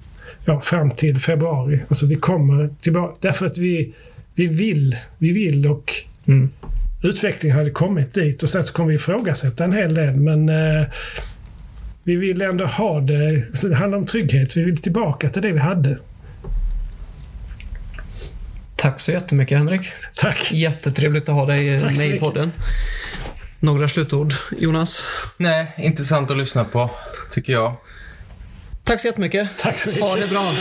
ja, 0.45 0.61
fram 0.61 0.91
till 0.91 1.18
februari. 1.18 1.80
Alltså 1.88 2.07
vi 2.07 2.16
kommer 2.16 2.70
tillbaka 2.80 3.16
därför 3.20 3.47
att 3.47 3.59
vi, 3.59 3.95
vi 4.34 4.47
vill, 4.47 4.97
vi 5.18 5.32
vill 5.32 5.66
och 5.66 5.95
mm. 6.26 6.51
utvecklingen 7.03 7.59
hade 7.59 7.70
kommit 7.70 8.14
dit 8.14 8.43
och 8.43 8.51
sen 8.51 8.64
så 8.64 8.72
kommer 8.72 8.88
vi 8.88 8.95
ifrågasätta 8.95 9.64
en 9.64 9.72
hel 9.72 9.95
del 9.95 10.16
men 10.16 10.49
eh, 10.49 10.86
vi 12.03 12.16
vill 12.16 12.43
ändå 12.43 12.64
ha 12.64 13.01
det, 13.01 13.45
så 13.57 13.68
det 13.68 13.74
handlar 13.74 13.99
om 13.99 14.07
trygghet. 14.07 14.57
Vi 14.57 14.64
vill 14.64 14.82
tillbaka 14.82 15.30
till 15.30 15.43
det 15.43 15.53
vi 15.53 15.59
hade. 15.59 15.99
Tack 18.76 19.01
så 19.01 19.12
jättemycket 19.12 19.59
Henrik. 19.59 19.93
Tack. 20.14 20.53
Jättetrevligt 20.53 21.28
att 21.28 21.34
ha 21.34 21.47
dig 21.47 21.80
Tack 21.80 21.99
med 21.99 22.14
i 22.14 22.18
podden. 22.18 22.53
Några 23.61 23.88
slutord, 23.88 24.34
Jonas? 24.59 25.05
Nej, 25.36 25.74
intressant 25.78 26.30
att 26.30 26.36
lyssna 26.36 26.64
på, 26.64 26.91
tycker 27.30 27.53
jag. 27.53 27.76
Tack 28.85 29.01
så 29.01 29.07
jättemycket. 29.07 29.49
Tack 29.59 29.78
så 29.78 29.89
mycket. 29.89 30.03
Ha 30.05 30.16
det 30.16 30.26
bra. 30.26 30.53